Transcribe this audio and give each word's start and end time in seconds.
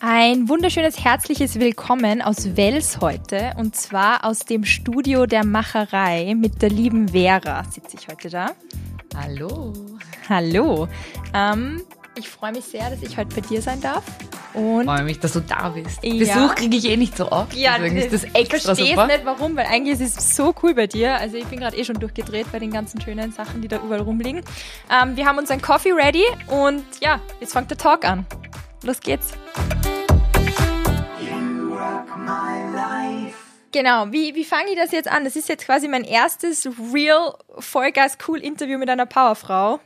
Ein 0.00 0.48
wunderschönes 0.48 1.02
herzliches 1.02 1.58
Willkommen 1.58 2.20
aus 2.20 2.56
Wels 2.56 3.00
heute 3.00 3.52
und 3.56 3.74
zwar 3.74 4.24
aus 4.24 4.40
dem 4.40 4.64
Studio 4.64 5.24
der 5.24 5.46
Macherei 5.46 6.34
mit 6.34 6.60
der 6.60 6.68
lieben 6.68 7.08
Vera 7.08 7.64
sitze 7.64 7.96
ich 7.98 8.08
heute 8.08 8.28
da. 8.28 8.50
Hallo. 9.16 9.72
Hallo. 10.28 10.88
Ähm, 11.32 11.82
ich 12.18 12.28
freue 12.28 12.52
mich 12.52 12.64
sehr, 12.64 12.90
dass 12.90 13.02
ich 13.02 13.16
heute 13.16 13.34
bei 13.34 13.40
dir 13.40 13.62
sein 13.62 13.80
darf. 13.80 14.04
Und 14.54 14.82
Ich 14.82 14.86
freue 14.86 15.02
mich, 15.02 15.18
dass 15.20 15.32
du 15.32 15.40
da 15.40 15.68
bist. 15.70 15.98
Ja. 16.02 16.14
Besuch 16.18 16.54
kriege 16.54 16.76
ich 16.76 16.88
eh 16.88 16.96
nicht 16.96 17.16
so 17.16 17.30
oft. 17.30 17.54
ja, 17.54 17.74
deswegen 17.76 17.96
ist 17.96 18.12
das 18.12 18.24
ich 18.24 18.34
extra 18.34 18.74
verstehe 18.74 18.94
super. 18.94 19.06
nicht 19.08 19.24
warum, 19.24 19.56
weil 19.56 19.66
eigentlich 19.66 20.00
ist 20.00 20.18
es 20.18 20.36
so 20.36 20.54
cool 20.62 20.74
bei 20.74 20.86
dir. 20.86 21.16
Also 21.16 21.36
ich 21.36 21.44
bin 21.46 21.58
gerade 21.60 21.76
eh 21.76 21.84
schon 21.84 21.98
durchgedreht 21.98 22.50
bei 22.52 22.60
den 22.60 22.70
ganzen 22.70 23.00
schönen 23.00 23.32
Sachen, 23.32 23.62
die 23.62 23.68
da 23.68 23.78
überall 23.78 24.00
rumliegen. 24.00 24.42
Ähm, 24.90 25.16
wir 25.16 25.26
haben 25.26 25.38
unseren 25.38 25.60
Coffee 25.60 25.92
ready 25.92 26.24
und 26.46 26.84
ja, 27.00 27.20
jetzt 27.40 27.52
fängt 27.52 27.70
der 27.70 27.78
Talk 27.78 28.04
an. 28.04 28.26
Los 28.82 29.00
geht's. 29.00 29.32
Genau, 33.72 34.06
wie, 34.12 34.36
wie 34.36 34.44
fange 34.44 34.70
ich 34.70 34.76
das 34.76 34.92
jetzt 34.92 35.08
an? 35.08 35.24
Das 35.24 35.34
ist 35.34 35.48
jetzt 35.48 35.66
quasi 35.66 35.88
mein 35.88 36.04
erstes 36.04 36.68
real 36.94 37.34
Vollgas 37.58 38.18
cool 38.28 38.38
Interview 38.38 38.78
mit 38.78 38.88
einer 38.88 39.06
Powerfrau. 39.06 39.80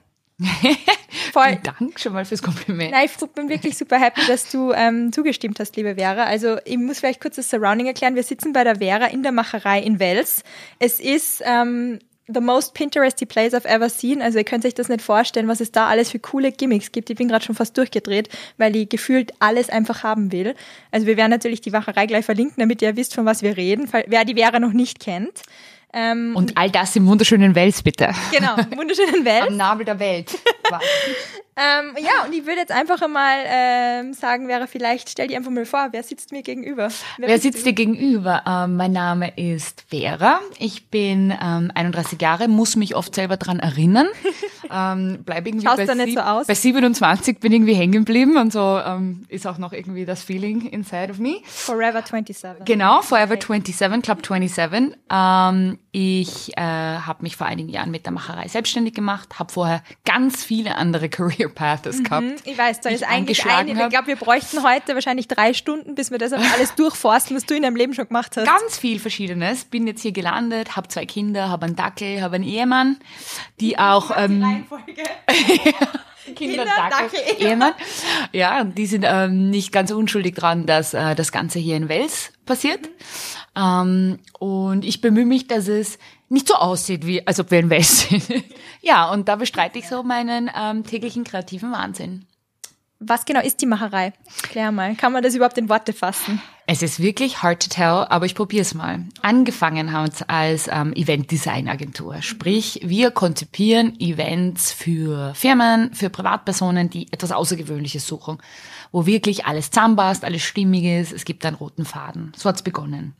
Voll. 1.32 1.48
Vielen 1.48 1.62
Dank 1.62 2.00
schon 2.00 2.12
mal 2.12 2.24
fürs 2.24 2.42
Kompliment. 2.42 2.92
Nein, 2.92 3.06
ich 3.06 3.28
bin 3.30 3.48
wirklich 3.48 3.76
super 3.76 3.98
happy, 3.98 4.20
dass 4.26 4.50
du 4.50 4.72
ähm, 4.72 5.12
zugestimmt 5.12 5.58
hast, 5.58 5.76
liebe 5.76 5.96
Vera. 5.96 6.24
Also 6.24 6.58
ich 6.64 6.78
muss 6.78 7.00
vielleicht 7.00 7.20
kurz 7.20 7.36
das 7.36 7.50
Surrounding 7.50 7.86
erklären. 7.86 8.14
Wir 8.14 8.22
sitzen 8.22 8.52
bei 8.52 8.64
der 8.64 8.76
Vera 8.76 9.06
in 9.06 9.22
der 9.22 9.32
Macherei 9.32 9.80
in 9.80 9.98
Wels. 9.98 10.44
Es 10.78 11.00
ist 11.00 11.42
ähm, 11.44 11.98
the 12.28 12.40
most 12.40 12.74
Pinteresty 12.74 13.26
place 13.26 13.52
I've 13.52 13.66
ever 13.66 13.88
seen. 13.88 14.22
Also 14.22 14.38
ihr 14.38 14.44
könnt 14.44 14.64
euch 14.64 14.74
das 14.74 14.88
nicht 14.88 15.02
vorstellen, 15.02 15.48
was 15.48 15.60
es 15.60 15.72
da 15.72 15.88
alles 15.88 16.10
für 16.10 16.18
coole 16.18 16.52
Gimmicks 16.52 16.92
gibt. 16.92 17.10
Ich 17.10 17.16
bin 17.16 17.28
gerade 17.28 17.44
schon 17.44 17.54
fast 17.54 17.76
durchgedreht, 17.76 18.28
weil 18.58 18.76
ich 18.76 18.88
gefühlt 18.88 19.32
alles 19.40 19.70
einfach 19.70 20.02
haben 20.02 20.30
will. 20.30 20.54
Also 20.92 21.06
wir 21.06 21.16
werden 21.16 21.30
natürlich 21.30 21.62
die 21.62 21.70
Macherei 21.70 22.06
gleich 22.06 22.24
verlinken, 22.24 22.56
damit 22.58 22.82
ihr 22.82 22.96
wisst, 22.96 23.14
von 23.14 23.24
was 23.24 23.42
wir 23.42 23.56
reden, 23.56 23.90
wer 24.06 24.24
die 24.24 24.34
Vera 24.34 24.60
noch 24.60 24.72
nicht 24.72 25.00
kennt. 25.00 25.42
Ähm, 25.92 26.34
Und 26.36 26.56
all 26.58 26.70
das 26.70 26.94
im 26.96 27.06
wunderschönen 27.06 27.54
Wels, 27.54 27.82
bitte. 27.82 28.10
genau, 28.30 28.56
wunderschönen 28.76 29.24
Wels. 29.24 29.46
Am 29.48 29.56
Nabel 29.56 29.84
der 29.86 29.98
Welt. 29.98 30.38
Ähm, 31.58 31.96
ja, 31.98 32.24
und 32.24 32.32
ich 32.32 32.46
würde 32.46 32.60
jetzt 32.60 32.70
einfach 32.70 33.02
einmal 33.02 33.38
ähm, 33.44 34.12
sagen, 34.14 34.46
Vera, 34.46 34.68
vielleicht 34.68 35.10
stell 35.10 35.26
dir 35.26 35.36
einfach 35.36 35.50
mal 35.50 35.66
vor, 35.66 35.88
wer 35.90 36.04
sitzt 36.04 36.30
mir 36.30 36.42
gegenüber? 36.42 36.88
Wer 37.16 37.26
bist 37.26 37.42
sitzt 37.42 37.66
dir 37.66 37.72
gegenüber? 37.72 38.44
Ähm, 38.46 38.76
mein 38.76 38.92
Name 38.92 39.36
ist 39.36 39.84
Vera. 39.88 40.40
Ich 40.60 40.88
bin 40.88 41.34
ähm, 41.42 41.72
31 41.74 42.22
Jahre, 42.22 42.46
muss 42.46 42.76
mich 42.76 42.94
oft 42.94 43.12
selber 43.12 43.38
dran 43.38 43.58
erinnern. 43.58 44.06
ähm, 44.72 45.18
bleib 45.24 45.48
irgendwie 45.48 45.66
Schaust 45.66 45.78
bei, 45.78 45.86
da 45.86 45.96
nicht 45.96 46.14
so 46.16 46.20
aus? 46.20 46.46
bei 46.46 46.54
27 46.54 47.40
bin 47.40 47.52
irgendwie 47.52 47.74
hängen 47.74 47.92
geblieben 47.92 48.36
und 48.36 48.52
so 48.52 48.80
ähm, 48.84 49.24
ist 49.28 49.44
auch 49.44 49.58
noch 49.58 49.72
irgendwie 49.72 50.04
das 50.04 50.22
Feeling 50.22 50.66
inside 50.68 51.10
of 51.10 51.18
me. 51.18 51.40
Forever 51.44 52.02
27. 52.02 52.66
Genau, 52.66 53.02
Forever 53.02 53.34
27, 53.34 54.02
Club 54.02 54.24
27. 54.24 54.96
Ich 56.00 56.56
äh, 56.56 56.60
habe 56.60 57.24
mich 57.24 57.34
vor 57.34 57.48
einigen 57.48 57.70
Jahren 57.70 57.90
mit 57.90 58.06
der 58.06 58.12
Macherei 58.12 58.46
selbstständig 58.46 58.94
gemacht, 58.94 59.40
habe 59.40 59.52
vorher 59.52 59.82
ganz 60.04 60.44
viele 60.44 60.76
andere 60.76 61.08
Career 61.08 61.48
Paths 61.48 62.04
gehabt. 62.04 62.24
Hm, 62.24 62.36
Ich 62.44 62.56
weiß, 62.56 62.82
da 62.82 62.90
die 62.90 62.94
ist 62.94 63.00
ich 63.02 63.08
eigentlich 63.08 63.44
eine. 63.44 63.72
Ich 63.72 63.88
glaube, 63.88 64.06
wir 64.06 64.14
bräuchten 64.14 64.62
heute 64.62 64.94
wahrscheinlich 64.94 65.26
drei 65.26 65.54
Stunden, 65.54 65.96
bis 65.96 66.12
wir 66.12 66.18
das 66.18 66.32
alles 66.32 66.76
durchforsten, 66.76 67.34
was 67.36 67.46
du 67.46 67.56
in 67.56 67.62
deinem 67.62 67.74
Leben 67.74 67.94
schon 67.94 68.06
gemacht 68.06 68.36
hast. 68.36 68.46
Ganz 68.46 68.78
viel 68.78 69.00
Verschiedenes. 69.00 69.64
Bin 69.64 69.88
jetzt 69.88 70.02
hier 70.02 70.12
gelandet, 70.12 70.76
habe 70.76 70.86
zwei 70.86 71.04
Kinder, 71.04 71.48
habe 71.48 71.66
einen 71.66 71.74
Dackel, 71.74 72.22
habe 72.22 72.36
einen 72.36 72.44
Ehemann, 72.44 72.98
die 73.58 73.76
auch 73.76 74.12
ähm, 74.16 74.40
Reihenfolge. 74.40 75.02
Kinder, 76.36 76.64
Dackel, 76.64 77.18
Ehemann. 77.38 77.72
Ja, 78.32 78.60
und 78.60 78.76
die 78.78 78.86
sind 78.86 79.04
ähm, 79.04 79.50
nicht 79.50 79.72
ganz 79.72 79.90
unschuldig 79.90 80.34
dran, 80.36 80.66
dass 80.66 80.94
äh, 80.94 81.16
das 81.16 81.32
Ganze 81.32 81.58
hier 81.58 81.76
in 81.76 81.88
Wels 81.88 82.32
passiert. 82.46 82.88
Ähm, 83.58 84.18
und 84.38 84.84
ich 84.84 85.00
bemühe 85.00 85.26
mich, 85.26 85.48
dass 85.48 85.68
es 85.68 85.98
nicht 86.28 86.46
so 86.46 86.54
aussieht, 86.54 87.06
wie 87.06 87.26
als 87.26 87.40
ob 87.40 87.50
wir 87.50 87.58
in 87.58 87.70
Wels 87.70 88.00
sind. 88.08 88.24
ja, 88.80 89.10
und 89.10 89.28
da 89.28 89.36
bestreite 89.36 89.78
ich 89.78 89.88
so 89.88 90.02
meinen 90.02 90.50
ähm, 90.56 90.84
täglichen 90.84 91.24
kreativen 91.24 91.72
Wahnsinn. 91.72 92.26
Was 93.00 93.24
genau 93.24 93.40
ist 93.40 93.60
die 93.60 93.66
Macherei? 93.66 94.12
Klär 94.42 94.72
mal. 94.72 94.94
Kann 94.96 95.12
man 95.12 95.22
das 95.22 95.34
überhaupt 95.34 95.58
in 95.58 95.68
Worte 95.68 95.92
fassen? 95.92 96.40
Es 96.70 96.82
ist 96.82 97.00
wirklich 97.00 97.42
hard 97.42 97.62
to 97.62 97.70
tell, 97.70 98.04
aber 98.10 98.26
ich 98.26 98.34
probiere 98.34 98.60
es 98.60 98.74
mal. 98.74 99.06
Angefangen 99.22 99.90
haben 99.90 100.12
wir 100.14 100.28
als 100.28 100.68
ähm, 100.70 100.92
Event-Design-Agentur. 100.92 102.20
Sprich, 102.20 102.80
wir 102.84 103.10
konzipieren 103.10 103.98
Events 103.98 104.70
für 104.70 105.32
Firmen, 105.34 105.94
für 105.94 106.10
Privatpersonen, 106.10 106.90
die 106.90 107.10
etwas 107.10 107.32
Außergewöhnliches 107.32 108.06
suchen, 108.06 108.36
wo 108.92 109.06
wirklich 109.06 109.46
alles 109.46 109.70
zusammenpasst, 109.70 110.26
alles 110.26 110.42
stimmig 110.42 110.84
ist, 110.84 111.14
es 111.14 111.24
gibt 111.24 111.46
einen 111.46 111.56
roten 111.56 111.86
Faden. 111.86 112.32
So 112.36 112.50
hat's 112.50 112.60
begonnen. 112.60 113.14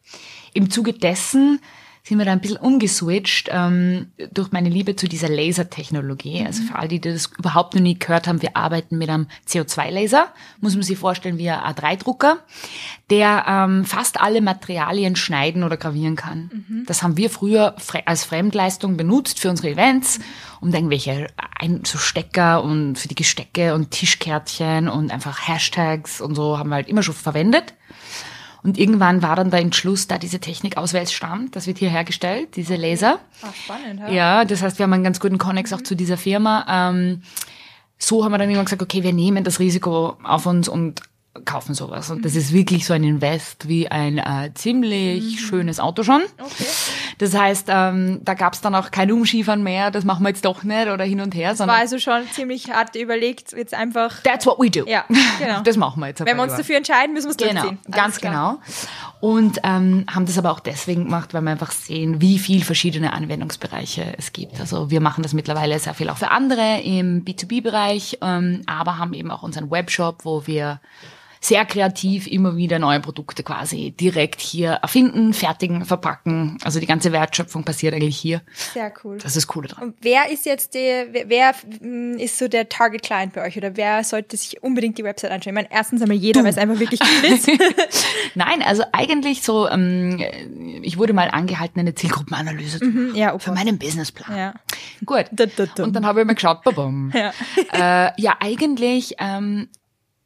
Im 0.53 0.69
Zuge 0.69 0.93
dessen 0.93 1.59
sind 2.03 2.19
wir 2.19 2.25
da 2.25 2.33
ein 2.33 2.41
bisschen 2.41 2.57
umgeswitcht 2.57 3.49
ähm, 3.53 4.13
durch 4.33 4.53
meine 4.53 4.69
Liebe 4.69 4.97
zu 4.97 5.09
dieser 5.09 5.29
Lasertechnologie. 5.29 6.45
Also 6.47 6.63
für 6.63 6.75
all 6.77 6.89
die, 6.89 7.01
die 7.01 7.13
das 7.13 7.31
überhaupt 7.39 7.75
noch 7.75 7.83
nie 7.83 7.99
gehört 7.99 8.27
haben, 8.27 8.43
wir 8.43 8.57
arbeiten 8.57 8.99
mit 8.99 9.09
einem 9.09 9.27
CO2-Laser, 9.47 10.33
muss 10.61 10.75
man 10.75 10.83
sich 10.83 10.99
vorstellen 10.99 11.39
wie 11.39 11.51
ein 11.51 11.61
A3-Drucker, 11.61 12.39
der 13.11 13.45
ähm, 13.47 13.85
fast 13.85 14.21
alle 14.21 14.41
Materialien 14.41 15.17
schneiden 15.17 15.65
oder 15.65 15.77
gravieren 15.77 16.17
kann. 16.17 16.51
Das 16.87 17.03
haben 17.03 17.17
wir 17.17 17.31
früher 17.31 17.77
als 18.07 18.25
Fremdleistung 18.25 18.97
benutzt 18.97 19.41
für 19.41 19.51
unsere 19.51 19.71
Events, 19.71 20.21
um 20.61 20.71
da 20.71 20.79
irgendwelche 20.79 21.29
ein 21.59 21.83
so 21.85 21.99
Stecker 21.99 22.63
und 22.63 22.99
für 22.99 23.09
die 23.09 23.15
Gestecke 23.15 23.75
und 23.75 23.91
Tischkärtchen 23.91 24.89
und 24.89 25.11
einfach 25.11 25.47
Hashtags 25.49 26.21
und 26.21 26.35
so 26.35 26.59
haben 26.59 26.71
wir 26.71 26.77
halt 26.77 26.89
immer 26.89 27.03
schon 27.03 27.15
verwendet. 27.15 27.75
Und 28.63 28.79
irgendwann 28.79 29.23
war 29.23 29.37
dann 29.37 29.51
der 29.51 29.61
Entschluss, 29.61 30.09
da 30.09 30.19
diese 30.19 30.41
Technik 30.41 30.77
aus 30.77 30.93
Wels 30.93 31.13
stammt, 31.13 31.55
das 31.55 31.67
wird 31.67 31.79
hier 31.79 31.91
hergestellt, 31.91 32.57
diese 32.57 32.77
Laser. 32.77 33.19
Ah, 33.43 33.53
spannend, 33.53 34.01
ja. 34.01 34.11
Ja, 34.11 34.45
das 34.45 34.63
heißt, 34.63 34.79
wir 34.79 34.85
haben 34.85 34.93
einen 34.93 35.05
ganz 35.05 35.21
guten 35.21 35.39
Connex 35.39 35.73
auch 35.73 35.83
zu 35.83 35.95
dieser 35.95 36.17
Firma. 36.17 36.67
Ähm, 36.69 37.23
so 37.99 38.25
haben 38.25 38.33
wir 38.33 38.39
dann 38.39 38.49
irgendwann 38.49 38.67
gesagt, 38.67 38.83
okay, 38.83 39.03
wir 39.03 39.13
nehmen 39.13 39.45
das 39.45 39.59
Risiko 39.61 40.17
auf 40.23 40.47
uns 40.47 40.69
und 40.69 41.03
kaufen 41.45 41.75
sowas. 41.75 42.11
Und 42.11 42.25
das 42.25 42.35
ist 42.35 42.53
wirklich 42.53 42.87
so 42.87 42.95
ein 42.95 43.05
Invest 43.05 43.69
wie 43.69 43.89
ein 43.89 44.19
äh, 44.19 44.53
ziemlich 44.55 45.41
schönes 45.41 45.81
Auto 45.81 46.03
schon. 46.03 46.23
Okay. 46.39 46.65
Das 47.19 47.37
heißt, 47.37 47.67
ähm, 47.69 48.21
da 48.25 48.35
gab's 48.35 48.61
dann 48.61 48.75
auch 48.75 48.91
kein 48.91 49.11
Umschiefern 49.13 49.63
mehr, 49.63 49.91
das 49.91 50.05
machen 50.05 50.23
wir 50.23 50.31
jetzt 50.31 50.45
doch 50.45 50.63
nicht 50.63 50.89
oder 50.89 51.05
hin 51.05 51.21
und 51.21 51.35
her, 51.35 51.49
War 51.51 51.57
sondern 51.57 51.77
also 51.77 51.99
schon 51.99 52.23
ziemlich 52.33 52.71
hart 52.71 52.95
überlegt, 52.97 53.53
jetzt 53.53 53.75
einfach. 53.75 54.23
that's 54.23 54.47
what 54.47 54.59
we 54.59 54.71
do. 54.71 54.85
Ja, 54.89 55.05
genau. 55.39 55.61
Das 55.65 55.77
machen 55.77 56.01
wir 56.01 56.09
jetzt. 56.09 56.25
Wenn 56.25 56.37
wir 56.37 56.43
uns 56.45 56.55
dafür 56.57 56.77
entscheiden, 56.77 57.13
müssen 57.15 57.27
wir 57.27 57.31
es 57.31 57.37
Genau, 57.37 57.61
durchziehen. 57.63 57.79
Alles 57.87 57.97
ganz 57.97 58.17
klar. 58.21 58.61
genau. 59.21 59.29
Und 59.35 59.59
ähm, 59.65 60.05
haben 60.09 60.27
das 60.27 60.39
aber 60.39 60.53
auch 60.53 60.61
deswegen 60.61 61.05
gemacht, 61.05 61.35
weil 61.35 61.43
wir 61.43 61.51
einfach 61.51 61.73
sehen, 61.73 62.21
wie 62.21 62.39
viel 62.39 62.63
verschiedene 62.63 63.13
Anwendungsbereiche 63.13 64.15
es 64.17 64.33
gibt. 64.33 64.61
Also 64.61 64.91
wir 64.91 65.01
machen 65.01 65.23
das 65.23 65.33
mittlerweile 65.33 65.77
sehr 65.81 65.95
viel 65.95 66.09
auch 66.11 66.19
für 66.19 66.31
andere 66.31 66.81
im 66.85 67.25
B2B-Bereich, 67.25 68.19
ähm, 68.23 68.63
aber 68.67 68.99
haben 68.99 69.15
eben 69.15 69.31
auch 69.33 69.43
unseren 69.43 69.71
Webshop, 69.73 70.25
wo 70.25 70.47
wir 70.47 70.81
sehr 71.41 71.65
kreativ 71.65 72.27
immer 72.27 72.57
wieder 72.57 72.79
neue 72.79 73.01
Produkte 73.01 73.43
quasi 73.43 73.93
direkt 73.93 74.41
hier 74.41 74.73
erfinden, 74.83 75.33
fertigen, 75.33 75.85
verpacken. 75.85 76.59
Also 76.63 76.81
die 76.81 76.87
ganze 76.87 77.13
Wertschöpfung 77.13 77.65
passiert 77.65 77.95
eigentlich 77.95 78.17
hier. 78.17 78.43
Sehr 78.55 78.93
cool. 79.05 79.17
Das 79.19 79.27
ist 79.27 79.37
das 79.37 79.47
Coole 79.47 79.69
dran. 79.69 79.89
Und 79.89 79.97
wer 80.01 80.31
ist 80.31 80.47
jetzt 80.47 80.75
der, 80.75 81.07
wer, 81.13 81.55
mm, 81.81 82.19
ist 82.19 82.39
so 82.39 82.49
der 82.49 82.69
Target 82.69 83.03
Client 83.03 83.33
bei 83.35 83.47
euch 83.47 83.57
oder 83.57 83.77
wer 83.77 84.05
sollte 84.05 84.37
sich 84.37 84.63
unbedingt 84.63 84.99
die 84.99 85.05
Website 85.05 85.31
anschauen? 85.31 85.53
Ich 85.53 85.63
meine, 85.63 85.69
erstens 85.71 86.03
einmal 86.03 86.17
jeder, 86.17 86.43
weil 86.43 86.51
es 86.51 86.59
einfach 86.59 86.79
wirklich 86.79 87.01
cool 87.01 87.33
ist. 87.33 87.49
Nein, 88.35 88.63
also 88.63 88.85
eigentlich 88.93 89.43
so, 89.43 89.69
ähm, 89.69 90.23
ich 90.83 90.99
wurde 90.99 91.13
mal 91.13 91.31
angehalten, 91.31 91.81
eine 91.81 91.95
Zielgruppenanalyse 91.95 92.79
zu 92.81 92.85
machen 92.87 93.15
ja, 93.15 93.35
oh 93.35 93.39
für 93.39 93.53
meinen 93.53 93.79
Businessplan. 93.79 94.37
ja. 94.37 94.55
Gut. 95.05 95.27
Und 95.79 95.95
dann 95.95 96.07
habe 96.07 96.21
ich 96.21 96.27
mir 96.27 96.35
geschaut, 96.35 96.63
babam. 96.63 97.13
Ja. 97.15 97.33
Äh, 98.09 98.13
ja, 98.21 98.37
eigentlich 98.41 99.15
ähm, 99.19 99.69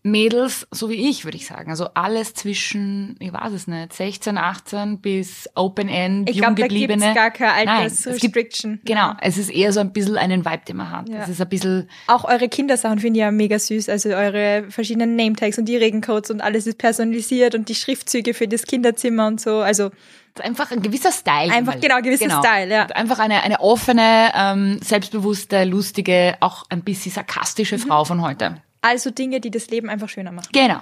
Mädels, 0.04 0.66
so 0.72 0.90
wie 0.90 1.08
ich, 1.08 1.25
würde 1.25 1.37
ich 1.37 1.46
sagen. 1.46 1.70
Also 1.70 1.87
alles 1.94 2.34
zwischen, 2.34 3.14
ich 3.20 3.32
weiß 3.32 3.52
es 3.52 3.69
nicht, 3.69 3.93
16, 3.93 4.37
18 4.37 5.00
bis 5.00 5.49
Open-End, 5.54 6.28
Ich 6.28 6.38
glaube, 6.38 6.54
da 6.56 6.62
Junggebliebene. 6.62 7.00
gibt's 7.04 7.14
gar 7.14 7.31
keine 7.31 7.87
es 7.87 8.04
Altersrestriction. 8.06 8.81
Genau, 8.84 9.12
es 9.20 9.38
ist 9.38 9.49
eher 9.50 9.72
so 9.72 9.78
ein 9.78 9.93
bisschen 9.93 10.16
einen 10.16 10.44
Vibe, 10.44 10.62
den 10.66 10.76
man 10.76 10.90
hat. 10.90 11.08
Ja. 11.08 11.22
Es 11.22 11.28
ist 11.28 11.40
ein 11.40 11.49
bisschen, 11.49 11.88
Auch 12.08 12.25
eure 12.25 12.49
Kindersachen 12.49 12.99
finde 12.99 13.19
ich 13.19 13.22
ja 13.22 13.31
mega 13.31 13.58
süß. 13.58 13.88
Also 13.88 14.08
eure 14.08 14.64
verschiedenen 14.70 15.14
Nametags 15.14 15.58
und 15.58 15.66
die 15.66 15.76
Regencodes 15.76 16.31
und 16.32 16.40
alles 16.40 16.66
ist 16.66 16.78
personalisiert 16.78 17.54
und 17.54 17.69
die 17.69 17.76
Schriftzüge 17.76 18.34
für 18.34 18.49
das 18.49 18.64
Kinderzimmer 18.66 19.28
und 19.28 19.40
so. 19.40 19.58
Also 19.58 19.90
einfach 20.40 20.72
ein 20.72 20.82
gewisser 20.82 21.12
Style. 21.12 21.52
Einfach, 21.52 21.78
genau, 21.81 22.00
gewisser 22.00 22.40
Style, 22.43 22.72
ja. 22.72 22.87
Einfach 22.87 23.20
eine, 23.20 23.43
eine 23.44 23.60
offene, 23.60 24.32
ähm, 24.34 24.81
selbstbewusste, 24.82 25.62
lustige, 25.64 26.37
auch 26.40 26.64
ein 26.70 26.82
bisschen 26.82 27.12
sarkastische 27.12 27.76
Mhm. 27.76 27.81
Frau 27.82 28.04
von 28.04 28.20
heute. 28.22 28.56
Also 28.82 29.11
Dinge, 29.11 29.40
die 29.40 29.50
das 29.50 29.70
Leben 29.70 29.88
einfach 29.88 30.08
schöner 30.08 30.32
machen. 30.32 30.50
Genau. 30.52 30.81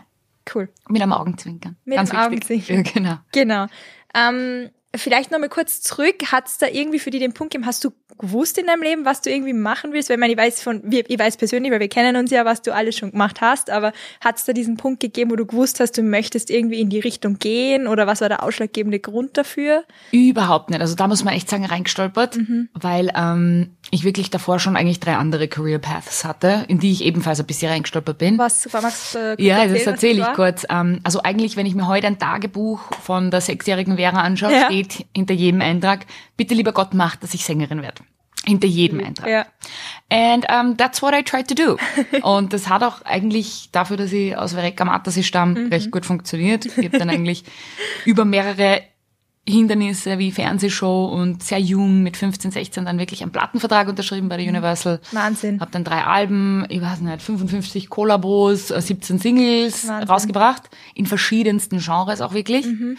Cool. 0.52 0.68
Mit 0.88 1.00
einem 1.00 1.12
Augenzwinkern. 1.12 1.76
Mit 1.84 1.96
Ganz 1.96 2.10
einem 2.10 2.32
wichtig. 2.32 2.64
Augenzwinkern. 2.70 3.04
Ja, 3.04 3.22
genau. 3.32 3.66
Genau. 4.12 4.30
Ähm, 4.30 4.70
Vielleicht 4.94 5.30
nochmal 5.30 5.48
kurz 5.48 5.80
zurück. 5.82 6.32
Hat 6.32 6.48
es 6.48 6.58
da 6.58 6.66
irgendwie 6.66 6.98
für 6.98 7.10
dich 7.10 7.20
den 7.20 7.32
Punkt 7.32 7.52
gegeben, 7.52 7.66
hast 7.66 7.84
du 7.84 7.90
gewusst 8.18 8.58
in 8.58 8.66
deinem 8.66 8.82
Leben, 8.82 9.04
was 9.04 9.20
du 9.20 9.30
irgendwie 9.30 9.52
machen 9.52 9.92
willst? 9.92 10.08
Weil 10.08 10.16
ich 10.16 10.20
meine, 10.20 10.32
ich 10.32 10.38
weiß 10.38 10.62
von, 10.62 10.82
ich 10.90 11.18
weiß 11.18 11.36
persönlich, 11.36 11.70
weil 11.70 11.78
wir 11.78 11.88
kennen 11.88 12.16
uns 12.16 12.30
ja, 12.30 12.44
was 12.44 12.60
du 12.62 12.74
alles 12.74 12.96
schon 12.96 13.12
gemacht 13.12 13.40
hast, 13.40 13.70
aber 13.70 13.92
hat 14.20 14.38
es 14.38 14.44
da 14.44 14.52
diesen 14.52 14.76
Punkt 14.76 15.00
gegeben, 15.00 15.30
wo 15.30 15.36
du 15.36 15.46
gewusst 15.46 15.78
hast, 15.78 15.96
du 15.96 16.02
möchtest 16.02 16.50
irgendwie 16.50 16.80
in 16.80 16.90
die 16.90 16.98
Richtung 16.98 17.38
gehen 17.38 17.86
oder 17.86 18.06
was 18.06 18.20
war 18.20 18.28
der 18.28 18.42
ausschlaggebende 18.42 18.98
Grund 18.98 19.36
dafür? 19.36 19.84
Überhaupt 20.10 20.70
nicht. 20.70 20.80
Also 20.80 20.96
da 20.96 21.06
muss 21.06 21.22
man 21.22 21.34
echt 21.34 21.48
sagen, 21.48 21.64
reingestolpert, 21.64 22.36
mhm. 22.36 22.68
weil 22.74 23.12
ähm, 23.14 23.70
ich 23.92 24.02
wirklich 24.02 24.30
davor 24.30 24.58
schon 24.58 24.76
eigentlich 24.76 24.98
drei 24.98 25.16
andere 25.16 25.46
Career 25.46 25.78
Paths 25.78 26.24
hatte, 26.24 26.64
in 26.66 26.80
die 26.80 26.90
ich 26.90 27.04
ebenfalls 27.04 27.38
ein 27.38 27.46
bisschen 27.46 27.70
reingestolpert 27.70 28.18
bin. 28.18 28.38
Was, 28.38 28.68
magst 28.72 29.14
du 29.14 29.36
äh, 29.38 29.42
Ja, 29.42 29.66
das 29.66 29.82
erzähle 29.82 30.22
ich 30.22 30.32
kurz. 30.34 30.66
Ähm, 30.68 31.00
also 31.04 31.22
eigentlich, 31.22 31.56
wenn 31.56 31.66
ich 31.66 31.76
mir 31.76 31.86
heute 31.86 32.08
ein 32.08 32.18
Tagebuch 32.18 32.80
von 33.02 33.30
der 33.30 33.40
sechsjährigen 33.40 33.96
Vera 33.96 34.20
anschaue, 34.20 34.52
ja 34.52 34.68
steht 34.84 35.06
hinter 35.14 35.34
jedem 35.34 35.60
Eintrag, 35.60 36.06
bitte 36.36 36.54
lieber 36.54 36.72
Gott 36.72 36.94
macht, 36.94 37.22
dass 37.22 37.34
ich 37.34 37.44
Sängerin 37.44 37.82
werde. 37.82 38.02
Hinter 38.46 38.66
jedem 38.66 38.98
mhm. 38.98 39.04
Eintrag. 39.04 39.28
Ja. 39.28 39.46
And 40.10 40.46
um, 40.50 40.76
that's 40.76 41.02
what 41.02 41.14
I 41.14 41.22
tried 41.22 41.48
to 41.48 41.54
do. 41.54 41.76
Und 42.22 42.52
das 42.54 42.68
hat 42.68 42.82
auch 42.82 43.02
eigentlich 43.02 43.68
dafür, 43.70 43.98
dass 43.98 44.12
ich 44.12 44.36
aus 44.36 44.52
Verrecka 44.52 44.84
Mattersi 44.84 45.22
stamme, 45.22 45.60
mhm. 45.60 45.68
recht 45.68 45.90
gut 45.90 46.06
funktioniert. 46.06 46.64
Ich 46.64 46.86
habe 46.86 46.98
dann 46.98 47.10
eigentlich 47.10 47.44
über 48.06 48.24
mehrere 48.24 48.80
Hindernisse 49.46 50.18
wie 50.18 50.32
Fernsehshow 50.32 51.06
und 51.06 51.42
sehr 51.42 51.58
jung 51.58 52.02
mit 52.02 52.16
15, 52.16 52.50
16 52.50 52.84
dann 52.84 52.98
wirklich 52.98 53.22
einen 53.22 53.32
Plattenvertrag 53.32 53.88
unterschrieben 53.88 54.30
bei 54.30 54.36
der 54.36 54.46
mhm. 54.46 54.52
Universal. 54.52 55.00
Wahnsinn. 55.12 55.60
Hab 55.60 55.72
dann 55.72 55.84
drei 55.84 56.04
Alben, 56.04 56.64
ich 56.70 56.80
weiß 56.80 57.00
nicht, 57.00 57.20
55 57.20 57.90
Kollabos, 57.90 58.68
17 58.68 59.18
Singles 59.18 59.86
Wahnsinn. 59.86 60.08
rausgebracht, 60.08 60.70
in 60.94 61.04
verschiedensten 61.04 61.78
Genres 61.78 62.22
auch 62.22 62.32
wirklich. 62.32 62.64
Mhm 62.64 62.96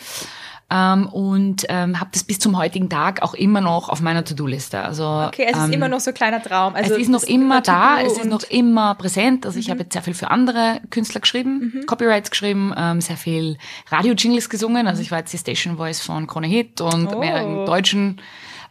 ähm, 0.72 1.08
und 1.08 1.66
ähm, 1.68 2.00
habe 2.00 2.12
das 2.14 2.24
bis 2.24 2.40
zum 2.40 2.58
heutigen 2.58 2.90
Tag 2.90 3.22
auch 3.22 3.34
immer 3.34 3.60
noch 3.60 3.90
auf 3.90 4.02
meiner 4.02 4.24
To-Do-Liste. 4.24 4.82
Also 4.82 5.06
okay, 5.28 5.48
es 5.50 5.58
ähm, 5.58 5.66
ist 5.66 5.76
immer 5.76 5.90
noch 5.90 6.00
so 6.00 6.12
ein 6.12 6.14
kleiner 6.14 6.42
Traum. 6.42 6.76
Also 6.76 6.94
es 6.94 7.02
ist 7.02 7.10
noch 7.10 7.24
immer 7.24 7.62
da, 7.62 8.00
es 8.02 8.14
ist 8.18 8.26
noch 8.26 8.44
immer 8.44 8.96
präsent. 8.96 9.46
Also 9.46 9.58
mhm. 9.58 9.62
ich 9.62 9.70
habe 9.70 9.82
jetzt 9.82 9.94
sehr 9.94 10.02
viel 10.02 10.14
für 10.14 10.32
andere 10.32 10.80
Künstler 10.90 11.20
geschrieben, 11.20 11.74
mhm. 11.74 11.86
Copyrights 11.86 12.32
geschrieben, 12.32 12.74
ähm, 12.78 13.02
sehr 13.02 13.18
viel 13.18 13.58
Radio-Jingles 13.90 14.50
gesungen. 14.50 14.88
Also 14.88 15.02
ich 15.02 15.12
war 15.12 15.20
jetzt 15.20 15.34
die 15.34 15.38
Station 15.38 15.76
Voice 15.76 16.00
von 16.00 16.26
Krone 16.26 16.48
Hit 16.48 16.80
und 16.80 17.14
oh. 17.14 17.20
mehreren 17.20 17.66
deutschen 17.66 18.22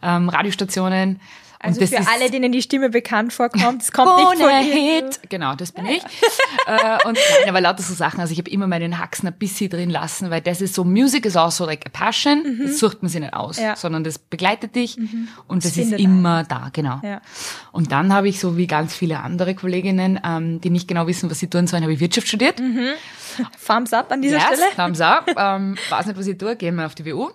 ähm, 0.01 0.29
Radiostationen. 0.29 1.19
Also 1.63 1.85
für 1.85 2.07
alle, 2.07 2.31
denen 2.31 2.51
die 2.51 2.61
Stimme 2.61 2.89
bekannt 2.89 3.33
vorkommt, 3.33 3.83
es 3.83 3.91
kommt 3.91 4.09
Ohne 4.09 4.29
nicht 4.31 4.41
von 4.41 4.49
Hit. 4.49 5.29
Genau, 5.29 5.55
das 5.55 5.71
bin 5.71 5.85
ich. 5.85 6.01
äh, 6.67 7.07
und 7.07 7.13
nein, 7.13 7.49
aber 7.49 7.61
lauter 7.61 7.83
so 7.83 7.93
Sachen. 7.93 8.19
Also 8.19 8.33
ich 8.33 8.39
habe 8.39 8.49
immer 8.49 8.65
meinen 8.65 8.97
Haxen 8.97 9.27
ein 9.27 9.33
bisschen 9.33 9.69
drin 9.69 9.89
lassen, 9.89 10.31
weil 10.31 10.41
das 10.41 10.61
ist 10.61 10.73
so, 10.73 10.83
Music 10.83 11.25
ist 11.25 11.37
auch 11.37 11.51
so 11.51 11.65
like 11.65 11.85
a 11.85 11.89
passion. 11.89 12.43
Mhm. 12.43 12.67
Das 12.67 12.79
sucht 12.79 13.03
man 13.03 13.09
sich 13.09 13.21
nicht 13.21 13.33
aus, 13.33 13.59
ja. 13.59 13.75
sondern 13.75 14.03
das 14.03 14.17
begleitet 14.17 14.75
dich 14.75 14.97
mhm. 14.97 15.27
und 15.47 15.63
das, 15.63 15.75
das 15.75 15.85
ist 15.85 15.93
immer 15.93 16.43
da, 16.43 16.69
genau. 16.73 16.99
Ja. 17.03 17.21
Und 17.71 17.91
dann 17.91 18.11
habe 18.11 18.27
ich 18.27 18.39
so 18.39 18.57
wie 18.57 18.65
ganz 18.67 18.95
viele 18.95 19.19
andere 19.19 19.53
Kolleginnen, 19.53 20.19
ähm, 20.25 20.61
die 20.61 20.71
nicht 20.71 20.87
genau 20.87 21.05
wissen, 21.05 21.29
was 21.29 21.39
sie 21.39 21.49
tun 21.49 21.67
sollen, 21.67 21.83
habe 21.83 21.93
ich 21.93 21.99
Wirtschaft 21.99 22.27
studiert. 22.27 22.59
Mhm. 22.59 22.89
Thumbs 23.65 23.93
up 23.93 24.11
an 24.11 24.21
dieser 24.21 24.37
yes, 24.37 24.45
Stelle. 24.45 24.65
Thumbs 24.75 25.01
up. 25.01 25.31
Ähm, 25.37 25.77
weiß 25.89 26.05
nicht, 26.07 26.17
was 26.17 26.27
ich 26.27 26.37
tue, 26.37 26.55
gehen 26.55 26.75
wir 26.75 26.85
auf 26.85 26.95
die 26.95 27.05
WU. 27.05 27.29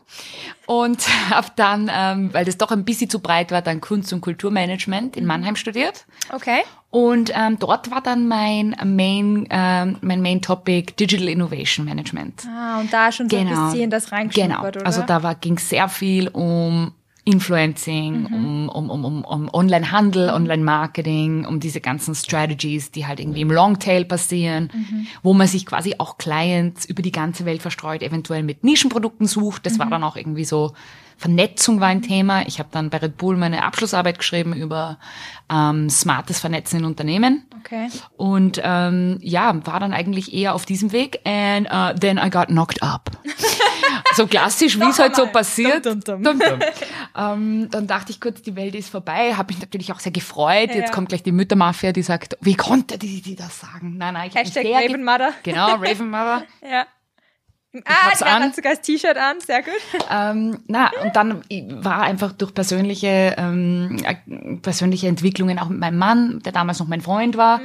Und 0.67 1.07
habe 1.31 1.49
dann, 1.57 1.91
ähm, 1.93 2.33
weil 2.33 2.45
das 2.45 2.59
doch 2.59 2.71
ein 2.71 2.85
bisschen 2.85 3.09
zu 3.09 3.21
breit 3.21 3.51
war, 3.51 3.63
dann 3.63 3.81
Kunst- 3.81 4.13
und 4.13 4.16
Kulturmanagement 4.21 5.17
in 5.17 5.27
Mannheim 5.27 5.57
studiert. 5.57 6.07
Okay. 6.33 6.61
Und 6.91 7.31
ähm, 7.35 7.59
dort 7.59 7.91
war 7.91 8.01
dann 8.01 8.29
mein 8.29 8.75
Main, 8.85 9.47
ähm, 9.51 9.99
mein 10.01 10.23
Main 10.23 10.41
Topic 10.41 10.95
Digital 10.99 11.29
Innovation 11.29 11.85
Management. 11.85 12.47
Ah, 12.49 12.81
und 12.81 12.93
da 12.93 13.13
schon 13.13 13.29
so 13.29 13.37
genau. 13.37 13.67
ein 13.67 13.73
bisschen 13.73 13.91
das 13.91 14.13
reingeschnuppert, 14.13 14.75
genau. 14.75 14.81
oder? 14.81 14.87
Also 14.87 15.03
da 15.03 15.35
ging 15.35 15.57
es 15.57 15.69
sehr 15.69 15.89
viel 15.89 16.29
um 16.29 16.93
Influencing, 17.27 18.29
mhm. 18.31 18.69
um, 18.69 18.89
um, 18.89 19.05
um, 19.05 19.25
um 19.25 19.51
Online-Handel, 19.53 20.31
Online-Marketing, 20.31 21.45
um 21.45 21.59
diese 21.59 21.81
ganzen 21.81 22.15
Strategies, 22.15 22.93
die 22.93 23.05
halt 23.05 23.19
irgendwie 23.19 23.41
im 23.41 23.51
Longtail 23.51 24.05
passieren, 24.05 24.71
mhm. 24.73 25.09
wo 25.25 25.35
man 25.35 25.49
sich 25.49 25.67
quasi 25.67 25.97
auch 25.99 26.19
Clients 26.19 26.85
über 26.85 27.03
die 27.03 27.11
ganze 27.11 27.45
Welt 27.45 27.63
verstreut, 27.63 28.03
eventuell 28.03 28.45
mit 28.45 28.63
Nischenprodukten 28.63 29.27
sucht. 29.27 29.67
Das 29.67 29.75
mhm. 29.75 29.79
war 29.81 29.91
dann 29.91 30.05
auch 30.05 30.15
irgendwie 30.15 30.45
so, 30.45 30.75
Vernetzung 31.19 31.81
war 31.81 31.89
ein 31.89 32.03
Thema. 32.03 32.47
Ich 32.47 32.59
habe 32.59 32.69
dann 32.73 32.91
bei 32.91 32.99
Red 32.99 33.17
Bull 33.17 33.37
meine 33.37 33.65
Abschlussarbeit 33.65 34.19
geschrieben 34.19 34.53
über 34.53 34.99
ähm, 35.51 35.89
smartes 35.89 36.41
Vernetzen 36.41 36.81
in 36.81 36.85
Unternehmen. 36.85 37.47
Okay. 37.61 37.89
Und 38.17 38.61
ähm, 38.63 39.19
ja, 39.23 39.67
war 39.67 39.81
dann 39.81 39.93
eigentlich 39.93 40.35
eher 40.35 40.55
auf 40.55 40.67
diesem 40.67 40.93
Weg. 40.93 41.21
And 41.25 41.69
uh, 41.73 41.99
then 41.99 42.19
I 42.19 42.29
got 42.29 42.49
knocked 42.49 42.83
up. 42.83 43.11
so 44.15 44.27
klassisch, 44.27 44.79
wie 44.79 44.85
es 44.85 44.99
halt 44.99 45.17
so 45.17 45.27
passiert. 45.27 45.87
Dum, 45.87 46.01
dum, 46.01 46.23
dum. 46.23 46.39
ähm, 47.17 47.69
dann 47.71 47.87
dachte 47.87 48.13
ich 48.13 48.21
kurz, 48.21 48.43
die 48.43 48.55
Welt 48.55 48.75
ist 48.75 48.91
vorbei. 48.91 49.35
Habe 49.35 49.53
mich 49.55 49.61
natürlich 49.61 49.93
auch 49.93 50.01
sehr 50.01 50.13
gefreut. 50.13 50.71
Ja, 50.71 50.77
Jetzt 50.77 50.89
ja. 50.89 50.95
kommt 50.95 51.09
gleich 51.09 51.23
die 51.23 51.33
Müttermafia, 51.33 51.93
die 51.93 52.03
sagt, 52.03 52.37
wie 52.41 52.55
konnte 52.55 52.99
die, 52.99 53.23
die 53.23 53.37
das 53.37 53.61
sagen? 53.61 53.97
Nein, 53.97 54.15
nein, 54.15 54.29
ich 54.29 54.35
Hashtag 54.35 54.67
Raven 54.67 55.03
Mother. 55.05 55.33
Genau, 55.43 55.77
Raven 55.77 56.11
Mother. 56.11 56.45
ja. 56.63 56.87
Ah, 57.85 58.17
die 58.19 58.25
an. 58.25 58.43
hat 58.43 58.57
sogar 58.57 58.75
das 58.75 58.83
T-Shirt 58.83 59.17
an, 59.17 59.41
sehr 59.41 59.63
gut. 59.63 59.75
Ähm, 60.11 60.59
na, 60.67 60.91
und 61.03 61.15
dann 61.17 61.43
war 61.83 62.03
einfach 62.03 62.33
durch 62.33 62.55
persönliche, 62.55 63.35
ähm, 63.37 64.03
äh, 64.05 64.57
persönliche 64.63 65.09
Entwicklungen 65.09 65.59
auch 65.59 65.69
mit 65.69 65.81
meinem 65.81 65.99
Mann, 65.99 66.41
der 66.45 66.53
damals 66.53 66.79
noch 66.79 66.89
mein 66.89 67.01
Freund 67.01 67.37
war. 67.37 67.59
Mhm. 67.59 67.63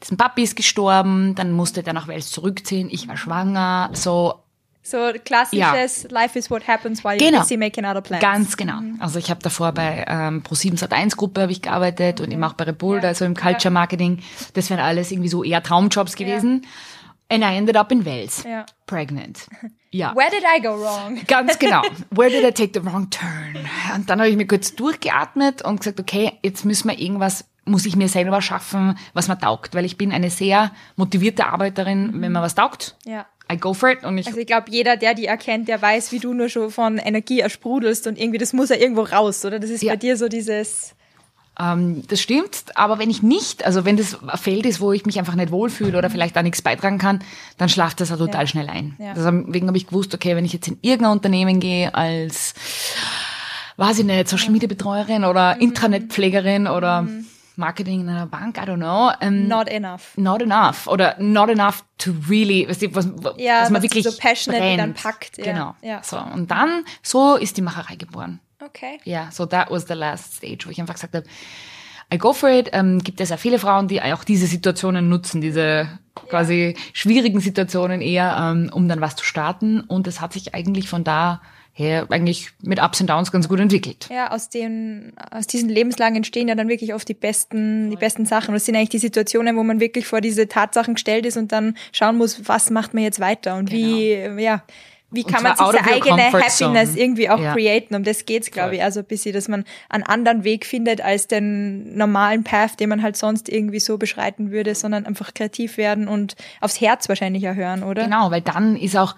Dessen 0.00 0.16
Papi 0.16 0.42
ist 0.42 0.56
gestorben, 0.56 1.34
dann 1.34 1.52
musste 1.52 1.82
der 1.82 1.92
nach 1.92 2.08
Wels 2.08 2.30
zurückziehen, 2.30 2.88
ich 2.90 3.08
war 3.08 3.16
schwanger, 3.16 3.90
so 3.92 4.42
so 4.84 5.12
klassisches 5.24 6.02
ja. 6.02 6.10
Life 6.10 6.36
is 6.36 6.50
what 6.50 6.66
happens 6.66 7.04
while 7.04 7.16
genau. 7.16 7.38
you're 7.38 7.42
busy 7.42 7.56
making 7.56 7.84
other 7.84 8.00
plans. 8.00 8.20
Ganz 8.20 8.56
genau. 8.56 8.80
Mhm. 8.80 8.96
Also 8.98 9.20
ich 9.20 9.30
habe 9.30 9.40
davor 9.40 9.70
bei 9.70 10.04
ähm, 10.08 10.42
Pro7 10.42 10.76
Sat1 10.76 11.16
Gruppe 11.16 11.42
habe 11.42 11.52
ich 11.52 11.62
gearbeitet 11.62 12.20
und 12.20 12.32
eben 12.32 12.42
auch 12.42 12.54
bei 12.54 12.64
Repult, 12.64 13.04
ja. 13.04 13.10
also 13.10 13.24
im 13.24 13.36
Culture 13.36 13.70
Marketing. 13.70 14.22
Das 14.54 14.70
wären 14.70 14.80
alles 14.80 15.12
irgendwie 15.12 15.28
so 15.28 15.44
eher 15.44 15.62
Traumjobs 15.62 16.16
gewesen. 16.16 16.62
Ja. 16.64 16.68
And 17.32 17.42
I 17.42 17.56
ended 17.56 17.76
up 17.76 17.90
in 17.90 18.04
Wales. 18.04 18.44
Ja. 18.44 18.66
Pregnant. 18.86 19.46
Ja. 19.94 20.16
Where 20.16 20.30
did 20.30 20.42
I 20.42 20.58
go 20.62 20.70
wrong? 20.70 21.20
Ganz 21.26 21.58
genau. 21.58 21.82
Where 22.08 22.30
did 22.30 22.44
I 22.44 22.50
take 22.54 22.70
the 22.72 22.82
wrong 22.82 23.10
turn? 23.10 23.54
Und 23.94 24.08
dann 24.08 24.20
habe 24.20 24.30
ich 24.30 24.38
mir 24.38 24.46
kurz 24.46 24.74
durchgeatmet 24.74 25.60
und 25.60 25.80
gesagt, 25.80 26.00
okay, 26.00 26.32
jetzt 26.42 26.64
müssen 26.64 26.88
wir 26.88 26.98
irgendwas 26.98 27.44
muss 27.64 27.84
ich 27.84 27.94
mir 27.94 28.08
selber 28.08 28.40
schaffen, 28.40 28.98
was 29.12 29.28
mir 29.28 29.38
taugt, 29.38 29.74
weil 29.74 29.84
ich 29.84 29.98
bin 29.98 30.10
eine 30.10 30.30
sehr 30.30 30.72
motivierte 30.96 31.46
Arbeiterin, 31.46 32.06
mhm. 32.06 32.22
wenn 32.22 32.32
mir 32.32 32.40
was 32.40 32.54
taugt. 32.54 32.96
Ja. 33.04 33.26
I 33.52 33.58
go 33.58 33.74
for 33.74 33.90
it. 33.90 34.02
Und 34.02 34.16
ich 34.16 34.26
also 34.26 34.38
ich 34.38 34.46
glaube, 34.46 34.70
jeder, 34.70 34.96
der 34.96 35.14
die 35.14 35.26
erkennt, 35.26 35.68
der 35.68 35.80
weiß, 35.80 36.10
wie 36.10 36.18
du 36.18 36.32
nur 36.32 36.48
schon 36.48 36.70
von 36.70 36.96
Energie 36.96 37.40
ersprudelst 37.40 38.06
und 38.06 38.18
irgendwie, 38.18 38.38
das 38.38 38.54
muss 38.54 38.70
ja 38.70 38.76
irgendwo 38.76 39.02
raus, 39.02 39.44
oder? 39.44 39.60
Das 39.60 39.70
ist 39.70 39.82
ja. 39.82 39.92
bei 39.92 39.96
dir 39.96 40.16
so 40.16 40.28
dieses... 40.28 40.94
Ähm, 41.62 42.02
das 42.08 42.20
stimmt, 42.20 42.64
aber 42.74 42.98
wenn 42.98 43.10
ich 43.10 43.22
nicht, 43.22 43.64
also 43.64 43.84
wenn 43.84 43.96
das 43.96 44.18
ein 44.22 44.38
Feld 44.38 44.66
ist, 44.66 44.80
wo 44.80 44.92
ich 44.92 45.06
mich 45.06 45.18
einfach 45.18 45.34
nicht 45.34 45.52
wohlfühle 45.52 45.96
oder 45.96 46.10
vielleicht 46.10 46.34
da 46.34 46.42
nichts 46.42 46.62
beitragen 46.62 46.98
kann, 46.98 47.20
dann 47.58 47.68
schlaft 47.68 48.00
das 48.00 48.10
auch 48.10 48.18
total 48.18 48.42
ja. 48.42 48.46
schnell 48.46 48.68
ein. 48.68 48.96
Ja. 48.98 49.14
Deswegen 49.14 49.68
habe 49.68 49.76
ich 49.76 49.86
gewusst, 49.86 50.14
okay, 50.14 50.34
wenn 50.34 50.44
ich 50.44 50.52
jetzt 50.52 50.68
in 50.68 50.78
irgendein 50.80 51.12
Unternehmen 51.12 51.60
gehe 51.60 51.94
als, 51.94 52.54
weiß 53.76 54.00
ich 54.00 54.04
nicht, 54.04 54.28
Social 54.28 54.50
Media 54.50 54.68
Betreuerin 54.68 55.24
oder 55.24 55.54
mhm. 55.54 55.60
Intranetpflegerin 55.60 56.66
oder 56.66 57.02
mhm 57.02 57.26
Marketing 57.56 58.00
in 58.00 58.08
einer 58.08 58.26
Bank, 58.26 58.56
I 58.58 58.62
don't 58.62 58.76
know. 58.76 59.12
Um, 59.20 59.46
not 59.48 59.68
enough. 59.68 60.16
Not 60.16 60.42
enough. 60.42 60.86
Oder 60.86 61.16
not 61.18 61.50
enough 61.50 61.84
to 61.98 62.12
really, 62.28 62.66
was, 62.68 62.80
was, 62.94 63.08
ja, 63.36 63.62
was 63.62 63.70
man 63.70 63.82
wirklich 63.82 64.04
so 64.04 64.12
passionate 64.16 64.62
brennt. 64.62 64.80
dann 64.80 64.94
packt. 64.94 65.38
Ja. 65.38 65.44
Genau. 65.44 65.74
Ja. 65.82 66.02
So, 66.02 66.18
und 66.18 66.50
dann, 66.50 66.84
so 67.02 67.36
ist 67.36 67.56
die 67.56 67.62
Macherei 67.62 67.96
geboren. 67.96 68.40
Okay. 68.64 68.98
Ja, 69.04 69.30
so 69.30 69.46
that 69.46 69.70
was 69.70 69.86
the 69.88 69.94
last 69.94 70.34
stage, 70.34 70.66
wo 70.66 70.70
ich 70.70 70.80
einfach 70.80 70.94
gesagt 70.94 71.14
habe, 71.14 71.26
I 72.12 72.18
go 72.18 72.32
for 72.32 72.50
it. 72.50 72.68
Ähm, 72.72 72.98
gibt 72.98 73.20
es 73.20 73.30
ja 73.30 73.36
viele 73.36 73.58
Frauen, 73.58 73.88
die 73.88 74.02
auch 74.02 74.24
diese 74.24 74.46
Situationen 74.46 75.08
nutzen, 75.08 75.40
diese 75.40 75.88
quasi 76.14 76.76
schwierigen 76.92 77.40
Situationen 77.40 78.02
eher, 78.02 78.36
ähm, 78.38 78.70
um 78.72 78.86
dann 78.88 79.00
was 79.00 79.16
zu 79.16 79.24
starten. 79.24 79.80
Und 79.80 80.06
es 80.06 80.20
hat 80.20 80.34
sich 80.34 80.54
eigentlich 80.54 80.88
von 80.88 81.04
da 81.04 81.40
her 81.74 82.06
eigentlich 82.10 82.50
mit 82.62 82.82
Ups 82.82 83.00
und 83.00 83.08
Downs 83.08 83.32
ganz 83.32 83.48
gut 83.48 83.58
entwickelt. 83.58 84.08
Ja, 84.10 84.30
aus 84.30 84.50
den, 84.50 85.14
aus 85.30 85.46
diesen 85.46 85.70
Lebenslagen 85.70 86.16
entstehen 86.16 86.48
ja 86.48 86.54
dann 86.54 86.68
wirklich 86.68 86.92
oft 86.92 87.08
die 87.08 87.14
besten, 87.14 87.88
die 87.88 87.96
besten 87.96 88.26
Sachen. 88.26 88.52
Das 88.52 88.66
sind 88.66 88.76
eigentlich 88.76 88.90
die 88.90 88.98
Situationen, 88.98 89.56
wo 89.56 89.62
man 89.62 89.80
wirklich 89.80 90.06
vor 90.06 90.20
diese 90.20 90.48
Tatsachen 90.48 90.94
gestellt 90.94 91.24
ist 91.24 91.38
und 91.38 91.50
dann 91.50 91.74
schauen 91.92 92.18
muss, 92.18 92.46
was 92.46 92.68
macht 92.68 92.92
man 92.92 93.04
jetzt 93.04 93.20
weiter 93.20 93.56
und 93.56 93.70
genau. 93.70 93.96
wie, 93.96 94.42
ja, 94.42 94.62
wie 95.12 95.24
kann 95.24 95.42
man 95.42 95.56
sich 95.56 95.66
seine 95.66 95.84
eigene 95.84 96.32
Happiness 96.32 96.96
irgendwie 96.96 97.28
auch 97.28 97.38
ja. 97.38 97.52
createn? 97.52 97.94
Um 97.94 98.04
das 98.04 98.24
geht's, 98.24 98.50
glaube 98.50 98.76
ich. 98.76 98.82
Also 98.82 99.00
ein 99.00 99.06
bisschen, 99.06 99.32
dass 99.34 99.48
man 99.48 99.64
einen 99.88 100.04
anderen 100.04 100.44
Weg 100.44 100.66
findet 100.66 101.00
als 101.00 101.28
den 101.28 101.96
normalen 101.96 102.44
Path, 102.44 102.80
den 102.80 102.88
man 102.88 103.02
halt 103.02 103.16
sonst 103.16 103.48
irgendwie 103.48 103.80
so 103.80 103.98
beschreiten 103.98 104.50
würde, 104.50 104.74
sondern 104.74 105.06
einfach 105.06 105.34
kreativ 105.34 105.76
werden 105.76 106.08
und 106.08 106.34
aufs 106.60 106.80
Herz 106.80 107.08
wahrscheinlich 107.08 107.44
erhören, 107.44 107.82
oder? 107.82 108.04
Genau, 108.04 108.30
weil 108.30 108.40
dann 108.40 108.76
ist 108.76 108.96
auch, 108.96 109.14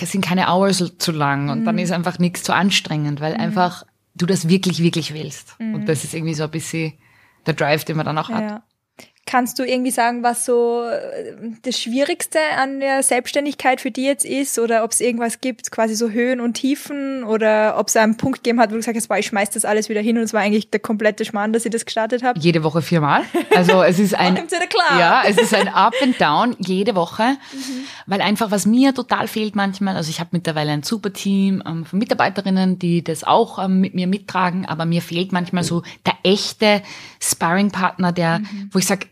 sind 0.00 0.24
keine 0.24 0.48
Hours 0.48 0.92
zu 0.98 1.12
lang 1.12 1.50
und 1.50 1.60
mhm. 1.60 1.64
dann 1.64 1.78
ist 1.78 1.92
einfach 1.92 2.18
nichts 2.18 2.42
zu 2.42 2.54
anstrengend, 2.54 3.20
weil 3.20 3.34
mhm. 3.34 3.40
einfach 3.40 3.84
du 4.14 4.26
das 4.26 4.48
wirklich, 4.48 4.82
wirklich 4.82 5.14
willst. 5.14 5.58
Mhm. 5.58 5.74
Und 5.74 5.88
das 5.88 6.04
ist 6.04 6.14
irgendwie 6.14 6.34
so 6.34 6.44
ein 6.44 6.50
bisschen 6.50 6.94
der 7.46 7.54
Drive, 7.54 7.84
den 7.84 7.96
man 7.96 8.06
dann 8.06 8.18
auch 8.18 8.30
ja. 8.30 8.36
hat. 8.36 8.62
Kannst 9.26 9.58
du 9.58 9.64
irgendwie 9.64 9.90
sagen, 9.90 10.22
was 10.22 10.44
so 10.44 10.84
äh, 10.84 11.34
das 11.62 11.80
Schwierigste 11.80 12.38
an 12.58 12.80
der 12.80 13.02
Selbstständigkeit 13.02 13.80
für 13.80 13.90
dich 13.90 14.04
jetzt 14.04 14.24
ist 14.24 14.58
oder 14.58 14.84
ob 14.84 14.92
es 14.92 15.00
irgendwas 15.00 15.40
gibt, 15.40 15.70
quasi 15.70 15.94
so 15.94 16.10
Höhen 16.10 16.40
und 16.40 16.54
Tiefen 16.54 17.24
oder 17.24 17.76
ob 17.78 17.88
es 17.88 17.96
einen 17.96 18.16
Punkt 18.16 18.44
gegeben 18.44 18.60
hat, 18.60 18.68
wo 18.68 18.74
du 18.74 18.80
gesagt 18.80 18.96
hast, 18.96 19.08
boah, 19.08 19.16
ich 19.16 19.26
schmeiß 19.26 19.50
das 19.50 19.64
alles 19.64 19.88
wieder 19.88 20.02
hin 20.02 20.18
und 20.18 20.24
es 20.24 20.34
war 20.34 20.40
eigentlich 20.40 20.70
der 20.70 20.80
komplette 20.80 21.24
Schmarrn, 21.24 21.52
dass 21.54 21.64
ich 21.64 21.70
das 21.70 21.86
gestartet 21.86 22.22
habe? 22.22 22.38
Jede 22.38 22.62
Woche 22.62 22.82
viermal. 22.82 23.22
Also 23.54 23.82
es 23.82 23.98
ist 23.98 24.14
ein 24.14 24.36
ja, 24.98 25.22
es 25.26 25.38
ist 25.38 25.54
ein 25.54 25.68
Up 25.68 25.94
and 26.02 26.20
Down 26.20 26.56
jede 26.58 26.94
Woche, 26.94 27.36
weil 28.06 28.20
einfach 28.20 28.50
was 28.50 28.66
mir 28.66 28.94
total 28.94 29.26
fehlt 29.26 29.56
manchmal. 29.56 29.96
Also 29.96 30.10
ich 30.10 30.20
habe 30.20 30.30
mittlerweile 30.32 30.72
ein 30.72 30.82
super 30.82 31.12
Team 31.12 31.62
ähm, 31.66 31.86
von 31.86 31.98
Mitarbeiterinnen, 31.98 32.78
die 32.78 33.02
das 33.02 33.24
auch 33.24 33.62
ähm, 33.62 33.80
mit 33.80 33.94
mir 33.94 34.06
mittragen, 34.06 34.66
aber 34.66 34.84
mir 34.84 35.02
fehlt 35.02 35.32
manchmal 35.32 35.64
so 35.64 35.82
der 36.04 36.14
echte 36.22 36.82
Sparring-Partner, 37.20 38.12
der, 38.12 38.40
wo 38.70 38.78
ich 38.78 38.86
sage, 38.86 39.06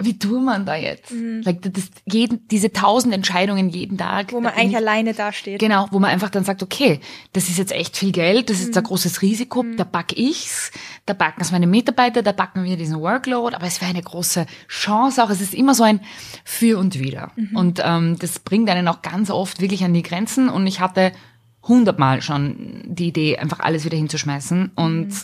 wie 0.00 0.16
tut 0.16 0.42
man 0.44 0.64
da 0.64 0.76
jetzt? 0.76 1.12
Like, 1.42 1.60
das, 1.62 1.90
jeden, 2.06 2.46
diese 2.48 2.72
tausend 2.72 3.12
Entscheidungen 3.12 3.68
jeden 3.68 3.98
Tag. 3.98 4.32
Wo 4.32 4.40
man 4.40 4.52
eigentlich 4.52 4.70
ich- 4.70 4.76
alleine 4.76 5.12
dasteht. 5.12 5.58
Genau, 5.58 5.88
wo 5.90 5.98
man 5.98 6.10
einfach 6.10 6.30
dann 6.30 6.44
sagt, 6.44 6.62
okay, 6.62 7.00
das 7.32 7.48
ist 7.48 7.58
jetzt 7.58 7.72
echt 7.72 7.96
viel 7.96 8.12
Geld, 8.12 8.48
das 8.48 8.60
ist 8.60 8.70
Mhm. 8.72 8.78
ein 8.78 8.84
großes 8.84 9.22
Risiko, 9.22 9.64
da 9.76 9.82
back 9.84 10.16
ich's, 10.16 10.70
da 11.06 11.14
backen 11.14 11.40
es 11.40 11.50
meine 11.50 11.66
Mitarbeiter, 11.66 12.22
da 12.22 12.30
backen 12.30 12.62
wir 12.62 12.76
diesen 12.76 13.00
Workload, 13.00 13.56
aber 13.56 13.66
es 13.66 13.80
wäre 13.80 13.90
eine 13.90 14.02
große 14.02 14.46
Chance 14.68 15.24
auch. 15.24 15.30
Es 15.30 15.40
ist 15.40 15.52
immer 15.54 15.74
so 15.74 15.82
ein 15.82 16.00
Für 16.44 16.78
und 16.78 16.98
Wider. 17.00 17.32
Mhm. 17.34 17.56
Und 17.56 17.82
ähm, 17.84 18.16
das 18.20 18.38
bringt 18.38 18.70
einen 18.70 18.86
auch 18.86 19.02
ganz 19.02 19.30
oft 19.30 19.60
wirklich 19.60 19.82
an 19.82 19.94
die 19.94 20.02
Grenzen. 20.02 20.48
Und 20.48 20.66
ich 20.68 20.78
hatte 20.78 21.10
hundertmal 21.66 22.22
schon 22.22 22.82
die 22.86 23.08
Idee, 23.08 23.36
einfach 23.38 23.60
alles 23.60 23.84
wieder 23.84 23.96
hinzuschmeißen 23.96 24.70
und 24.74 25.08
Mhm. 25.08 25.14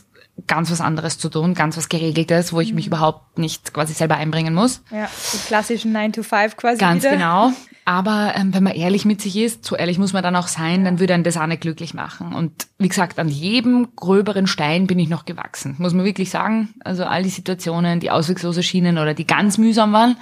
Ganz 0.47 0.71
was 0.71 0.81
anderes 0.81 1.17
zu 1.19 1.29
tun, 1.29 1.55
ganz 1.55 1.77
was 1.77 1.89
Geregeltes, 1.89 2.53
wo 2.53 2.61
ich 2.61 2.71
Mhm. 2.71 2.75
mich 2.77 2.87
überhaupt 2.89 3.39
nicht 3.39 3.73
quasi 3.73 3.95
selber 3.95 4.17
einbringen 4.17 4.55
muss. 4.55 4.83
Ja, 4.91 5.09
die 5.33 5.39
klassischen 5.47 5.93
9 5.93 6.13
to 6.13 6.23
5 6.23 6.57
quasi 6.57 6.79
Ganz 6.79 7.03
wieder. 7.03 7.13
genau. 7.13 7.53
Aber 7.87 8.33
ähm, 8.35 8.55
wenn 8.55 8.63
man 8.63 8.73
ehrlich 8.73 9.05
mit 9.05 9.21
sich 9.21 9.37
ist, 9.37 9.65
so 9.67 9.77
ehrlich 9.77 9.99
muss 9.99 10.15
man 10.15 10.23
dann 10.23 10.37
auch 10.37 10.49
sein, 10.49 10.85
dann 10.87 10.99
würde 11.01 11.13
auch 11.15 11.47
nicht 11.47 11.61
glücklich 11.61 11.93
machen. 11.93 12.35
Und 12.35 12.67
wie 12.79 12.89
gesagt, 12.89 13.19
an 13.19 13.29
jedem 13.29 13.89
gröberen 13.95 14.47
Stein 14.47 14.87
bin 14.87 14.99
ich 14.99 15.11
noch 15.11 15.27
gewachsen. 15.27 15.75
Muss 15.79 15.93
man 15.93 16.07
wirklich 16.07 16.31
sagen. 16.31 16.71
Also 16.83 17.05
all 17.05 17.23
die 17.23 17.29
Situationen, 17.29 18.01
die 18.01 18.11
ausweglos 18.11 18.57
erschienen 18.57 18.97
oder 18.97 19.13
die 19.13 19.27
ganz 19.27 19.59
mühsam 19.59 19.93
waren, 19.93 20.17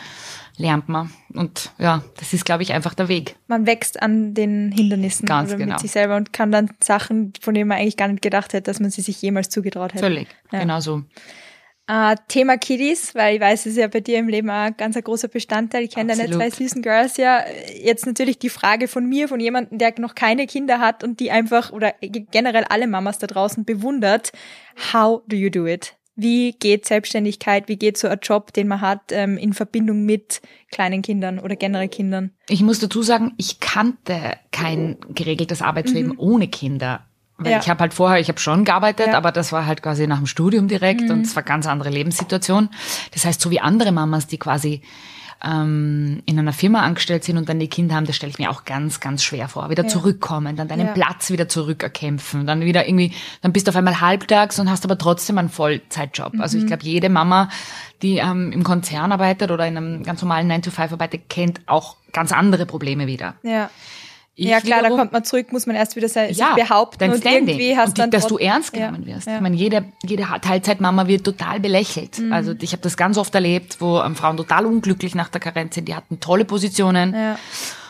lernt 0.56 0.88
man. 0.88 1.10
Und 1.34 1.72
ja, 1.78 2.02
das 2.18 2.32
ist, 2.32 2.44
glaube 2.44 2.62
ich, 2.62 2.72
einfach 2.72 2.94
der 2.94 3.08
Weg. 3.08 3.36
Man 3.46 3.66
wächst 3.66 4.02
an 4.02 4.34
den 4.34 4.72
Hindernissen 4.72 5.26
Ganz 5.26 5.56
genau. 5.56 5.72
mit 5.72 5.80
sich 5.80 5.90
selber 5.90 6.16
und 6.16 6.32
kann 6.32 6.52
dann 6.52 6.70
Sachen, 6.80 7.32
von 7.40 7.54
denen 7.54 7.68
man 7.68 7.78
eigentlich 7.78 7.96
gar 7.96 8.08
nicht 8.08 8.22
gedacht 8.22 8.52
hätte, 8.52 8.70
dass 8.70 8.80
man 8.80 8.90
sie 8.90 9.00
sich 9.00 9.20
jemals 9.22 9.48
zugetraut 9.48 9.94
hätte. 9.94 10.04
Völlig. 10.04 10.28
Ja. 10.50 10.60
Genau 10.60 10.80
so. 10.80 11.02
Äh, 11.88 12.14
Thema 12.28 12.58
Kiddies, 12.58 13.14
weil 13.14 13.34
ich 13.34 13.40
weiß, 13.40 13.60
es 13.60 13.72
ist 13.72 13.76
ja 13.76 13.88
bei 13.88 14.00
dir 14.00 14.18
im 14.18 14.28
Leben 14.28 14.48
auch 14.50 14.54
ein 14.54 14.76
ganz 14.76 14.96
ein 14.96 15.02
großer 15.02 15.26
Bestandteil. 15.26 15.82
Ich 15.82 15.90
kenne 15.90 16.16
deine 16.16 16.30
zwei 16.30 16.48
süßen 16.48 16.80
Girls 16.80 17.16
ja. 17.16 17.44
Jetzt 17.74 18.06
natürlich 18.06 18.38
die 18.38 18.50
Frage 18.50 18.86
von 18.86 19.08
mir, 19.08 19.26
von 19.26 19.40
jemandem, 19.40 19.78
der 19.78 19.92
noch 19.98 20.14
keine 20.14 20.46
Kinder 20.46 20.78
hat 20.78 21.02
und 21.02 21.18
die 21.18 21.32
einfach 21.32 21.72
oder 21.72 21.92
generell 22.00 22.64
alle 22.68 22.86
Mamas 22.86 23.18
da 23.18 23.26
draußen 23.26 23.64
bewundert. 23.64 24.32
How 24.92 25.22
do 25.26 25.36
you 25.36 25.50
do 25.50 25.66
it? 25.66 25.96
Wie 26.22 26.52
geht 26.52 26.86
Selbstständigkeit? 26.86 27.68
Wie 27.68 27.76
geht 27.76 27.98
so 27.98 28.08
ein 28.08 28.18
Job, 28.22 28.52
den 28.52 28.68
man 28.68 28.80
hat, 28.80 29.00
ähm, 29.10 29.36
in 29.36 29.52
Verbindung 29.52 30.04
mit 30.04 30.40
kleinen 30.70 31.02
Kindern 31.02 31.38
oder 31.38 31.56
generell 31.56 31.88
Kindern? 31.88 32.30
Ich 32.48 32.62
muss 32.62 32.78
dazu 32.78 33.02
sagen, 33.02 33.32
ich 33.36 33.60
kannte 33.60 34.36
kein 34.52 34.96
geregeltes 35.08 35.60
Arbeitsleben 35.62 36.16
ohne 36.16 36.48
Kinder. 36.48 37.04
Weil 37.38 37.46
Mhm. 37.46 37.52
Ja. 37.52 37.60
ich 37.60 37.68
habe 37.70 37.80
halt 37.80 37.94
vorher, 37.94 38.20
ich 38.20 38.28
habe 38.28 38.38
schon 38.38 38.64
gearbeitet, 38.64 39.06
Ja. 39.06 39.12
Mhm. 39.12 39.16
aber 39.16 39.32
das 39.32 39.52
war 39.52 39.66
halt 39.66 39.82
quasi 39.82 40.06
nach 40.06 40.18
dem 40.18 40.26
Studium 40.26 40.68
direkt 40.68 41.10
und 41.10 41.22
es 41.26 41.34
war 41.34 41.42
ganz 41.42 41.66
andere 41.66 41.90
Lebenssituation. 41.90 42.68
Das 43.12 43.24
heißt, 43.24 43.40
so 43.40 43.50
wie 43.50 43.58
andere 43.60 43.90
Mamas, 43.90 44.26
die 44.28 44.38
quasi 44.38 44.82
ähm, 45.44 46.22
in 46.26 46.38
einer 46.38 46.52
Firma 46.52 46.82
angestellt 46.82 47.24
sind 47.24 47.36
und 47.36 47.48
dann 47.48 47.58
die 47.58 47.68
Kinder 47.68 47.94
haben, 47.96 48.06
das 48.06 48.16
stelle 48.16 48.30
ich 48.30 48.38
mir 48.38 48.50
auch 48.50 48.64
ganz, 48.64 49.00
ganz 49.00 49.24
schwer 49.24 49.48
vor. 49.48 49.70
Wieder 49.70 49.88
zurückkommen, 49.88 50.54
dann 50.56 50.68
deinen 50.68 50.86
Ja. 50.88 50.92
Platz 50.92 51.30
wieder 51.30 51.48
zurückerkämpfen, 51.48 52.46
dann 52.46 52.60
wieder 52.60 52.86
irgendwie, 52.86 53.12
dann 53.40 53.52
bist 53.52 53.66
du 53.66 53.70
auf 53.70 53.76
einmal 53.76 54.00
halbtags 54.00 54.58
und 54.60 54.70
hast 54.70 54.84
aber 54.84 54.96
trotzdem 54.98 55.38
einen 55.38 55.48
Vollzeitjob. 55.48 56.34
Also 56.38 56.56
Mhm. 56.56 56.62
ich 56.62 56.66
glaube, 56.68 56.84
jede 56.84 57.08
Mama, 57.08 57.48
die 58.02 58.18
ähm, 58.18 58.52
im 58.52 58.62
Konzern 58.62 59.10
arbeitet 59.12 59.50
oder 59.50 59.66
in 59.66 59.76
einem 59.76 60.02
ganz 60.04 60.22
normalen 60.22 60.50
9-to-5 60.50 60.92
arbeitet, 60.92 61.28
kennt 61.28 61.60
auch 61.66 61.96
ganz 62.12 62.30
andere 62.32 62.66
Probleme 62.66 63.06
wieder. 63.06 63.34
Ja. 63.42 63.70
Ich 64.34 64.46
ja 64.46 64.60
klar, 64.60 64.78
da 64.78 64.84
wiederum- 64.86 64.98
kommt 64.98 65.12
man 65.12 65.24
zurück, 65.24 65.52
muss 65.52 65.66
man 65.66 65.76
erst 65.76 65.94
wieder 65.94 66.08
se- 66.08 66.28
sich 66.28 66.38
ja, 66.38 66.54
behaupten 66.54 66.98
dein 67.00 67.10
und 67.12 67.18
Standing. 67.20 67.48
irgendwie 67.48 67.76
hast 67.76 67.88
und 67.88 67.98
die, 67.98 68.00
dann 68.00 68.10
dass 68.10 68.26
du 68.26 68.38
ernst 68.38 68.74
Ja, 68.74 68.86
genommen 68.86 69.04
wirst. 69.06 69.26
ja. 69.26 69.34
Ich 69.36 69.40
meine, 69.42 69.56
jede, 69.56 69.84
jede 70.02 70.26
Teilzeitmama 70.40 71.06
wird 71.06 71.24
total 71.24 71.60
belächelt. 71.60 72.18
Mhm. 72.18 72.32
Also 72.32 72.54
ich 72.58 72.72
habe 72.72 72.82
das 72.82 72.96
ganz 72.96 73.18
oft 73.18 73.34
erlebt, 73.34 73.76
wo 73.80 74.00
ähm, 74.00 74.16
Frauen 74.16 74.38
total 74.38 74.64
unglücklich 74.64 75.14
nach 75.14 75.28
der 75.28 75.40
Karenz 75.40 75.74
sind. 75.74 75.86
Die 75.86 75.94
hatten 75.94 76.18
tolle 76.18 76.46
Positionen 76.46 77.14
Ja. 77.14 77.38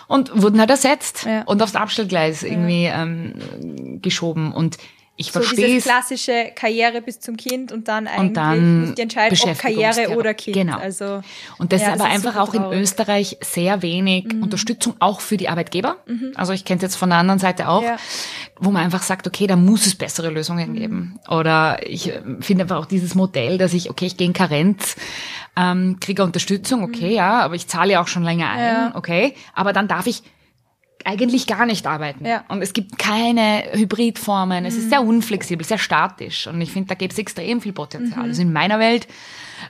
und 0.08 0.42
wurden 0.42 0.58
halt 0.58 0.70
ersetzt 0.70 1.24
Ja. 1.26 1.42
und 1.42 1.62
aufs 1.62 1.76
Abstellgleis 1.76 2.42
irgendwie 2.42 2.86
ähm, 2.86 4.00
geschoben. 4.02 4.52
Und 4.52 4.78
ich 5.16 5.26
So 5.30 5.40
verstehe 5.40 5.66
dieses 5.66 5.78
es. 5.80 5.84
klassische 5.84 6.52
Karriere 6.54 7.02
bis 7.02 7.20
zum 7.20 7.36
Kind 7.36 7.70
und 7.70 7.86
dann 7.86 8.06
eigentlich 8.08 8.32
dann 8.32 8.80
musst 8.86 8.98
du 8.98 9.02
entscheiden, 9.02 9.38
ob 9.42 9.58
Karriere 9.58 10.16
oder 10.16 10.32
Kind. 10.34 10.56
Genau. 10.56 10.78
Also, 10.78 11.20
Und 11.58 11.72
das 11.72 11.82
ja, 11.82 11.88
ist 11.88 11.92
aber 12.00 12.04
das 12.04 12.14
einfach 12.14 12.32
super 12.32 12.42
auch 12.42 12.54
in 12.54 12.62
traurig. 12.62 12.80
Österreich 12.80 13.36
sehr 13.42 13.82
wenig 13.82 14.32
Unterstützung, 14.40 14.94
auch 15.00 15.20
für 15.20 15.36
die 15.36 15.48
Arbeitgeber. 15.50 15.96
Also 16.34 16.54
ich 16.54 16.64
kenne 16.64 16.78
es 16.78 16.82
jetzt 16.82 16.96
von 16.96 17.10
der 17.10 17.18
anderen 17.18 17.38
Seite 17.38 17.68
auch, 17.68 17.82
Ja. 17.82 17.96
wo 18.58 18.70
man 18.70 18.82
einfach 18.82 19.02
sagt, 19.02 19.26
okay, 19.26 19.46
da 19.46 19.54
muss 19.56 19.86
es 19.86 19.94
bessere 19.94 20.30
Lösungen 20.30 20.74
geben. 20.74 21.18
Oder 21.28 21.86
ich 21.86 22.08
äh, 22.08 22.20
finde 22.40 22.62
einfach 22.64 22.78
auch 22.78 22.86
dieses 22.86 23.14
Modell, 23.14 23.58
dass 23.58 23.74
ich, 23.74 23.90
okay, 23.90 24.06
ich 24.06 24.16
gehe 24.16 24.26
in 24.26 24.32
Karenz, 24.32 24.96
ähm, 25.56 25.98
kriege 26.00 26.24
Unterstützung, 26.24 26.82
okay, 26.82 27.14
ja, 27.14 27.40
aber 27.40 27.54
ich 27.54 27.68
zahle 27.68 27.92
ja 27.92 28.02
auch 28.02 28.08
schon 28.08 28.22
länger 28.22 28.48
ein, 28.50 28.58
Ja. 28.64 28.92
okay, 28.94 29.34
aber 29.54 29.74
dann 29.74 29.86
darf 29.88 30.06
ich 30.06 30.22
eigentlich 31.06 31.46
gar 31.46 31.66
nicht 31.66 31.86
arbeiten. 31.86 32.24
Ja. 32.24 32.44
Und 32.48 32.62
es 32.62 32.72
gibt 32.72 32.98
keine 32.98 33.64
Hybridformen. 33.72 34.64
Es 34.64 34.76
ist 34.76 34.90
sehr 34.90 35.02
unflexibel, 35.02 35.64
sehr 35.66 35.78
statisch. 35.78 36.46
Und 36.46 36.60
ich 36.60 36.72
finde, 36.72 36.88
da 36.88 36.94
gibt 36.94 37.12
es 37.12 37.18
extrem 37.18 37.60
viel 37.60 37.72
Potenzial. 37.72 38.24
Also 38.24 38.42
in 38.42 38.52
meiner 38.52 38.78
Welt, 38.78 39.06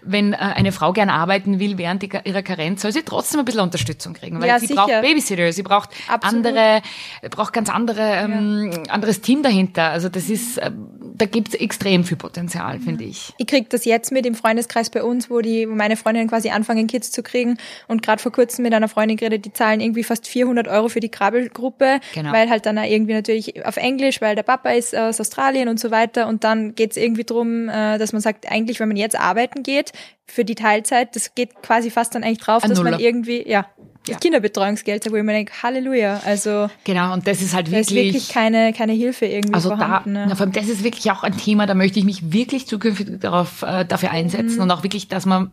wenn 0.03 0.33
äh, 0.33 0.37
eine 0.37 0.73
Frau 0.73 0.93
gern 0.93 1.11
arbeiten 1.11 1.59
will 1.61 1.79
während 1.79 2.03
ihrer 2.03 2.43
Karenz, 2.43 2.83
soll 2.83 2.93
sie 2.93 3.03
trotzdem 3.03 3.41
ein 3.41 3.45
bisschen 3.45 3.61
Unterstützung 3.61 4.15
kriegen. 4.15 4.41
Weil 4.41 4.49
Ja, 4.49 4.59
sie 4.59 4.67
sicher. 4.67 4.87
braucht 4.87 5.03
Babysitter, 5.03 5.53
sie 5.53 5.63
braucht 5.63 5.91
Absolut. 6.09 6.47
andere, 6.47 6.83
braucht 7.31 7.53
ganz 7.53 7.69
andere, 7.71 8.01
ähm, 8.01 8.71
anderes 8.89 9.21
Team 9.21 9.43
dahinter. 9.43 9.91
Also 9.91 10.09
das 10.09 10.29
ist, 10.29 10.59
äh, 10.59 10.71
da 11.15 11.27
gibt 11.27 11.49
es 11.49 11.55
extrem 11.55 12.05
viel 12.05 12.17
Potenzial, 12.17 12.79
finde 12.81 13.05
ich. 13.05 13.33
ich 13.39 13.47
krieg 13.47 13.69
das 13.71 13.85
jetzt 13.85 14.13
mit 14.13 14.27
im 14.27 14.35
Freundeskreis 14.35 14.91
bei 14.91 15.03
uns, 15.03 15.31
wo 15.31 15.41
die, 15.41 15.69
wo 15.69 15.75
meine 15.75 15.97
Freundinnen 15.97 16.29
quasi 16.29 16.51
anfangen, 16.51 16.87
Kids 16.87 17.11
zu 17.11 17.23
kriegen 17.23 17.59
und 17.89 18.03
gerade 18.03 18.21
vor 18.21 18.33
kurzem 18.33 18.63
mit 18.63 18.75
einer 18.75 18.89
Freundin 18.89 19.17
geredet, 19.17 19.45
die 19.45 19.53
zahlen 19.53 19.81
irgendwie 19.81 20.05
fast 20.05 20.27
400 20.27 20.69
Euro 20.69 20.89
für 20.89 21.01
die 21.01 21.11
Krabbelgruppe, 21.11 22.01
Genau. 22.15 22.33
weil 22.33 22.49
halt 22.51 22.67
dann 22.67 22.77
irgendwie 22.79 23.15
natürlich 23.15 23.65
auf 23.67 23.77
Englisch, 23.77 24.21
weil 24.21 24.35
der 24.37 24.43
Papa 24.43 24.71
ist 24.71 24.97
aus 24.97 25.21
Australien 25.21 25.69
und 25.69 25.79
so 25.81 25.91
weiter 25.91 26.27
und 26.29 26.45
dann 26.45 26.75
geht's 26.75 26.97
irgendwie 26.97 27.25
drum, 27.25 27.69
äh, 27.69 27.99
dass 27.99 28.13
man 28.13 28.21
sagt, 28.23 28.51
eigentlich, 28.51 28.81
wenn 28.81 28.89
man 28.89 28.97
jetzt 28.97 29.19
arbeiten 29.19 29.63
geht, 29.63 29.82
für 30.27 30.45
die 30.45 30.55
Teilzeit, 30.55 31.15
das 31.17 31.35
geht 31.35 31.63
quasi 31.63 31.91
fast 31.91 32.15
dann 32.15 32.23
eigentlich 32.25 32.39
drauf, 32.39 32.63
Ein 32.63 32.71
dass 32.71 32.83
man 32.83 32.99
irgendwie, 33.01 33.49
ja, 33.49 33.67
das 34.07 34.15
Ja. 34.15 34.19
Kinderbetreuungsgeld, 34.19 35.11
wo 35.13 35.17
ich 35.17 35.23
mir 35.23 35.33
denke, 35.33 35.53
Halleluja, 35.63 36.21
also 36.25 36.69
Genau, 36.85 37.13
und 37.13 37.27
das 37.27 37.41
ist 37.43 37.55
halt 37.55 37.73
da 37.73 37.79
ist 37.79 37.91
wirklich, 37.91 38.15
wirklich 38.15 38.29
keine, 38.31 38.73
keine 38.73 38.93
Hilfe 38.93 39.27
irgendwie 39.27 39.55
Also 39.55 39.69
da, 39.71 39.77
vorhanden. 39.77 40.13
ne? 40.13 40.27
na, 40.29 40.35
vor 40.35 40.43
allem 40.47 40.53
das 40.53 40.69
ist 40.69 40.83
wirklich 40.85 41.11
auch 41.11 41.23
ein 41.23 41.37
Thema, 41.37 41.67
da 41.67 41.75
möchte 41.75 41.99
ich 41.99 42.05
mich 42.05 42.33
wirklich 42.33 42.67
zukünftig 42.67 43.21
darauf, 43.21 43.63
äh, 43.63 43.85
dafür 43.85 44.11
einsetzen 44.11 44.57
Mhm. 44.57 44.63
und 44.63 44.71
auch 44.71 44.83
wirklich, 44.83 45.09
dass 45.09 45.25
man 45.27 45.51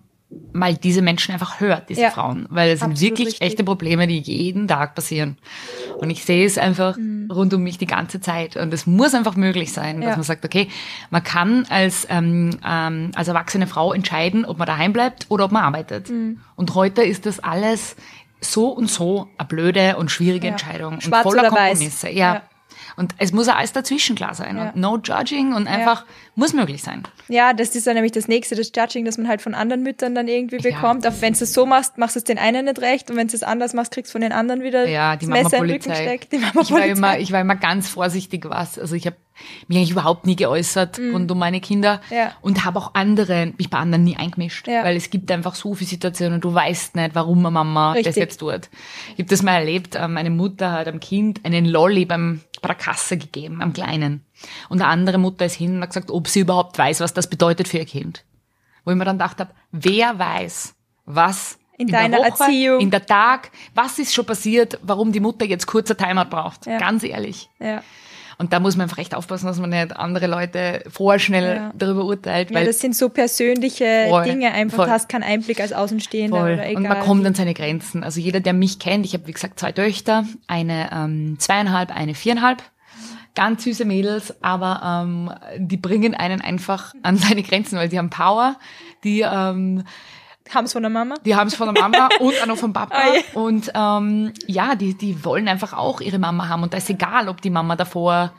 mal 0.54 0.76
diese 0.76 1.02
Menschen 1.02 1.32
einfach 1.34 1.60
hört, 1.60 1.90
diese 1.90 2.02
Ja, 2.02 2.12
Frauen, 2.12 2.46
weil 2.50 2.70
es 2.70 2.82
sind 2.82 3.00
wirklich 3.02 3.28
richtig. 3.30 3.42
echte 3.42 3.64
Probleme, 3.64 4.06
die 4.08 4.20
jeden 4.20 4.68
Tag 4.68 4.94
passieren. 4.94 5.38
Und 5.98 6.12
ich 6.12 6.24
sehe 6.24 6.46
es 6.46 6.58
einfach 6.60 6.98
Mhm. 6.98 7.32
rund 7.32 7.54
um 7.54 7.64
mich 7.64 7.78
die 7.80 7.88
ganze 7.88 8.22
Zeit. 8.22 8.56
Und 8.56 8.72
es 8.74 8.86
muss 8.86 9.16
einfach 9.16 9.36
möglich 9.36 9.74
sein, 9.74 10.02
dass 10.02 10.12
Ja. 10.12 10.16
man 10.16 10.24
sagt, 10.24 10.46
okay, 10.46 10.68
man 11.10 11.24
kann 11.24 11.66
als, 11.70 12.06
ähm, 12.10 12.52
ähm, 12.66 13.12
als 13.16 13.28
erwachsene 13.28 13.66
Frau 13.66 13.92
entscheiden, 13.92 14.46
ob 14.46 14.60
man 14.60 14.68
daheim 14.68 14.94
bleibt 14.94 15.26
oder 15.30 15.46
ob 15.46 15.52
man 15.52 15.64
arbeitet. 15.64 16.10
Mhm. 16.10 16.40
Und 16.56 16.76
heute 16.76 17.02
ist 17.02 17.26
das 17.26 17.40
alles 17.40 17.96
so 18.42 18.70
und 18.70 18.90
so 18.90 19.28
eine 19.38 19.48
blöde 19.48 19.98
und 19.98 20.12
schwierige 20.12 20.46
Ja. 20.48 20.52
Entscheidung 20.52 20.94
und 20.94 21.04
Schwarz 21.04 21.24
voller 21.24 21.42
oder 21.48 21.52
weiß. 21.52 21.80
Kompromisse. 21.80 22.10
Ja. 22.10 22.44
Ja. 23.00 23.04
Und 23.04 23.16
es 23.18 23.32
muss 23.32 23.48
auch 23.48 23.56
alles 23.56 23.72
dazwischen 23.74 24.16
klar 24.16 24.34
sein. 24.34 24.58
Ja. 24.58 24.70
Und 24.70 24.76
no 24.76 24.98
judging 24.98 25.54
und 25.54 25.68
einfach 25.68 26.06
muss 26.36 26.54
möglich 26.54 26.84
sein. 26.84 27.04
Ja, 27.28 27.54
das 27.54 27.76
ist 27.76 27.86
dann 27.88 27.96
nämlich 27.96 28.12
das 28.12 28.28
nächste, 28.28 28.56
das 28.56 28.72
Judging, 28.76 29.06
das 29.06 29.18
man 29.18 29.28
halt 29.28 29.42
von 29.42 29.54
anderen 29.56 29.84
Müttern 29.84 30.16
dann 30.16 30.28
irgendwie 30.28 30.58
bekommt. 30.58 31.06
Auch 31.08 31.14
wenn 31.20 31.34
du 31.34 31.44
es 31.44 31.54
so 31.54 31.66
machst, 31.66 31.98
machst 31.98 32.16
du 32.16 32.20
es 32.20 32.24
den 32.24 32.38
einen 32.38 32.66
nicht 32.66 32.80
recht 32.80 33.10
und 33.10 33.18
wenn 33.18 33.28
du 33.28 33.36
es 33.36 33.44
anders 33.44 33.74
machst, 33.74 33.92
kriegst 33.94 34.12
du 34.12 34.14
von 34.14 34.22
den 34.22 34.32
anderen 34.32 34.62
wieder 34.64 34.88
Ja, 34.88 35.16
die 35.16 35.26
das 35.26 35.30
Messer 35.34 35.58
im 35.58 35.68
Mama-Polizei. 35.68 35.92
Rücken 35.92 36.04
steckt. 36.04 36.32
Die 36.34 36.38
Ich 36.62 36.72
war, 36.72 36.86
immer, 36.86 37.20
ich 37.20 37.32
war 37.32 37.42
immer 37.42 37.56
ganz 37.56 37.88
vorsichtig, 37.90 38.46
was. 38.50 38.78
Also 38.80 38.96
ich 38.96 39.06
habe 39.06 39.16
mich 39.68 39.78
eigentlich 39.78 39.92
überhaupt 39.92 40.26
nie 40.26 40.36
geäußert 40.36 41.00
rund 41.00 41.32
um 41.32 41.40
meine 41.40 41.62
Kinder 41.62 42.02
Mhm. 42.10 42.16
Ja. 42.16 42.32
und 42.42 42.66
habe 42.66 42.78
auch 42.80 42.94
andere, 42.96 43.54
mich 43.58 43.70
bei 43.70 43.78
anderen 43.78 44.04
nie 44.04 44.18
eingemischt. 44.18 44.68
Ja. 44.68 44.84
Weil 44.84 44.98
es 44.98 45.10
gibt 45.10 45.32
einfach 45.32 45.56
so 45.56 45.74
viele 45.76 45.90
Situationen, 45.90 46.42
du 46.42 46.54
weißt 46.54 46.96
nicht, 46.96 47.16
warum 47.16 47.40
eine 47.40 47.52
Mama 47.52 47.94
das 47.96 48.08
Richtig. 48.08 48.16
jetzt 48.18 48.38
tut. 48.38 48.70
Ich 49.14 49.20
habe 49.20 49.30
das 49.30 49.42
mal 49.42 49.54
erlebt, 49.56 49.96
ähm, 49.96 50.14
meine 50.14 50.30
Mutter 50.30 50.72
hat 50.74 50.88
einem 50.90 51.00
Kind 51.00 51.46
einen 51.46 51.66
Lolli 51.66 52.06
beim, 52.06 52.42
bei 52.62 52.68
der 52.68 52.76
Kasse 52.76 53.18
gegeben, 53.18 53.62
am 53.62 53.74
Kleinen. 53.74 54.26
Und 54.70 54.82
eine 54.82 54.90
andere 54.90 55.18
Mutter 55.18 55.46
ist 55.46 55.56
hin 55.56 55.76
und 55.76 55.82
hat 55.82 55.90
gesagt, 55.90 56.12
ob 56.12 56.28
sie 56.28 56.42
überhaupt 56.42 56.78
weiß, 56.78 57.00
was 57.02 57.14
das 57.14 57.30
bedeutet 57.30 57.68
für 57.68 57.78
ihr 57.78 57.86
Kind. 57.86 58.24
Wo 58.86 58.92
ich 58.92 58.98
mir 58.98 59.06
dann 59.06 59.18
gedacht 59.18 59.40
habe, 59.40 59.52
wer 59.72 60.18
weiß, 60.18 60.74
was 61.06 61.58
In 61.78 61.88
der 61.88 62.02
deiner 62.02 62.18
Woche, 62.20 62.44
Erziehung. 62.44 62.80
in 62.80 62.92
der 62.92 63.06
Tag, 63.06 63.52
was 63.76 64.00
ist 64.00 64.14
schon 64.14 64.26
passiert, 64.26 64.80
warum 64.82 65.12
die 65.12 65.20
Mutter 65.20 65.46
jetzt 65.46 65.68
kurzer 65.68 65.98
Timeout 65.98 66.30
braucht. 66.30 66.66
Ja. 66.66 66.78
Ganz 66.78 67.04
ehrlich. 67.04 67.50
Ja. 67.60 67.84
Und 68.42 68.54
da 68.54 68.62
muss 68.62 68.78
man 68.78 68.86
einfach 68.86 68.98
echt 69.00 69.14
aufpassen, 69.14 69.48
dass 69.48 69.60
man 69.60 69.70
nicht 69.70 69.96
andere 69.98 70.26
Leute 70.28 70.82
vorschnell 70.90 71.56
Ja. 71.58 71.72
darüber 71.78 72.06
urteilt, 72.06 72.50
ja, 72.50 72.56
weil 72.56 72.66
das 72.66 72.80
sind 72.80 72.96
so 72.96 73.10
persönliche 73.10 74.06
Voll, 74.08 74.24
Dinge 74.24 74.52
einfach. 74.54 74.78
voll. 74.78 74.86
Du 74.86 74.92
hast 74.92 75.10
keinen 75.10 75.24
Einblick 75.24 75.60
als 75.60 75.74
Außenstehender 75.74 76.38
Voll. 76.40 76.54
oder 76.54 76.66
egal. 76.66 76.78
Und 76.78 76.88
man 76.88 77.00
kommt 77.02 77.26
an 77.28 77.34
seine 77.36 77.54
Grenzen. 77.54 78.02
Also 78.02 78.22
jeder, 78.22 78.40
der 78.40 78.54
mich 78.54 78.80
kennt, 78.80 79.06
ich 79.06 79.14
habe 79.14 79.28
wie 79.28 79.34
gesagt 79.34 79.60
zwei 79.60 79.74
Töchter, 79.74 80.24
eine 80.48 80.90
ähm, 80.94 81.36
zweieinhalb, 81.38 81.94
eine 81.94 82.16
viereinhalb. 82.16 82.64
Ganz 83.36 83.64
süße 83.66 83.84
Mädels, 83.86 84.34
aber 84.42 85.04
ähm, 85.06 85.32
die 85.58 85.78
bringen 85.78 86.16
einen 86.16 86.42
einfach 86.42 86.94
an 87.04 87.18
seine 87.18 87.44
Grenzen, 87.44 87.78
weil 87.78 87.90
die 87.90 87.98
haben 87.98 88.10
Power, 88.10 88.56
die 89.04 89.22
ähm, 89.22 89.84
Haben 90.54 90.66
es 90.66 90.74
von 90.74 90.82
der 90.82 90.90
Mama? 90.90 91.16
die 91.26 91.36
haben 91.36 91.48
es 91.48 91.56
von 91.56 91.74
der 91.74 91.82
Mama 91.82 92.10
und 92.20 92.42
auch 92.42 92.46
noch 92.48 92.58
vom 92.58 92.74
Papa. 92.74 92.96
Ah, 92.96 93.14
ja. 93.14 93.22
Und 93.40 93.72
ähm, 93.74 94.34
ja, 94.48 94.76
die, 94.76 94.96
die 94.96 95.24
wollen 95.24 95.48
einfach 95.48 95.74
auch 95.74 96.02
ihre 96.02 96.20
Mama 96.20 96.48
haben. 96.48 96.64
Und 96.64 96.74
da 96.74 96.78
ist 96.78 96.90
egal, 96.90 97.30
ob 97.30 97.42
die 97.42 97.50
Mama 97.50 97.76
davor 97.76 98.34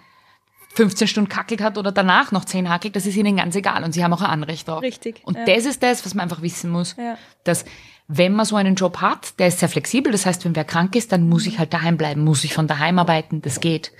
15 0.75 1.09
Stunden 1.09 1.29
kackelt 1.29 1.61
hat 1.61 1.79
oder 1.79 1.93
danach 1.93 2.33
noch 2.33 2.45
10 2.45 2.69
hackelt, 2.69 2.95
das 2.95 3.07
ist 3.07 3.17
ihnen 3.17 3.37
ganz 3.37 3.55
egal. 3.57 3.85
Und 3.85 3.93
sie 3.93 4.05
haben 4.05 4.13
auch 4.13 4.23
ein 4.23 4.31
Anrecht 4.31 4.69
drauf. 4.69 4.83
Richtig, 4.83 5.21
Und 5.25 5.37
ja. 5.37 5.45
das 5.45 5.67
ist 5.67 5.83
das, 5.83 6.05
was 6.05 6.15
man 6.15 6.25
einfach 6.25 6.43
wissen 6.43 6.71
muss. 6.71 6.97
Ja. 6.97 7.17
Dass 7.45 7.65
wenn 8.13 8.33
man 8.33 8.45
so 8.45 8.57
einen 8.57 8.75
Job 8.75 9.01
hat, 9.01 9.39
der 9.39 9.49
ist 9.49 9.61
sehr 9.61 9.69
flexibel, 9.69 10.11
das 10.11 10.27
heißt, 10.27 10.45
wenn 10.45 10.57
wer 10.57 10.65
krank 10.65 10.97
ist, 10.97 11.13
dann 11.13 11.29
muss 11.29 11.47
ich 11.47 11.61
halt 11.61 11.73
daheim 11.73 11.97
bleiben, 11.97 12.25
muss 12.25 12.43
ich 12.43 12.55
von 12.55 12.67
daheim 12.67 12.99
arbeiten, 12.99 13.41
das 13.41 13.61
geht. 13.61 13.93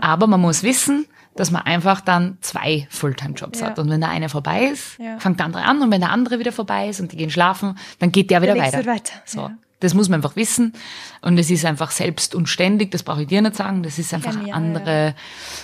Aber 0.00 0.28
man 0.28 0.40
muss 0.40 0.62
wissen, 0.62 1.06
dass 1.36 1.50
man 1.50 1.62
einfach 1.62 2.00
dann 2.00 2.38
zwei 2.40 2.86
Fulltime-Jobs 2.90 3.60
Ja. 3.60 3.66
hat. 3.68 3.78
Und 3.78 3.88
wenn 3.90 4.00
der 4.00 4.10
eine 4.10 4.28
vorbei 4.28 4.64
ist, 4.66 4.98
Ja. 4.98 5.18
fängt 5.18 5.38
der 5.38 5.46
andere 5.46 5.62
an. 5.64 5.80
Und 5.82 5.90
wenn 5.90 6.00
der 6.00 6.10
andere 6.10 6.38
wieder 6.38 6.52
vorbei 6.52 6.88
ist 6.88 7.00
und 7.00 7.12
die 7.12 7.16
gehen 7.16 7.30
schlafen, 7.30 7.78
dann 7.98 8.12
geht 8.12 8.30
der 8.30 8.42
wieder 8.42 8.54
nächste 8.54 8.78
weiter. 8.78 8.86
weiter, 8.90 9.12
So. 9.24 9.40
ja. 9.40 9.50
Das 9.78 9.94
muss 9.94 10.10
man 10.10 10.18
einfach 10.18 10.36
wissen. 10.36 10.74
Und 11.22 11.38
es 11.38 11.50
ist 11.50 11.64
einfach 11.64 11.90
selbst 11.90 12.34
und 12.34 12.50
ständig, 12.50 12.90
das 12.90 13.02
brauche 13.02 13.22
ich 13.22 13.28
dir 13.28 13.40
nicht 13.40 13.56
sagen, 13.56 13.82
das 13.82 13.98
ist 13.98 14.12
einfach 14.12 14.36
eine 14.36 14.52
andere 14.52 15.14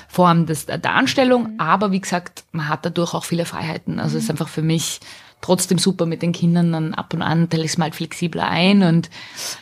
Form 0.08 0.46
des, 0.46 0.64
der 0.64 0.94
Anstellung. 0.94 1.52
Mhm. 1.54 1.60
Aber 1.60 1.92
wie 1.92 2.00
gesagt, 2.00 2.44
man 2.52 2.68
hat 2.68 2.86
dadurch 2.86 3.12
auch 3.12 3.24
viele 3.24 3.44
Freiheiten. 3.44 4.00
Also 4.00 4.16
es 4.16 4.24
ist 4.24 4.30
einfach 4.30 4.48
für 4.48 4.62
mich 4.62 5.00
trotzdem 5.42 5.76
super 5.76 6.06
mit 6.06 6.22
den 6.22 6.32
Kindern. 6.32 6.72
Dann 6.72 6.94
ab 6.94 7.12
und 7.12 7.20
an 7.20 7.50
teile 7.50 7.64
ich 7.64 7.72
es 7.72 7.78
mal 7.78 7.92
flexibler 7.92 8.48
ein. 8.48 8.82
Und 8.82 9.10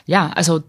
ja, 0.07 0.31
also 0.37 0.63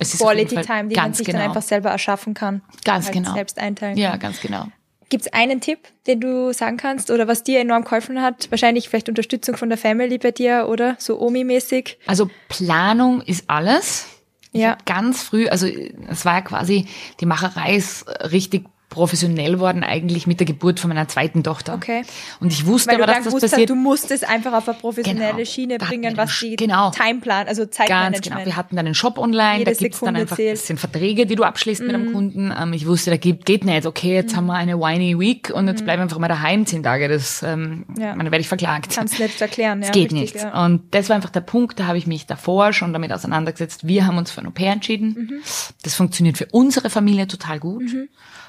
es 0.00 0.14
ist 0.14 0.20
Quality 0.20 0.56
Time, 0.62 0.88
die 0.88 0.96
man 0.96 1.14
sich 1.14 1.26
genau. 1.26 1.38
dann 1.38 1.48
einfach 1.48 1.62
selber 1.62 1.90
erschaffen 1.90 2.34
kann. 2.34 2.62
Ganz 2.84 3.06
halt 3.06 3.14
genau. 3.14 3.34
Selbst 3.34 3.58
einteilen 3.58 3.96
Ja, 3.96 4.10
kann. 4.12 4.20
ganz 4.20 4.40
genau. 4.40 4.66
Gibt 5.08 5.26
es 5.26 5.32
einen 5.32 5.60
Tipp, 5.60 5.80
den 6.06 6.20
du 6.20 6.52
sagen 6.52 6.76
kannst 6.76 7.10
oder 7.10 7.26
was 7.26 7.42
dir 7.42 7.60
enorm 7.60 7.84
geholfen 7.84 8.22
hat? 8.22 8.50
Wahrscheinlich 8.50 8.88
vielleicht 8.88 9.08
Unterstützung 9.08 9.56
von 9.56 9.68
der 9.68 9.76
Family 9.78 10.18
bei 10.18 10.30
dir 10.30 10.66
oder 10.68 10.94
so 10.98 11.20
Omi-mäßig. 11.20 11.98
Also 12.06 12.30
Planung 12.48 13.20
ist 13.22 13.44
alles. 13.50 14.06
Ich 14.52 14.60
Ja. 14.60 14.76
ganz 14.86 15.22
früh, 15.22 15.48
also 15.48 15.66
es 16.08 16.24
war 16.24 16.34
ja 16.34 16.40
quasi, 16.42 16.86
die 17.20 17.26
Macherei 17.26 17.76
ist 17.76 18.06
richtig 18.32 18.64
professionell 18.90 19.58
worden 19.60 19.82
eigentlich 19.84 20.26
mit 20.26 20.40
der 20.40 20.46
Geburt 20.46 20.80
von 20.80 20.88
meiner 20.88 21.08
zweiten 21.08 21.42
Tochter. 21.42 21.74
Okay. 21.74 22.02
Und 22.40 22.52
ich 22.52 22.66
wusste 22.66 22.90
Weil 22.90 22.98
du 22.98 23.04
aber, 23.04 23.12
dann 23.12 23.22
dass 23.22 23.24
das 23.24 23.30
gewusst 23.32 23.44
hast, 23.44 23.50
passiert. 23.52 23.70
du 23.70 23.74
musst 23.76 24.10
es 24.10 24.22
einfach 24.24 24.52
auf 24.52 24.68
eine 24.68 24.76
professionelle 24.78 25.32
Genau. 25.32 25.44
Schiene 25.44 25.78
bringen, 25.78 26.16
was 26.16 26.36
die 26.40 26.56
Genau. 26.56 26.90
Timeplan, 26.90 27.46
also 27.48 27.62
Ganz 27.62 27.76
Zeitmanagement. 27.76 28.22
genau. 28.24 28.44
Wir 28.44 28.56
hatten 28.56 28.76
dann 28.76 28.86
einen 28.86 28.94
Shop 28.94 29.16
online, 29.16 29.60
Jede 29.60 29.70
da 29.72 29.76
gibt's 29.78 30.00
dann 30.00 30.06
Sekunde 30.08 30.20
einfach, 30.22 30.36
zählt. 30.36 30.58
das 30.58 30.66
sind 30.66 30.80
Verträge, 30.80 31.24
die 31.26 31.36
du 31.36 31.44
abschließt 31.44 31.80
mit 31.82 31.94
einem 31.94 32.12
Kunden. 32.12 32.52
Ähm, 32.60 32.72
ich 32.72 32.86
wusste, 32.86 33.10
da 33.10 33.16
gibt, 33.16 33.46
geht 33.46 33.64
nicht, 33.64 33.86
okay, 33.86 34.12
jetzt 34.14 34.34
haben 34.36 34.46
wir 34.46 34.54
eine 34.54 34.78
whiny 34.78 35.18
Week 35.18 35.50
und 35.54 35.68
jetzt 35.68 35.84
bleiben 35.84 36.00
wir 36.00 36.04
einfach 36.04 36.18
mal 36.18 36.28
daheim 36.28 36.66
zehn 36.66 36.82
Tage. 36.82 37.08
Das, 37.08 37.42
ähm, 37.44 37.84
Ja. 37.96 38.14
meine, 38.16 38.30
werde 38.32 38.40
ich 38.42 38.48
verklagt. 38.48 38.92
Kannst 38.94 39.18
nicht 39.20 39.40
erklären. 39.40 39.80
Es 39.82 39.86
ja, 39.88 39.92
geht 39.92 40.12
richtig, 40.12 40.34
nicht. 40.34 40.44
Ja. 40.44 40.64
Und 40.64 40.82
das 40.92 41.08
war 41.08 41.14
einfach 41.16 41.30
der 41.30 41.42
Punkt, 41.42 41.78
da 41.78 41.86
habe 41.86 41.96
ich 41.98 42.06
mich 42.08 42.26
davor 42.26 42.72
schon 42.72 42.92
damit 42.92 43.12
auseinandergesetzt. 43.12 43.86
Wir 43.86 44.06
haben 44.06 44.18
uns 44.18 44.32
für 44.32 44.40
ein 44.40 44.48
Au-pair 44.48 44.72
entschieden. 44.72 45.28
Mhm. 45.30 45.42
Das 45.84 45.94
funktioniert 45.94 46.38
für 46.38 46.46
unsere 46.50 46.90
Familie 46.90 47.28
total 47.28 47.60
gut. 47.60 47.84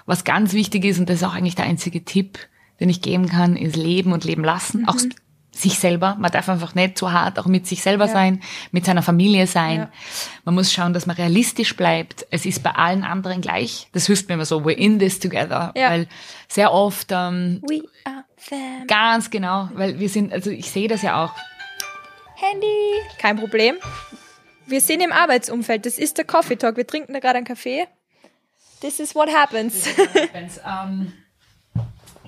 Was 0.05 0.23
ganz 0.23 0.53
wichtig 0.53 0.85
ist, 0.85 0.99
und 0.99 1.09
das 1.09 1.17
ist 1.17 1.23
auch 1.23 1.33
eigentlich 1.33 1.55
der 1.55 1.65
einzige 1.65 2.03
Tipp, 2.03 2.39
den 2.79 2.89
ich 2.89 3.01
geben 3.01 3.29
kann, 3.29 3.55
ist 3.55 3.75
leben 3.75 4.11
und 4.11 4.23
leben 4.23 4.43
lassen. 4.43 4.87
Auch 4.87 4.95
Mhm. 4.95 5.13
sich 5.53 5.77
selber. 5.79 6.15
Man 6.17 6.31
darf 6.31 6.47
einfach 6.47 6.75
nicht 6.75 6.97
zu 6.97 7.11
hart 7.11 7.37
auch 7.37 7.45
mit 7.45 7.67
sich 7.67 7.81
selber 7.83 8.07
sein, 8.07 8.41
mit 8.71 8.85
seiner 8.85 9.01
Familie 9.01 9.47
sein. 9.47 9.79
Ja. 9.79 9.91
Man 10.45 10.55
muss 10.55 10.71
schauen, 10.71 10.93
dass 10.93 11.05
man 11.07 11.17
realistisch 11.17 11.75
bleibt. 11.75 12.25
Es 12.31 12.45
ist 12.45 12.63
bei 12.63 12.71
allen 12.71 13.03
anderen 13.03 13.41
gleich. 13.41 13.89
Das 13.91 14.05
hilft 14.07 14.29
mir 14.29 14.35
immer 14.35 14.45
so, 14.45 14.59
we're 14.61 14.71
in 14.77 14.97
this 14.97 15.19
together. 15.19 15.73
Ja. 15.75 15.89
Weil 15.89 16.07
sehr 16.47 16.71
oft, 16.71 17.09
ähm, 17.11 17.61
We 17.67 17.81
are 18.05 18.23
them. 18.47 18.87
ganz 18.87 19.29
genau, 19.29 19.69
weil 19.73 19.99
wir 19.99 20.07
sind, 20.07 20.31
also 20.31 20.49
ich 20.49 20.71
sehe 20.71 20.87
das 20.87 21.01
ja 21.01 21.21
auch, 21.23 21.33
Handy. 22.37 22.65
Kein 23.19 23.37
Problem. 23.37 23.75
Wir 24.65 24.79
sind 24.81 25.01
im 25.01 25.11
Arbeitsumfeld. 25.11 25.85
Das 25.85 25.97
ist 25.99 26.17
der 26.17 26.25
Coffee 26.25 26.55
Talk. 26.55 26.77
Wir 26.77 26.87
trinken 26.87 27.13
da 27.13 27.19
gerade 27.19 27.37
einen 27.37 27.45
Kaffee. 27.45 27.87
This 28.81 28.99
is 28.99 29.15
what 29.15 29.29
happens. 29.33 29.85
Wenn's, 30.33 30.59
ähm, 30.67 31.13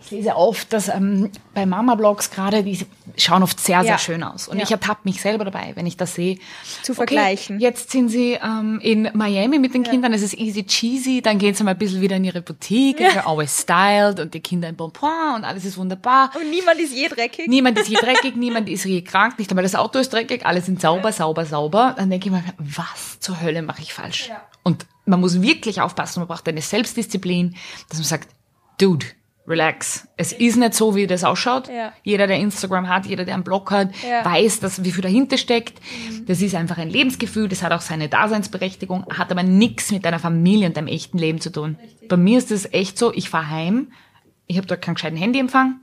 ich 0.06 0.12
lese 0.12 0.36
oft, 0.36 0.74
dass 0.74 0.90
ähm, 0.90 1.32
bei 1.54 1.66
Mama-Blogs 1.66 2.30
gerade, 2.30 2.62
die 2.62 2.78
schauen 3.18 3.42
oft 3.42 3.58
sehr, 3.60 3.82
sehr 3.84 3.92
Ja. 3.94 3.98
schön 3.98 4.22
aus. 4.22 4.50
Und 4.50 4.58
Ja. 4.58 4.66
ich 4.66 4.72
ertappe 4.72 5.00
mich 5.06 5.22
selber 5.22 5.46
dabei, 5.46 5.72
wenn 5.76 5.86
ich 5.88 5.96
das 5.96 6.14
sehe. 6.16 6.40
Zu 6.82 6.94
vergleichen. 6.94 7.56
Okay, 7.56 7.64
jetzt 7.64 7.90
sind 7.92 8.10
sie 8.10 8.34
ähm, 8.34 8.82
in 8.84 9.10
Miami 9.14 9.60
mit 9.60 9.74
den 9.74 9.84
Kindern, 9.84 10.12
es 10.14 10.22
ist 10.22 10.34
easy 10.34 10.66
cheesy, 10.66 11.22
dann 11.22 11.38
gehen 11.40 11.56
sie 11.56 11.64
mal 11.64 11.72
ein 11.72 11.78
bisschen 11.78 12.02
wieder 12.02 12.18
in 12.18 12.26
ihre 12.26 12.42
Boutique, 12.42 13.00
ja. 13.00 13.26
always 13.26 13.62
styled 13.62 14.20
und 14.20 14.34
die 14.34 14.42
Kinder 14.42 14.68
in 14.68 14.76
Bonpoint 14.76 15.38
und 15.38 15.44
alles 15.46 15.64
ist 15.64 15.78
wunderbar. 15.78 16.32
Und 16.36 16.50
niemand 16.50 16.80
ist 16.82 16.94
je 16.94 17.08
dreckig. 17.08 17.48
Niemand 17.48 17.80
ist 17.80 17.88
je 17.88 17.96
dreckig, 18.02 18.36
niemand 18.36 18.68
ist 18.68 18.84
je 18.84 19.02
krank, 19.04 19.40
nicht 19.40 19.50
einmal 19.52 19.64
das 19.64 19.74
Auto 19.76 20.00
ist 20.00 20.12
dreckig, 20.12 20.46
alle 20.46 20.60
sind 20.62 20.82
sauber, 20.82 21.14
sauber, 21.14 21.46
sauber. 21.46 21.94
Dann 21.98 22.10
denke 22.10 22.28
ich 22.28 22.32
mir, 22.34 22.44
was 22.60 23.20
zur 23.22 23.40
Hölle 23.42 23.62
mache 23.62 23.82
ich 23.82 23.94
falsch? 23.94 24.28
Ja. 24.28 24.44
Und 24.64 24.86
man 25.06 25.20
muss 25.20 25.42
wirklich 25.42 25.82
aufpassen, 25.82 26.20
man 26.22 26.28
braucht 26.28 26.48
eine 26.48 26.62
Selbstdisziplin, 26.62 27.56
dass 27.90 27.98
man 28.00 28.06
sagt, 28.06 28.30
Dude, 28.80 29.06
relax. 29.48 30.08
Es 30.18 30.32
ist 30.32 30.56
nicht 30.56 30.74
so, 30.74 30.96
wie 30.96 31.06
das 31.06 31.24
ausschaut. 31.24 31.68
Ja. 31.68 31.92
Jeder, 32.04 32.28
der 32.28 32.38
Instagram 32.38 32.88
hat, 32.88 33.06
jeder, 33.06 33.26
der 33.26 33.34
einen 33.36 33.44
Blog 33.44 33.72
hat, 33.72 33.90
Ja. 34.02 34.24
weiß, 34.26 34.62
dass, 34.62 34.84
wie 34.84 34.92
viel 34.92 35.02
dahinter 35.02 35.38
steckt. 35.38 35.80
Das 36.28 36.42
ist 36.42 36.56
einfach 36.56 36.78
ein 36.78 36.90
Lebensgefühl, 36.90 37.50
das 37.50 37.62
hat 37.62 37.72
auch 37.74 37.82
seine 37.82 38.08
Daseinsberechtigung, 38.10 39.06
hat 39.18 39.32
aber 39.32 39.44
nichts 39.44 39.92
mit 39.92 40.06
deiner 40.06 40.20
Familie 40.20 40.68
und 40.68 40.78
deinem 40.78 40.88
echten 40.88 41.18
Leben 41.18 41.42
zu 41.42 41.52
tun. 41.52 41.78
Bei 42.08 42.16
mir 42.18 42.38
ist 42.38 42.52
es 42.52 42.72
echt 42.74 42.98
so, 42.98 43.14
ich 43.14 43.30
fahre 43.30 43.50
heim, 43.50 43.92
ich 44.48 44.58
habe 44.58 44.68
dort 44.68 44.82
keinen 44.82 44.96
gescheiten 44.96 45.18
Handyempfang, 45.18 45.82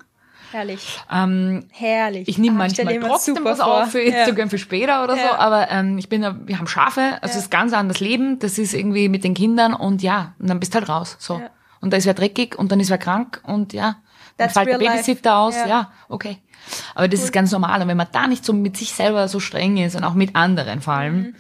Herrlich. 0.53 0.99
ähm, 1.13 1.67
Herrlich. 1.71 2.29
ich 2.29 2.39
nehme 2.39 2.57
Ah, 2.57 2.59
manchmal 2.59 2.99
trotzdem 3.01 3.39
was 3.43 3.59
vor. 3.59 3.83
auf 3.85 3.91
für 3.91 4.01
Instagram 4.01 4.51
für 4.51 4.59
später 4.59 5.05
oder 5.05 5.15
so, 5.15 5.21
Ja. 5.23 5.39
aber 5.39 5.71
ähm, 5.71 5.99
ich 5.99 6.09
bin, 6.09 6.23
wir 6.47 6.59
haben 6.59 6.67
Schafe, 6.67 7.19
also 7.23 7.39
es 7.39 7.45
ist 7.45 7.51
ganz 7.51 7.73
anderes 7.73 8.01
Leben, 8.01 8.39
das 8.39 8.59
ist 8.59 8.75
irgendwie 8.75 9.09
mit 9.09 9.25
den 9.25 9.35
Kindern 9.35 9.73
und 9.75 10.03
ja, 10.03 10.35
und 10.39 10.49
dann 10.51 10.59
bist 10.61 10.75
du 10.75 10.79
halt 10.81 10.89
raus, 10.89 11.17
so. 11.19 11.39
Ja. 11.39 11.51
Und 11.81 11.93
da 11.93 11.97
ist 11.97 12.07
wer 12.07 12.15
dreckig 12.15 12.59
und 12.59 12.71
dann 12.73 12.81
ist 12.81 12.91
wer 12.91 12.99
krank 12.99 13.41
und 13.45 13.73
ja, 13.73 13.97
dann 14.37 14.49
That's 14.49 14.53
fällt 14.55 14.69
der 14.69 14.81
real 14.81 14.93
life. 14.95 15.05
Babysitter 15.05 15.37
aus, 15.39 15.55
Ja. 15.57 15.67
ja, 15.67 15.93
okay. 16.09 16.39
Aber 16.95 17.09
das 17.09 17.21
ist 17.23 17.33
ganz 17.33 17.53
normal 17.53 17.81
und 17.83 17.89
wenn 17.89 17.97
man 17.97 18.09
da 18.13 18.27
nicht 18.27 18.45
so 18.45 18.53
mit 18.53 18.77
sich 18.77 18.93
selber 18.93 19.29
so 19.29 19.41
streng 19.41 19.77
ist 19.79 19.97
und 19.97 20.05
auch 20.05 20.15
mit 20.15 20.37
anderen 20.37 20.81
vor 20.83 20.93
allem, 20.95 21.17
Mhm. 21.21 21.35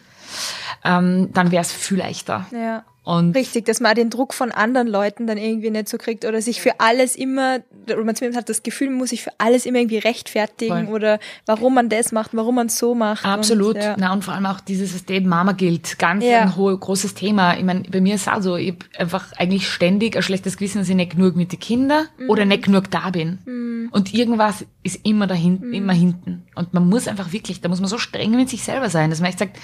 ähm, 0.84 1.28
dann 1.32 1.50
wäre 1.50 1.60
es 1.62 1.72
viel 1.72 1.98
leichter. 1.98 2.46
Ja. 2.52 2.84
Und 3.02 3.34
Richtig, 3.34 3.64
dass 3.64 3.80
man 3.80 3.92
auch 3.92 3.94
den 3.94 4.10
Druck 4.10 4.34
von 4.34 4.52
anderen 4.52 4.86
Leuten 4.86 5.26
dann 5.26 5.38
irgendwie 5.38 5.70
nicht 5.70 5.88
so 5.88 5.96
kriegt 5.96 6.26
oder 6.26 6.42
sich 6.42 6.60
für 6.60 6.80
alles 6.80 7.16
immer, 7.16 7.60
oder 7.86 8.04
man 8.04 8.14
zumindest 8.14 8.38
hat 8.38 8.48
das 8.50 8.62
Gefühl, 8.62 8.90
man 8.90 8.98
muss 8.98 9.08
sich 9.08 9.22
für 9.22 9.32
alles 9.38 9.64
immer 9.64 9.78
irgendwie 9.78 9.96
rechtfertigen 9.98 10.86
Voll. 10.86 10.94
oder 10.94 11.18
warum 11.46 11.74
man 11.74 11.88
das 11.88 12.12
macht, 12.12 12.32
warum 12.34 12.56
man 12.56 12.66
es 12.66 12.76
so 12.76 12.94
macht. 12.94 13.24
Absolut. 13.24 13.76
Und, 13.76 13.82
ja. 13.82 13.96
Na, 13.98 14.12
und 14.12 14.22
vor 14.22 14.34
allem 14.34 14.44
auch 14.44 14.60
dieses 14.60 14.92
System 14.92 15.26
Mama 15.26 15.52
gilt. 15.52 15.98
Ganz 15.98 16.22
Ja. 16.24 16.42
ein 16.42 16.56
hohe, 16.56 16.76
großes 16.76 17.14
Thema. 17.14 17.56
Ich 17.56 17.64
meine, 17.64 17.84
bei 17.84 18.02
mir 18.02 18.16
ist 18.16 18.22
es 18.22 18.28
auch 18.28 18.42
so, 18.42 18.56
ich 18.56 18.72
hab 18.72 19.00
einfach 19.00 19.32
eigentlich 19.38 19.66
ständig 19.66 20.14
ein 20.16 20.22
schlechtes 20.22 20.58
Gewissen, 20.58 20.78
dass 20.78 20.88
ich 20.88 20.94
nicht 20.94 21.12
genug 21.16 21.36
mit 21.36 21.52
den 21.52 21.58
Kindern 21.58 22.06
Mhm. 22.18 22.28
oder 22.30 22.44
nicht 22.44 22.64
genug 22.64 22.90
da 22.90 23.08
bin. 23.10 23.88
Und 23.92 24.12
irgendwas 24.12 24.66
ist 24.82 25.00
immer 25.06 25.26
da 25.26 25.34
hinten, 25.34 25.68
Mhm. 25.68 25.74
immer 25.74 25.92
hinten. 25.94 26.42
Und 26.54 26.74
man 26.74 26.86
muss 26.88 27.08
einfach 27.08 27.32
wirklich, 27.32 27.62
da 27.62 27.70
muss 27.70 27.80
man 27.80 27.88
so 27.88 27.96
streng 27.98 28.32
mit 28.32 28.50
sich 28.50 28.62
selber 28.62 28.90
sein, 28.90 29.08
dass 29.08 29.20
man 29.20 29.30
echt 29.30 29.38
sagt, 29.38 29.56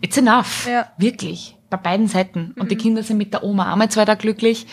it's 0.00 0.16
enough. 0.16 0.66
Ja. 0.66 0.82
Mhm. 0.96 1.02
Wirklich. 1.02 1.54
Bei 1.70 1.76
beiden 1.76 2.08
Seiten. 2.08 2.54
Und 2.58 2.70
die 2.70 2.76
Kinder 2.76 3.02
sind 3.02 3.18
mit 3.18 3.34
der 3.34 3.44
Oma 3.44 3.70
auch 3.72 3.76
mal 3.76 3.90
zwei 3.90 4.06
Tage 4.06 4.20
glücklich. 4.22 4.66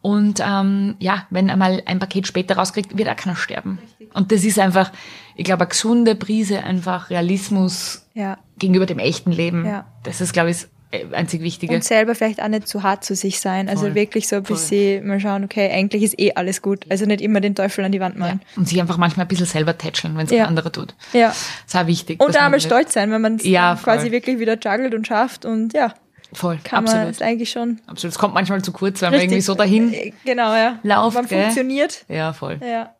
Und 0.00 0.40
ähm, 0.42 0.96
ja, 0.98 1.26
wenn 1.28 1.50
einmal 1.50 1.82
ein 1.84 1.98
Paket 1.98 2.26
später 2.26 2.56
rauskriegt, 2.56 2.96
wird 2.96 3.06
auch 3.10 3.16
keiner 3.16 3.36
sterben. 3.36 3.78
Und 4.14 4.32
das 4.32 4.44
ist 4.44 4.58
einfach, 4.58 4.90
ich 5.36 5.44
glaube, 5.44 5.64
eine 5.64 5.68
gesunde 5.68 6.14
Prise, 6.14 6.64
einfach 6.64 7.10
Realismus 7.10 8.06
Ja. 8.14 8.38
gegenüber 8.58 8.86
dem 8.86 8.98
echten 8.98 9.30
Leben. 9.30 9.66
Ja. 9.66 9.84
Das 10.04 10.22
ist, 10.22 10.32
glaube 10.32 10.50
ich, 10.50 10.66
einzig 11.12 11.42
Wichtige. 11.42 11.74
Und 11.74 11.84
selber 11.84 12.14
vielleicht 12.14 12.42
auch 12.42 12.48
nicht 12.48 12.66
zu 12.66 12.82
hart 12.82 13.04
zu 13.04 13.14
sich 13.14 13.40
sein. 13.40 13.68
Also 13.68 13.82
Voll. 13.82 13.94
wirklich 13.94 14.26
so 14.28 14.36
ein 14.36 14.42
bisschen 14.42 15.06
mal 15.06 15.20
schauen, 15.20 15.44
okay, 15.44 15.70
eigentlich 15.70 16.02
ist 16.02 16.18
eh 16.18 16.32
alles 16.34 16.62
gut. 16.62 16.86
Also 16.88 17.04
nicht 17.06 17.20
immer 17.20 17.40
den 17.40 17.54
Teufel 17.54 17.84
an 17.84 17.92
die 17.92 18.00
Wand 18.00 18.14
ja. 18.14 18.20
malen. 18.20 18.40
Und 18.56 18.68
sich 18.68 18.80
einfach 18.80 18.96
manchmal 18.96 19.26
ein 19.26 19.28
bisschen 19.28 19.46
selber 19.46 19.76
tätscheln, 19.76 20.16
wenn 20.16 20.24
es 20.26 20.32
Ja. 20.32 20.44
ein 20.44 20.48
anderer 20.48 20.72
tut. 20.72 20.94
Ja. 21.12 21.28
Das 21.28 21.46
ist 21.66 21.76
auch 21.76 21.86
wichtig. 21.86 22.20
Und 22.22 22.28
man 22.32 22.36
einmal 22.44 22.56
nicht- 22.58 22.66
stolz 22.66 22.92
sein, 22.94 23.10
wenn 23.10 23.20
man 23.20 23.36
es 23.36 23.44
Ja, 23.44 23.78
quasi 23.82 24.02
voll. 24.06 24.12
wirklich 24.12 24.38
wieder 24.38 24.54
juggelt 24.58 24.94
und 24.94 25.06
schafft 25.06 25.44
und 25.44 25.72
ja, 25.74 25.92
Voll, 26.32 26.58
kann 26.62 26.84
man 26.84 26.92
absolut. 26.94 27.14
es 27.14 27.22
eigentlich 27.22 27.50
schon. 27.50 27.80
absolut. 27.86 28.12
Es 28.12 28.18
kommt 28.18 28.34
manchmal 28.34 28.60
zu 28.62 28.72
kurz, 28.72 29.00
weil 29.02 29.10
man 29.10 29.20
Richtig. 29.20 29.32
irgendwie 29.32 29.42
so 29.42 29.54
dahin. 29.54 29.92
Äh, 29.94 30.12
Genau, 30.24 30.54
ja. 30.54 30.78
Lauft, 30.82 31.14
Man 31.16 31.26
gell? 31.26 31.42
funktioniert. 31.42 32.04
Ja, 32.08 32.32
voll. 32.32 32.60
Ja. 32.62 32.94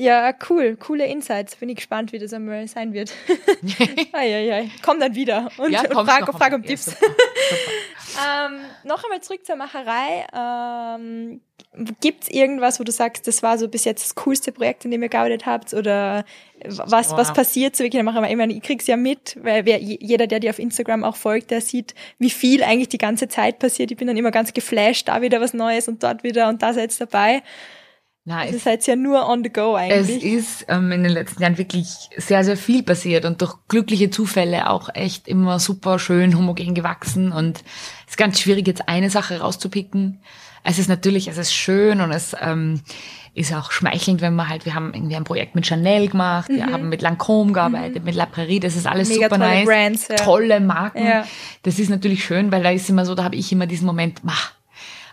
Ja, 0.00 0.32
cool. 0.48 0.76
Coole 0.76 1.06
Insights. 1.06 1.56
Bin 1.56 1.68
ich 1.68 1.76
gespannt, 1.76 2.12
wie 2.12 2.20
das 2.20 2.32
einmal 2.32 2.66
sein 2.68 2.92
wird. 2.92 3.12
Eieiei. 4.12 4.70
Komm 4.82 5.00
dann 5.00 5.14
wieder 5.16 5.50
und, 5.58 5.72
Ja, 5.72 5.80
und 5.82 6.06
frag, 6.06 6.24
frag 6.32 6.52
um 6.54 6.62
Ja, 6.62 6.68
Tipps. 6.68 6.84
super, 6.84 7.00
super. 7.00 8.46
ähm, 8.46 8.60
noch 8.84 9.02
einmal 9.02 9.20
zurück 9.22 9.44
zur 9.44 9.56
Macherei. 9.56 10.24
Ähm, 10.32 11.40
Gibt 12.00 12.22
es 12.24 12.30
irgendwas, 12.30 12.78
wo 12.78 12.84
du 12.84 12.92
sagst, 12.92 13.26
das 13.26 13.42
war 13.42 13.58
so 13.58 13.68
bis 13.68 13.84
jetzt 13.84 14.04
das 14.04 14.14
coolste 14.14 14.52
Projekt, 14.52 14.84
in 14.84 14.92
dem 14.92 15.02
ihr 15.02 15.08
gearbeitet 15.08 15.46
habt? 15.46 15.74
Oder 15.74 16.24
was, 16.64 17.10
was 17.10 17.28
Wow. 17.28 17.34
passiert 17.34 17.74
so 17.74 17.82
wirklich 17.82 18.00
Macherei? 18.02 18.30
Ich 18.30 18.36
meine, 18.36 18.52
ich 18.52 18.62
krieg's 18.62 18.86
ja 18.86 18.96
mit, 18.96 19.36
weil 19.42 19.64
wer, 19.66 19.78
jeder, 19.80 20.28
der 20.28 20.38
dir 20.38 20.50
auf 20.50 20.60
Instagram 20.60 21.02
auch 21.02 21.16
folgt, 21.16 21.50
der 21.50 21.60
sieht, 21.60 21.94
wie 22.20 22.30
viel 22.30 22.62
eigentlich 22.62 22.88
die 22.88 22.98
ganze 22.98 23.26
Zeit 23.26 23.58
passiert. 23.58 23.90
Ich 23.90 23.96
bin 23.96 24.06
dann 24.06 24.16
immer 24.16 24.30
ganz 24.30 24.52
geflasht, 24.52 25.08
da 25.08 25.22
wieder 25.22 25.40
was 25.40 25.54
Neues 25.54 25.88
und 25.88 26.04
dort 26.04 26.22
wieder 26.22 26.48
und 26.48 26.62
da 26.62 26.72
seid 26.72 26.98
dabei. 27.00 27.42
Nein, 28.28 28.46
Also 28.46 28.56
es, 28.58 28.64
seid 28.64 28.86
ja 28.86 28.94
nur 28.94 29.26
on 29.28 29.42
the 29.42 29.50
go 29.50 29.76
es 29.76 29.92
eigentlich. 30.08 30.22
ist 30.22 30.66
ähm, 30.68 30.92
in 30.92 31.02
den 31.02 31.12
letzten 31.12 31.42
Jahren 31.42 31.56
wirklich 31.58 31.88
sehr, 32.16 32.44
sehr 32.44 32.56
viel 32.58 32.82
passiert 32.82 33.24
und 33.24 33.40
durch 33.40 33.54
glückliche 33.68 34.10
Zufälle 34.10 34.68
auch 34.70 34.90
echt 34.94 35.26
immer 35.28 35.58
super 35.58 35.98
schön 35.98 36.36
homogen 36.36 36.74
gewachsen 36.74 37.32
und 37.32 37.58
es 38.06 38.10
ist 38.12 38.16
ganz 38.18 38.38
schwierig, 38.38 38.66
jetzt 38.66 38.88
eine 38.88 39.08
Sache 39.10 39.40
rauszupicken. 39.40 40.20
Es 40.64 40.78
ist 40.78 40.88
natürlich, 40.88 41.28
es 41.28 41.38
ist 41.38 41.54
schön 41.54 42.00
und 42.02 42.10
es 42.10 42.36
ähm, 42.40 42.82
ist 43.32 43.54
auch 43.54 43.70
schmeichelnd, 43.70 44.20
wenn 44.20 44.34
man 44.34 44.48
halt, 44.48 44.66
wir 44.66 44.74
haben 44.74 44.92
irgendwie 44.92 45.16
ein 45.16 45.24
Projekt 45.24 45.54
mit 45.54 45.66
Chanel 45.66 46.08
gemacht, 46.08 46.48
wir 46.50 46.66
haben 46.66 46.88
mit 46.90 47.00
Lancôme 47.02 47.52
gearbeitet, 47.52 48.04
mit 48.04 48.14
La 48.14 48.26
Prairie, 48.26 48.60
das 48.60 48.76
ist 48.76 48.86
alles 48.86 49.08
Mhm. 49.08 49.14
Mega 49.14 49.28
super 49.28 49.38
tolle 49.40 49.54
nice. 49.54 49.66
Brands, 49.66 50.08
ja. 50.08 50.16
Tolle 50.16 50.60
Marken. 50.60 51.06
Ja. 51.06 51.24
Das 51.62 51.78
ist 51.78 51.88
natürlich 51.88 52.24
schön, 52.24 52.52
weil 52.52 52.62
da 52.62 52.70
ist 52.70 52.90
immer 52.90 53.06
so, 53.06 53.14
da 53.14 53.24
habe 53.24 53.36
ich 53.36 53.50
immer 53.52 53.66
diesen 53.66 53.86
Moment, 53.86 54.20
mach, 54.24 54.52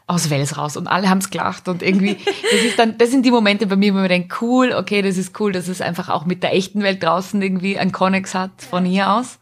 aus 0.07 0.29
Wels 0.29 0.57
raus 0.57 0.77
und 0.77 0.87
alle 0.87 1.09
haben's 1.09 1.31
gelacht 1.31 1.67
und 1.67 1.81
irgendwie, 1.81 2.17
das 2.51 2.63
ist 2.63 2.77
dann, 2.77 2.97
das 2.97 3.09
sind 3.09 3.25
die 3.25 3.31
Momente 3.31 3.65
bei 3.65 3.75
mir, 3.75 3.93
wo 3.93 3.97
man 3.97 4.09
denkt, 4.09 4.39
cool, 4.41 4.71
okay, 4.73 5.01
das 5.01 5.17
ist 5.17 5.39
cool, 5.39 5.51
dass 5.51 5.67
es 5.67 5.81
einfach 5.81 6.09
auch 6.09 6.25
mit 6.25 6.43
der 6.43 6.53
echten 6.53 6.83
Welt 6.83 7.01
draußen 7.01 7.41
irgendwie 7.41 7.79
ein 7.79 7.91
Connex 7.91 8.35
hat 8.35 8.51
von 8.69 8.85
hier 8.85 9.11
aus. 9.11 9.39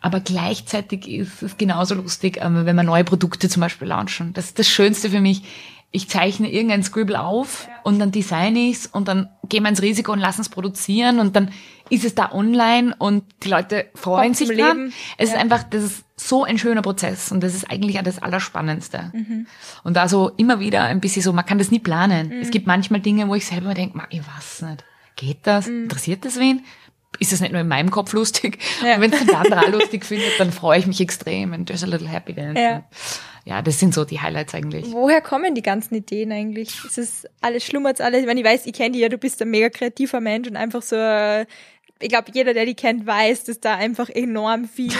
Aber 0.00 0.20
gleichzeitig 0.20 1.08
ist 1.08 1.42
es 1.42 1.56
genauso 1.56 1.94
lustig, 1.94 2.38
ähm, 2.40 2.66
wenn 2.66 2.76
wir 2.76 2.82
neue 2.82 3.04
Produkte 3.04 3.48
zum 3.48 3.60
Beispiel 3.60 3.88
launchen. 3.88 4.34
Das 4.34 4.46
ist 4.46 4.58
das 4.58 4.68
Schönste 4.68 5.08
für 5.08 5.20
mich. 5.20 5.44
Ich 5.92 6.10
zeichne 6.10 6.50
irgendein 6.50 6.82
Scribble 6.82 7.20
auf 7.20 7.68
und 7.84 8.00
dann 8.00 8.10
design 8.10 8.56
ich's 8.56 8.86
und 8.86 9.06
dann 9.06 9.28
gehen 9.48 9.62
wir 9.62 9.70
ins 9.70 9.80
Risiko 9.80 10.12
und 10.12 10.18
lassen 10.18 10.40
es 10.40 10.48
produzieren 10.48 11.20
und 11.20 11.36
dann 11.36 11.50
ist 11.90 12.04
es 12.04 12.14
da 12.14 12.32
online 12.32 12.94
und 12.98 13.24
die 13.42 13.48
Leute 13.48 13.86
freuen 13.94 14.24
Kommt 14.32 14.36
sich 14.36 14.48
dran. 14.48 14.56
Leben. 14.78 14.92
Es 15.18 15.28
ist 15.28 15.34
Ja. 15.34 15.40
einfach, 15.40 15.64
das 15.64 15.82
ist 15.82 16.04
so 16.16 16.44
ein 16.44 16.58
schöner 16.58 16.82
Prozess 16.82 17.30
und 17.32 17.42
das 17.42 17.54
ist 17.54 17.70
eigentlich 17.70 17.98
auch 17.98 18.02
das 18.04 18.20
Allerspannendste. 18.22 19.10
Mhm. 19.12 19.46
Und 19.82 19.94
da 19.96 20.08
so 20.08 20.30
immer 20.36 20.60
wieder 20.60 20.82
ein 20.84 21.00
bisschen 21.00 21.22
so, 21.22 21.32
man 21.32 21.44
kann 21.44 21.58
das 21.58 21.70
nie 21.70 21.80
planen. 21.80 22.32
Es 22.32 22.50
gibt 22.50 22.66
manchmal 22.66 23.00
Dinge, 23.00 23.28
wo 23.28 23.34
ich 23.34 23.46
selber 23.46 23.74
denke, 23.74 24.00
ich 24.10 24.20
weiß 24.20 24.62
nicht, 24.62 24.84
geht 25.16 25.38
das? 25.42 25.66
Mhm. 25.66 25.84
Interessiert 25.84 26.24
das 26.24 26.38
wen? 26.38 26.64
Ist 27.20 27.32
das 27.32 27.40
nicht 27.40 27.52
nur 27.52 27.60
in 27.60 27.68
meinem 27.68 27.90
Kopf 27.92 28.12
lustig? 28.12 28.58
Ja. 28.84 28.96
Und 28.96 29.02
wenn 29.02 29.12
es 29.12 29.24
der 29.24 29.38
andere 29.38 29.60
auch 29.60 29.68
lustig 29.72 30.04
findet, 30.04 30.32
dann 30.38 30.50
freue 30.50 30.80
ich 30.80 30.86
mich 30.86 31.00
extrem 31.00 31.52
and 31.52 31.66
there's 31.68 31.84
a 31.84 31.86
little 31.86 32.10
happiness. 32.10 32.58
Ja. 32.58 32.82
ja, 33.44 33.62
das 33.62 33.78
sind 33.78 33.94
so 33.94 34.04
die 34.04 34.20
Highlights 34.20 34.52
eigentlich. 34.52 34.86
Woher 34.90 35.20
kommen 35.20 35.54
die 35.54 35.62
ganzen 35.62 35.94
Ideen 35.94 36.32
eigentlich? 36.32 36.70
Ist 36.84 36.98
es 36.98 37.24
alles, 37.40 37.64
schlummert's 37.64 38.00
alles? 38.00 38.22
Ich 38.22 38.26
meine, 38.26 38.40
ich 38.40 38.46
weiß, 38.46 38.66
ich 38.66 38.72
kenne 38.72 38.92
dich 38.92 39.02
ja, 39.02 39.08
du 39.08 39.18
bist 39.18 39.40
ein 39.42 39.50
mega 39.50 39.68
kreativer 39.68 40.20
Mensch 40.20 40.48
und 40.48 40.56
einfach 40.56 40.82
so, 40.82 40.96
äh, 40.96 41.46
ich 42.04 42.10
glaube, 42.10 42.30
jeder, 42.34 42.52
der 42.52 42.66
die 42.66 42.74
kennt, 42.74 43.06
weiß, 43.06 43.44
dass 43.44 43.60
da 43.60 43.76
einfach 43.76 44.10
enorm 44.10 44.66
viel, 44.66 44.92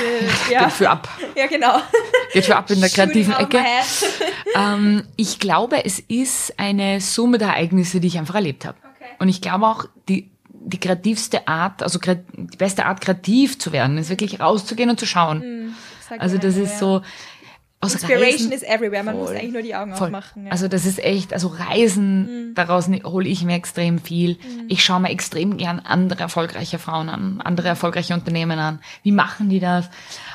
ja, 0.51 0.65
Geht 0.65 0.73
für 0.73 0.89
ab. 0.89 1.07
ja, 1.37 1.47
genau. 1.47 1.77
Geht 2.33 2.47
für 2.47 2.57
ab 2.57 2.71
in 2.71 2.81
der 2.81 2.89
kreativen 2.89 3.35
Ecke. 3.35 3.61
Ähm, 4.57 5.03
ich 5.17 5.41
glaube, 5.41 5.85
es 5.85 5.99
ist 5.99 6.61
eine 6.61 7.01
Summe 7.01 7.39
der 7.39 7.49
Ereignisse, 7.49 7.99
die 7.99 8.07
ich 8.07 8.19
einfach 8.19 8.37
erlebt 8.37 8.65
habe. 8.65 8.79
Okay. 8.79 9.11
Und 9.19 9.29
ich 9.29 9.41
glaube 9.41 9.67
auch, 9.67 9.87
die, 10.09 10.31
die 10.49 10.79
kreativste 10.79 11.49
Art, 11.49 11.83
also 11.83 11.99
die 11.99 12.57
beste 12.57 12.87
Art, 12.87 13.01
kreativ 13.01 13.59
zu 13.59 13.73
werden, 13.73 13.99
ist 13.99 14.11
wirklich 14.11 14.39
rauszugehen 14.39 14.91
und 14.91 15.01
zu 15.01 15.07
schauen. 15.07 15.75
Sag 16.09 16.21
Also 16.21 16.39
das 16.39 16.57
ist 16.57 16.79
so 16.79 17.03
aus 17.85 17.95
Inspiration 17.95 18.51
Reisen, 18.51 18.53
is 18.53 18.63
everywhere. 18.63 19.03
Man 19.05 19.17
muss 19.17 19.29
Voll. 19.29 19.37
eigentlich 19.37 19.53
nur 19.53 19.63
die 19.63 19.75
Augen 19.75 19.95
Voll. 19.95 20.07
aufmachen. 20.09 20.47
Ja. 20.47 20.53
Also 20.53 20.69
das 20.69 20.87
ist 20.87 20.99
echt, 21.03 21.33
also 21.33 21.49
Reisen, 21.49 22.53
daraus 22.55 22.89
ne- 22.89 23.03
hole 23.05 23.29
ich 23.29 23.45
mir 23.45 23.55
extrem 23.55 23.99
viel. 23.99 24.39
Ich 24.69 24.85
schaue 24.85 25.01
mir 25.01 25.11
extrem 25.11 25.57
gern 25.57 25.81
andere 25.81 26.21
erfolgreiche 26.23 26.79
Frauen 26.79 27.09
an, 27.09 27.41
andere 27.43 27.69
erfolgreiche 27.69 28.15
Unternehmen 28.15 28.59
an. 28.59 28.81
Wie 29.03 29.13
machen 29.13 29.49
die 29.49 29.61
das? 29.61 29.89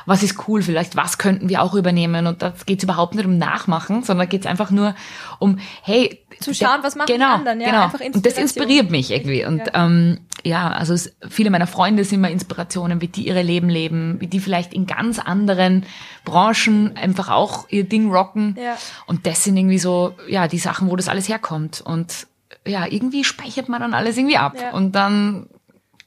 Was 0.10 0.24
ist 0.24 0.48
cool 0.48 0.62
vielleicht? 0.62 0.96
Was 0.96 1.18
könnten 1.18 1.50
wir 1.50 1.62
auch 1.62 1.76
übernehmen? 1.76 2.26
Und 2.28 2.42
da 2.42 2.54
geht 2.66 2.80
es 2.80 2.84
überhaupt 2.84 3.16
nicht 3.16 3.26
um 3.26 3.38
Nachmachen, 3.38 4.04
sondern 4.04 4.28
geht 4.28 4.42
es 4.42 4.48
einfach 4.48 4.72
nur 4.72 4.96
um, 5.38 5.60
hey, 5.84 6.26
Zu 6.40 6.54
schauen, 6.54 6.80
was 6.82 6.96
machen 6.96 7.08
die 7.08 7.14
genau, 7.14 7.36
anderen, 7.36 7.62
ja, 7.62 7.68
Genau. 7.68 7.84
einfach 7.84 8.00
Und 8.02 8.26
das 8.26 8.38
inspiriert 8.38 8.90
mich 8.90 9.12
irgendwie. 9.12 9.46
Und 9.46 9.60
ja, 9.60 9.86
ähm, 9.86 10.20
ja 10.44 10.70
also 10.72 10.94
es, 10.94 11.16
viele 11.30 11.52
meiner 11.52 11.68
Freunde 11.68 12.04
sind 12.04 12.20
immer 12.20 12.32
Inspirationen, 12.32 13.02
wie 13.02 13.08
die 13.08 13.28
ihre 13.28 13.44
Leben 13.44 13.70
leben, 13.70 14.20
wie 14.20 14.28
die 14.28 14.40
vielleicht 14.40 14.74
in 14.74 14.88
ganz 14.88 15.20
anderen 15.20 15.86
Branchen 16.26 16.98
einfach 16.98 17.30
auch 17.30 17.68
ihr 17.70 17.84
Ding 17.84 18.12
rocken. 18.12 18.58
Ja. 18.60 18.78
Und 19.06 19.28
das 19.28 19.44
sind 19.44 19.58
irgendwie 19.58 19.80
so, 19.80 20.16
ja, 20.28 20.48
die 20.48 20.58
Sachen, 20.58 20.90
wo 20.90 20.96
das 20.96 21.08
alles 21.08 21.30
herkommt. 21.30 21.82
Und 21.82 22.28
ja, 22.66 22.88
irgendwie 22.88 23.24
speichert 23.24 23.70
man 23.70 23.82
dann 23.82 23.94
alles 23.94 24.18
irgendwie 24.18 24.38
ab. 24.38 24.56
Ja. 24.60 24.72
Und 24.72 24.94
dann 24.94 25.48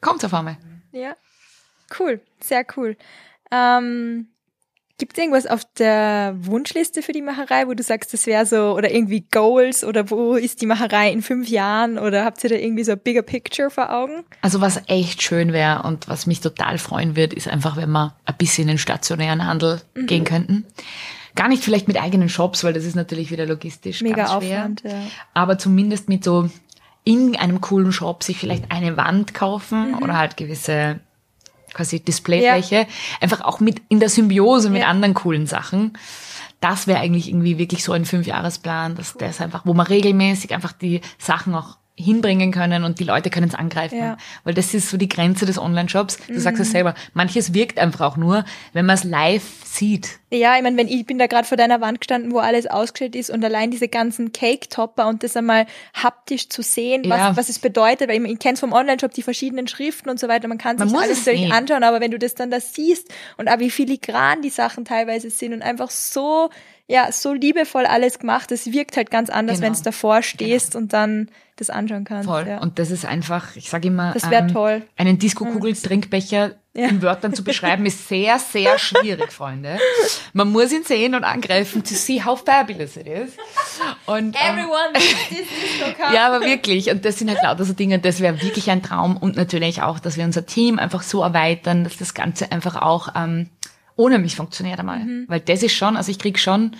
kommt's 0.00 0.24
auf 0.24 0.34
einmal. 0.34 0.56
Ja. 0.92 1.14
Cool, 1.98 2.20
sehr 2.40 2.64
cool. 2.76 2.96
Ähm, 3.52 4.26
Gibt 4.98 5.14
es 5.16 5.18
irgendwas 5.24 5.46
auf 5.48 5.62
der 5.78 6.34
Wunschliste 6.38 7.02
für 7.02 7.12
die 7.12 7.22
Macherei, 7.22 7.66
wo 7.66 7.74
du 7.74 7.82
sagst, 7.82 8.12
das 8.12 8.26
wäre 8.26 8.46
so, 8.46 8.74
oder 8.76 8.92
irgendwie 8.94 9.22
Goals, 9.32 9.82
oder 9.84 10.10
wo 10.10 10.34
ist 10.34 10.60
die 10.62 10.66
Macherei 10.66 11.10
in 11.10 11.22
fünf 11.22 11.48
Jahren, 11.48 11.98
oder 11.98 12.24
habt 12.24 12.44
ihr 12.44 12.50
da 12.50 12.56
irgendwie 12.56 12.84
so 12.84 12.92
ein 12.92 13.00
bigger 13.00 13.22
picture 13.22 13.68
vor 13.70 13.90
Augen? 13.92 14.22
Also 14.42 14.60
was 14.60 14.80
echt 14.86 15.20
schön 15.22 15.52
wäre 15.52 15.82
und 15.82 16.08
was 16.08 16.26
mich 16.26 16.40
total 16.40 16.78
freuen 16.78 17.16
wird, 17.16 17.32
ist 17.34 17.48
einfach, 17.48 17.76
wenn 17.76 17.90
wir 17.90 18.14
ein 18.26 18.36
bisschen 18.36 18.62
in 18.64 18.68
den 18.68 18.78
stationären 18.78 19.44
Handel 19.44 19.80
Mhm. 19.96 20.06
gehen 20.06 20.24
könnten. 20.24 20.66
Gar 21.34 21.48
nicht 21.48 21.64
vielleicht 21.64 21.88
mit 21.88 22.00
eigenen 22.00 22.28
Shops, 22.28 22.62
weil 22.62 22.74
das 22.74 22.84
ist 22.84 22.94
natürlich 22.94 23.30
wieder 23.32 23.46
logistisch 23.46 24.02
Mega 24.02 24.16
ganz 24.26 24.44
schwer. 24.44 24.58
Aufwand, 24.60 24.82
ja. 24.84 25.02
Aber 25.34 25.58
zumindest 25.58 26.08
mit 26.08 26.22
so 26.22 26.48
in 27.02 27.34
einem 27.34 27.60
coolen 27.60 27.90
Shop 27.90 28.22
sich 28.22 28.38
vielleicht 28.38 28.70
eine 28.70 28.96
Wand 28.96 29.34
kaufen 29.34 29.92
Mhm. 29.92 30.02
oder 30.02 30.16
halt 30.16 30.36
gewisse 30.36 31.00
quasi 31.74 32.00
Displayfläche. 32.00 32.86
Einfach 33.20 33.40
auch 33.42 33.60
mit 33.60 33.82
in 33.88 34.00
der 34.00 34.08
Symbiose 34.08 34.70
mit 34.70 34.82
Ja. 34.82 34.88
anderen 34.88 35.14
coolen 35.14 35.46
Sachen. 35.46 35.92
Das 36.60 36.86
wäre 36.86 37.00
eigentlich 37.00 37.28
irgendwie 37.28 37.58
wirklich 37.58 37.82
so 37.82 37.92
ein 37.92 38.04
Fünfjahresplan, 38.04 38.94
dass 38.94 39.14
das 39.14 39.40
einfach, 39.40 39.66
wo 39.66 39.74
man 39.74 39.86
regelmäßig 39.86 40.54
einfach 40.54 40.72
die 40.72 41.00
Sachen 41.18 41.54
auch 41.54 41.76
hinbringen 41.94 42.52
können 42.52 42.84
und 42.84 43.00
die 43.00 43.04
Leute 43.04 43.28
können 43.28 43.48
es 43.48 43.54
angreifen. 43.54 43.98
Ja. 43.98 44.12
Mhm. 44.12 44.16
Weil 44.44 44.54
das 44.54 44.72
ist 44.72 44.88
so 44.88 44.96
die 44.96 45.08
Grenze 45.08 45.44
des 45.44 45.58
Online-Shops. 45.58 46.18
Du 46.26 46.40
sagst 46.40 46.60
es 46.60 46.70
selber. 46.70 46.94
Manches 47.12 47.52
wirkt 47.52 47.78
einfach 47.78 48.00
auch 48.00 48.16
nur, 48.16 48.44
wenn 48.72 48.86
man 48.86 48.94
es 48.94 49.04
live 49.04 49.42
sieht. 49.64 50.18
Ja, 50.30 50.56
ich 50.56 50.62
meine, 50.62 50.76
wenn 50.78 50.88
ich 50.88 51.04
bin 51.04 51.18
da 51.18 51.26
gerade 51.26 51.46
vor 51.46 51.58
deiner 51.58 51.80
Wand 51.82 52.00
gestanden, 52.00 52.32
wo 52.32 52.38
alles 52.38 52.66
ausgestellt 52.66 53.14
ist 53.14 53.28
und 53.28 53.44
allein 53.44 53.70
diese 53.70 53.88
ganzen 53.88 54.32
Cake-Topper 54.32 55.06
und 55.06 55.22
das 55.22 55.36
einmal 55.36 55.66
haptisch 55.94 56.48
zu 56.48 56.62
sehen, 56.62 57.02
was, 57.08 57.18
Ja. 57.18 57.36
was 57.36 57.48
es 57.50 57.58
bedeutet, 57.58 58.08
weil 58.08 58.24
ich, 58.24 58.32
ich 58.32 58.38
kenne 58.38 58.56
vom 58.56 58.72
Online-Shop 58.72 59.12
die 59.12 59.22
verschiedenen 59.22 59.68
Schriften 59.68 60.08
und 60.08 60.18
so 60.18 60.28
weiter, 60.28 60.48
man 60.48 60.58
kann 60.58 60.76
Man 60.76 60.88
sich 60.88 60.98
alles 60.98 61.20
es 61.20 61.26
natürlich 61.26 61.52
anschauen, 61.52 61.84
aber 61.84 62.00
wenn 62.00 62.10
du 62.10 62.18
das 62.18 62.34
dann 62.34 62.50
da 62.50 62.58
siehst 62.60 63.08
und 63.36 63.48
auch 63.48 63.58
wie 63.58 63.70
filigran 63.70 64.40
die 64.40 64.50
Sachen 64.50 64.86
teilweise 64.86 65.28
sind 65.28 65.52
und 65.52 65.60
einfach 65.62 65.90
so, 65.90 66.48
ja, 66.88 67.12
so 67.12 67.34
liebevoll 67.34 67.84
alles 67.86 68.18
gemacht, 68.18 68.50
das 68.50 68.72
wirkt 68.72 68.96
halt 68.96 69.10
ganz 69.10 69.28
anders, 69.30 69.58
Genau. 69.58 69.66
wenn 69.68 69.74
du 69.76 69.82
davor 69.82 70.22
stehst 70.22 70.74
und 70.76 70.92
dann 70.94 71.28
das 71.68 71.70
anschauen 71.70 72.04
kannst. 72.04 72.28
Voll. 72.28 72.46
Ja. 72.48 72.58
Und 72.58 72.78
das 72.78 72.90
ist 72.90 73.04
einfach, 73.04 73.56
ich 73.56 73.70
sage 73.70 73.88
immer, 73.88 74.08
ähm, 74.08 74.14
Das 74.14 74.30
wär 74.30 74.46
toll. 74.48 74.82
einen 74.96 75.18
Disco-Kugel-Trinkbecher 75.18 76.52
Ja. 76.74 76.88
in 76.88 77.02
Wörtern 77.02 77.34
zu 77.34 77.44
beschreiben, 77.44 77.84
ist 77.86 78.08
sehr, 78.08 78.38
sehr 78.38 78.78
schwierig, 78.78 79.30
Freunde. 79.32 79.78
Man 80.32 80.50
muss 80.50 80.72
ihn 80.72 80.84
sehen 80.84 81.14
und 81.14 81.22
angreifen, 81.24 81.84
to 81.84 81.94
see 81.94 82.22
how 82.22 82.42
fabulous 82.42 82.96
it 82.96 83.06
is. 83.06 83.30
Und, 84.06 84.34
ähm, 84.40 84.58
Everyone 84.58 84.92
disco 85.30 85.92
cup. 86.02 86.12
ja, 86.14 86.26
aber 86.32 86.44
wirklich. 86.44 86.90
Und 86.90 87.04
das 87.04 87.18
sind 87.18 87.28
halt 87.28 87.42
lauter 87.42 87.64
so 87.64 87.72
Dinge, 87.74 87.98
das 87.98 88.20
wäre 88.20 88.40
wirklich 88.42 88.70
ein 88.70 88.82
Traum. 88.82 89.16
Und 89.16 89.36
natürlich 89.36 89.82
auch, 89.82 89.98
dass 90.00 90.16
wir 90.16 90.24
unser 90.24 90.46
Team 90.46 90.78
einfach 90.78 91.02
so 91.02 91.22
erweitern, 91.22 91.84
dass 91.84 91.96
das 91.98 92.14
Ganze 92.14 92.50
einfach 92.52 92.76
auch 92.76 93.08
ähm, 93.14 93.50
ohne 93.96 94.18
mich 94.18 94.36
funktioniert 94.36 94.78
einmal. 94.80 95.00
Mhm. 95.00 95.24
Weil 95.28 95.40
das 95.40 95.62
ist 95.62 95.74
schon, 95.74 95.96
also 95.98 96.10
ich 96.10 96.18
krieg 96.18 96.38
schon 96.38 96.74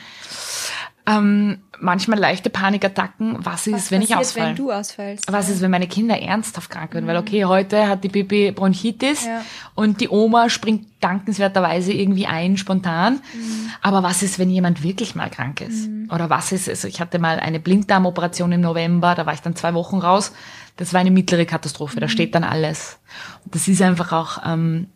ähm, 1.06 1.62
manchmal 1.82 2.18
leichte 2.18 2.48
Panikattacken. 2.48 3.36
Was 3.44 3.66
ist, 3.66 3.74
Was 3.74 3.90
wenn 3.90 4.02
ich 4.02 4.14
ausfalle? 4.16 4.48
wenn 4.50 4.56
du 4.56 4.70
ausfällst? 4.72 5.30
Was 5.30 5.48
ist, 5.48 5.60
wenn 5.60 5.70
meine 5.70 5.86
Kinder 5.88 6.18
ernsthaft 6.20 6.70
krank 6.70 6.94
werden? 6.94 7.06
Weil 7.06 7.16
okay, 7.18 7.44
heute 7.44 7.88
hat 7.88 8.04
die 8.04 8.08
Bibi 8.08 8.52
Bronchitis 8.52 9.22
Mhm. 9.24 9.28
Ja. 9.28 9.44
und 9.74 10.00
die 10.00 10.08
Oma 10.08 10.48
springt 10.48 10.86
dankenswerterweise 11.00 11.92
irgendwie 11.92 12.26
ein, 12.26 12.56
spontan. 12.56 13.14
Mhm. 13.34 13.70
Aber 13.82 14.02
was 14.02 14.22
ist, 14.22 14.38
wenn 14.38 14.50
jemand 14.50 14.82
wirklich 14.82 15.14
mal 15.14 15.28
krank 15.30 15.60
ist? 15.60 15.88
Oder 16.10 16.30
was 16.30 16.52
ist, 16.52 16.68
also 16.68 16.88
ich 16.88 17.00
hatte 17.00 17.18
mal 17.18 17.40
eine 17.40 17.58
Blinddarmoperation 17.60 18.52
im 18.52 18.60
November, 18.60 19.14
da 19.14 19.26
war 19.26 19.34
ich 19.34 19.40
dann 19.40 19.56
zwei 19.56 19.74
Wochen 19.74 19.98
raus. 19.98 20.32
Das 20.76 20.92
war 20.94 21.00
eine 21.00 21.10
mittlere 21.10 21.44
Katastrophe, 21.44 21.96
Mhm. 21.96 22.00
da 22.00 22.08
steht 22.08 22.34
dann 22.34 22.44
alles. 22.44 22.98
Und 23.44 23.54
das 23.54 23.68
ist 23.68 23.82
einfach 23.82 24.12
auch, 24.12 24.38
ähm, 24.46 24.86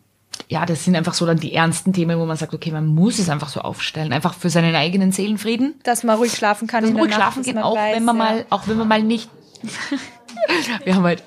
ja, 0.49 0.65
das 0.65 0.83
sind 0.83 0.95
einfach 0.95 1.13
so 1.13 1.25
dann 1.25 1.39
die 1.39 1.53
ernsten 1.53 1.93
Themen, 1.93 2.19
wo 2.19 2.25
man 2.25 2.37
sagt, 2.37 2.53
okay, 2.53 2.71
man 2.71 2.85
muss 2.85 3.19
es 3.19 3.29
einfach 3.29 3.49
so 3.49 3.61
aufstellen, 3.61 4.13
einfach 4.13 4.33
für 4.33 4.49
seinen 4.49 4.75
eigenen 4.75 5.11
Seelenfrieden. 5.11 5.79
Dass 5.83 6.03
man 6.03 6.17
ruhig 6.17 6.33
schlafen 6.33 6.67
kann 6.67 6.83
Dass 6.83 6.91
man 6.93 7.01
ruhig 7.01 7.11
Nacht, 7.11 7.33
schlafen 7.33 7.55
man 7.55 7.63
auch 7.63 7.75
weiß, 7.75 7.95
wenn 7.95 8.05
man 8.05 8.17
ja. 8.17 8.23
mal, 8.23 8.45
auch 8.49 8.67
wenn 8.67 8.77
man 8.77 8.87
mal 8.87 9.03
nicht 9.03 9.29
Wir 10.83 10.95
haben 10.95 11.03
halt 11.03 11.23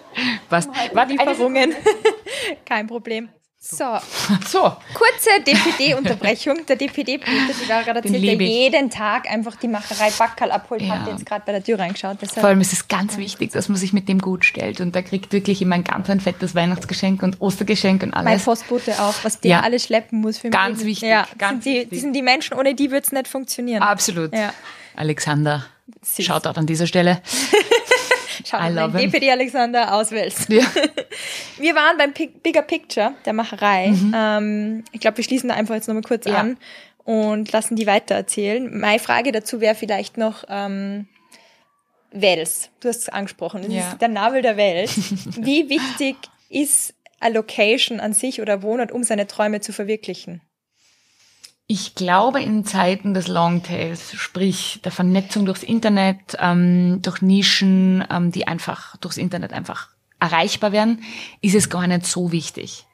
was. 0.48 0.68
Eine- 0.68 1.12
Lieferungen. 1.12 1.74
Kein 2.64 2.86
Problem. 2.86 3.28
So, 3.62 3.98
So, 4.48 4.60
kurze 4.94 5.28
DPD-Unterbrechung. 5.46 6.64
Der 6.66 6.76
gerade 7.82 7.98
erzählt, 7.98 8.24
der 8.24 8.34
jeden 8.46 8.88
Tag 8.88 9.30
einfach 9.30 9.54
die 9.56 9.68
Macherei 9.68 10.10
Backerl 10.18 10.50
abholt, 10.50 10.80
Ja. 10.80 10.98
hat 11.00 11.08
jetzt 11.08 11.26
gerade 11.26 11.42
bei 11.44 11.52
der 11.52 11.62
Tür 11.62 11.78
reingeschaut. 11.78 12.16
Deshalb 12.22 12.40
vor 12.40 12.48
allem 12.48 12.62
ist 12.62 12.72
es 12.72 12.88
ganz 12.88 13.18
wichtig, 13.18 13.52
dass 13.52 13.68
man 13.68 13.76
sich 13.76 13.92
mit 13.92 14.08
dem 14.08 14.18
gut 14.18 14.46
stellt 14.46 14.80
und 14.80 14.94
der 14.94 15.02
kriegt 15.02 15.34
wirklich 15.34 15.60
immer 15.60 15.74
ein 15.74 15.84
ganz 15.84 16.08
ein 16.08 16.20
fettes 16.20 16.54
Weihnachtsgeschenk 16.54 17.22
und 17.22 17.38
Ostergeschenk 17.42 18.02
und 18.02 18.14
mein 18.14 18.26
alles. 18.28 18.44
Postbote 18.44 18.92
auch, 18.98 19.14
was 19.24 19.40
der 19.40 19.50
Ja. 19.50 19.60
alles 19.60 19.84
schleppen 19.84 20.22
muss 20.22 20.38
für 20.38 20.46
mich. 20.48 20.56
Ganz 20.56 20.82
wichtig, 20.84 21.10
Ja, 21.10 21.26
ganz 21.36 21.62
sind 21.64 21.74
die, 21.74 21.78
wichtig. 21.80 21.90
die 21.90 21.98
sind 21.98 22.12
die 22.14 22.22
Menschen, 22.22 22.56
ohne 22.56 22.74
die 22.74 22.90
wird 22.90 23.04
es 23.04 23.12
nicht 23.12 23.28
funktionieren. 23.28 23.82
Absolut. 23.82 24.32
Ja. 24.34 24.54
Alexander, 24.96 25.66
Süß. 26.00 26.24
schaut 26.24 26.46
an 26.56 26.64
dieser 26.66 26.86
Stelle. 26.86 27.20
Love 28.52 28.98
him. 28.98 29.10
DPD 29.10 29.30
Alexander 29.30 29.94
aus 29.94 30.10
Wels. 30.10 30.46
Ja. 30.48 30.62
Wir 31.58 31.74
waren 31.74 31.96
beim 31.98 32.12
Pic- 32.12 32.42
Bigger 32.42 32.62
Picture 32.62 33.12
der 33.24 33.32
Macherei. 33.32 33.92
Ähm, 34.14 34.84
ich 34.92 35.00
glaube, 35.00 35.18
wir 35.18 35.24
schließen 35.24 35.48
da 35.48 35.54
einfach 35.54 35.74
jetzt 35.74 35.88
nochmal 35.88 36.02
kurz 36.02 36.24
Mhm. 36.26 36.32
Ja. 36.32 36.38
an 36.40 36.56
und 37.04 37.52
lassen 37.52 37.76
die 37.76 37.86
weiter 37.86 38.14
erzählen. 38.14 38.78
Meine 38.78 38.98
Frage 38.98 39.32
dazu 39.32 39.60
wäre 39.60 39.74
vielleicht 39.74 40.16
noch 40.18 40.44
ähm, 40.48 41.06
Wels. 42.12 42.70
Du 42.80 42.88
hast 42.88 42.98
es 43.02 43.08
angesprochen. 43.08 43.62
Das 43.62 43.72
Ja. 43.72 43.88
ist 43.90 44.00
der 44.00 44.08
Nabel 44.08 44.42
der 44.42 44.56
Welt. 44.56 44.90
Wie 45.36 45.68
wichtig 45.68 46.16
ist 46.48 46.94
eine 47.20 47.34
Location 47.34 48.00
an 48.00 48.12
sich 48.14 48.40
oder 48.40 48.62
Wohnort, 48.62 48.90
um 48.92 49.04
seine 49.04 49.26
Träume 49.26 49.60
zu 49.60 49.72
verwirklichen? 49.72 50.40
Ich 51.72 51.94
glaube, 51.94 52.42
in 52.42 52.64
Zeiten 52.64 53.14
des 53.14 53.28
Longtails, 53.28 54.12
sprich 54.16 54.80
der 54.82 54.90
Vernetzung 54.90 55.46
durchs 55.46 55.62
Internet, 55.62 56.36
ähm, 56.40 57.00
durch 57.00 57.22
Nischen, 57.22 58.04
ähm, 58.10 58.32
die 58.32 58.48
einfach 58.48 58.96
durchs 58.96 59.18
Internet 59.18 59.52
einfach 59.52 59.86
erreichbar 60.18 60.72
werden, 60.72 61.04
ist 61.42 61.54
es 61.54 61.70
gar 61.70 61.86
nicht 61.86 62.06
so 62.06 62.32
wichtig. 62.32 62.86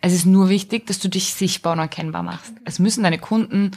Es 0.00 0.12
ist 0.12 0.26
nur 0.26 0.48
wichtig, 0.48 0.86
dass 0.86 1.00
du 1.00 1.08
dich 1.08 1.34
sichtbar 1.34 1.72
und 1.72 1.80
erkennbar 1.80 2.22
machst. 2.22 2.52
Es 2.64 2.78
müssen 2.78 3.02
deine 3.02 3.18
Kunden 3.18 3.72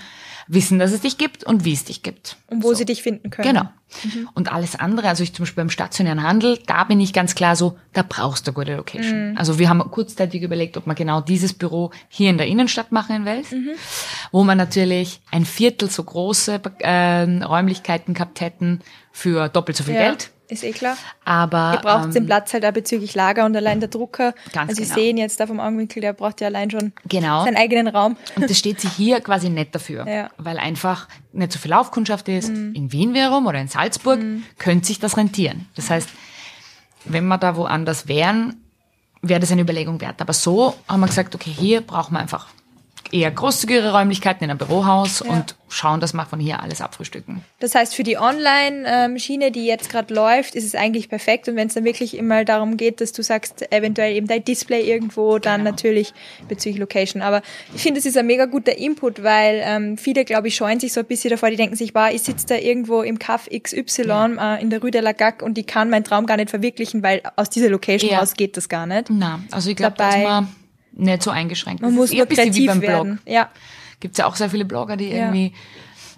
wissen, 0.54 0.80
dass 0.80 0.92
es 0.92 1.02
dich 1.02 1.18
gibt 1.18 1.44
und 1.44 1.66
wie 1.66 1.74
es 1.74 1.86
dich 1.86 2.04
gibt. 2.04 2.38
Und 2.48 2.64
wo 2.64 2.74
sie 2.74 2.86
dich 2.86 3.04
finden 3.04 3.30
können. 3.30 3.48
Genau. 3.48 3.70
Und 4.34 4.52
alles 4.52 4.76
andere, 4.76 5.08
also 5.08 5.24
ich 5.24 5.34
zum 5.34 5.44
Beispiel 5.44 5.62
beim 5.62 5.70
stationären 5.70 6.24
Handel, 6.24 6.60
da 6.66 6.84
bin 6.84 7.00
ich 7.00 7.14
ganz 7.14 7.36
klar 7.36 7.56
so, 7.56 7.78
da 7.94 8.04
brauchst 8.08 8.48
du 8.48 8.52
eine 8.52 8.56
gute 8.56 8.76
Location. 8.76 9.38
Also 9.38 9.60
wir 9.60 9.70
haben 9.70 9.80
kurzzeitig 9.92 10.42
überlegt, 10.42 10.78
ob 10.78 10.86
wir 10.86 10.96
genau 10.96 11.22
dieses 11.22 11.54
Büro 11.54 11.92
hier 12.10 12.30
in 12.30 12.38
der 12.38 12.48
Innenstadt 12.48 12.92
machen 12.92 13.16
in 13.16 13.26
Wels, 13.26 13.54
wo 14.32 14.44
man 14.44 14.58
natürlich 14.58 15.22
ein 15.32 15.46
Viertel 15.46 15.90
so 15.90 16.04
große 16.04 16.62
ähm, 16.80 17.44
Räumlichkeiten 17.44 18.14
gehabt 18.14 18.42
hätten 18.42 18.80
für 19.12 19.48
doppelt 19.50 19.78
so 19.78 19.84
viel 19.84 19.96
Ja, 19.96 20.10
Geld. 20.10 20.32
Ist 20.54 20.64
eh 20.64 20.72
klar. 20.72 20.96
Aber 21.26 21.74
Ihr 21.74 21.80
braucht 21.82 22.06
ähm, 22.06 22.12
den 22.14 22.26
Platz 22.26 22.54
halt 22.54 22.66
auch 22.66 22.72
bezüglich 22.72 23.16
Lager 23.16 23.46
und 23.46 23.56
allein 23.56 23.80
der 23.80 23.90
Drucker. 23.90 24.34
Ganz 24.52 24.70
also 24.70 24.82
Sie 24.82 24.88
genau. 24.88 24.96
sehen 24.96 25.18
jetzt 25.18 25.40
da 25.40 25.48
vom 25.48 25.60
Augenwinkel, 25.60 26.02
der 26.02 26.14
braucht 26.14 26.42
ja 26.42 26.48
allein 26.48 26.70
schon 26.72 26.94
Genau. 27.08 27.44
seinen 27.44 27.58
eigenen 27.58 27.88
Raum. 27.88 28.16
Und 28.36 28.50
das 28.50 28.58
steht 28.58 28.80
sich 28.80 28.92
hier 28.94 29.20
quasi 29.22 29.50
nicht 29.50 29.74
dafür, 29.76 30.08
Ja. 30.08 30.30
weil 30.38 30.58
einfach 30.58 31.08
nicht 31.32 31.52
so 31.52 31.60
viel 31.60 31.72
Laufkundschaft 31.72 32.28
ist. 32.30 32.50
In 32.50 32.92
Wien 32.92 33.14
wiederum 33.14 33.48
oder 33.48 33.60
in 33.60 33.68
Salzburg 33.68 34.20
könnte 34.58 34.86
sich 34.88 35.00
das 35.00 35.18
rentieren. 35.18 35.68
Das 35.76 35.90
heißt, 35.90 36.10
wenn 37.06 37.26
wir 37.28 37.38
da 37.38 37.56
woanders 37.56 38.08
wären, 38.08 38.62
wäre 39.22 39.40
das 39.40 39.52
eine 39.52 39.62
Überlegung 39.62 40.00
wert. 40.02 40.22
Aber 40.22 40.34
so 40.34 40.76
haben 40.88 41.00
wir 41.00 41.08
gesagt, 41.08 41.34
okay, 41.36 41.52
hier 41.52 41.82
brauchen 41.82 42.14
wir 42.14 42.20
einfach 42.20 42.48
eher 43.14 43.32
großzügigere 43.32 43.94
Räumlichkeiten 43.94 44.44
in 44.44 44.50
einem 44.50 44.58
Bürohaus 44.58 45.22
und 45.22 45.56
schauen, 45.70 46.00
dass 46.00 46.14
wir 46.14 46.26
von 46.26 46.40
hier 46.40 46.62
alles 46.62 46.82
abfrühstücken. 46.82 47.42
Das 47.60 47.74
heißt, 47.76 47.96
für 47.96 48.04
die 48.04 48.18
Online-Schiene, 48.18 49.52
die 49.52 49.66
jetzt 49.66 49.90
gerade 49.90 50.14
läuft, 50.14 50.56
ist 50.56 50.66
es 50.66 50.76
eigentlich 50.76 51.10
perfekt. 51.10 51.48
Und 51.48 51.56
wenn 51.56 51.68
es 51.68 51.74
dann 51.74 51.84
wirklich 51.84 52.18
immer 52.18 52.46
darum 52.46 52.78
geht, 52.78 53.02
dass 53.02 53.12
du 53.12 53.24
sagst, 53.24 53.72
eventuell 53.72 54.16
eben 54.16 54.28
dein 54.28 54.44
Display 54.44 54.82
irgendwo, 54.82 55.40
dann 55.40 55.62
Genau. 55.62 55.72
natürlich 55.72 56.14
bezüglich 56.48 56.80
Location. 56.80 57.22
Aber 57.22 57.42
ich 57.76 57.82
finde, 57.82 58.00
es 58.00 58.06
ist 58.06 58.18
ein 58.18 58.26
mega 58.28 58.46
guter 58.46 58.78
Input, 58.78 59.24
weil 59.24 59.62
ähm, 59.64 59.98
viele, 59.98 60.26
glaube 60.26 60.48
ich, 60.48 60.56
scheuen 60.56 60.80
sich 60.80 60.94
so 60.94 61.00
ein 61.02 61.06
bisschen 61.06 61.30
davor. 61.32 61.50
Die 61.50 61.56
denken 61.56 61.76
sich, 61.76 61.94
wow, 61.96 62.10
ich 62.12 62.24
sitze 62.24 62.48
da 62.48 62.56
irgendwo 62.56 63.02
im 63.02 63.20
Kaff 63.20 63.48
XY 63.50 64.38
äh, 64.40 64.62
in 64.62 64.70
der 64.70 64.82
Rue 64.82 64.92
de 64.92 65.02
la 65.02 65.12
Gac 65.14 65.42
und 65.42 65.58
ich 65.58 65.68
kann 65.68 65.90
meinen 65.90 66.04
Traum 66.04 66.26
gar 66.26 66.38
nicht 66.38 66.50
verwirklichen, 66.50 67.04
weil 67.04 67.22
aus 67.36 67.50
dieser 67.50 67.70
Location 67.70 68.12
Ja. 68.12 68.20
raus 68.20 68.34
geht 68.34 68.58
das 68.58 68.70
gar 68.70 68.86
nicht. 68.86 69.10
Na, 69.10 69.40
also 69.52 69.70
ich 69.70 69.76
glaube, 69.76 69.96
da 69.98 70.10
ist 70.10 70.16
Dabei- 70.16 70.24
man 70.30 70.56
nicht 70.94 71.24
so 71.24 71.32
eingeschränkt. 71.32 71.82
Man 71.82 71.92
Das 71.92 71.96
muss 71.98 72.06
ist 72.10 72.12
eher 72.14 72.18
nur 72.20 72.26
ein 72.26 72.30
bisschen 72.30 72.56
wie 72.56 72.68
beim 72.68 72.82
werden. 72.82 73.16
Blog. 73.24 73.34
Ja. 73.34 73.50
Gibt's 74.00 74.18
ja 74.18 74.26
auch 74.26 74.36
sehr 74.36 74.50
viele 74.50 74.66
Blogger, 74.66 74.98
die 74.98 75.10
Ja. 75.10 75.26
irgendwie 75.26 75.54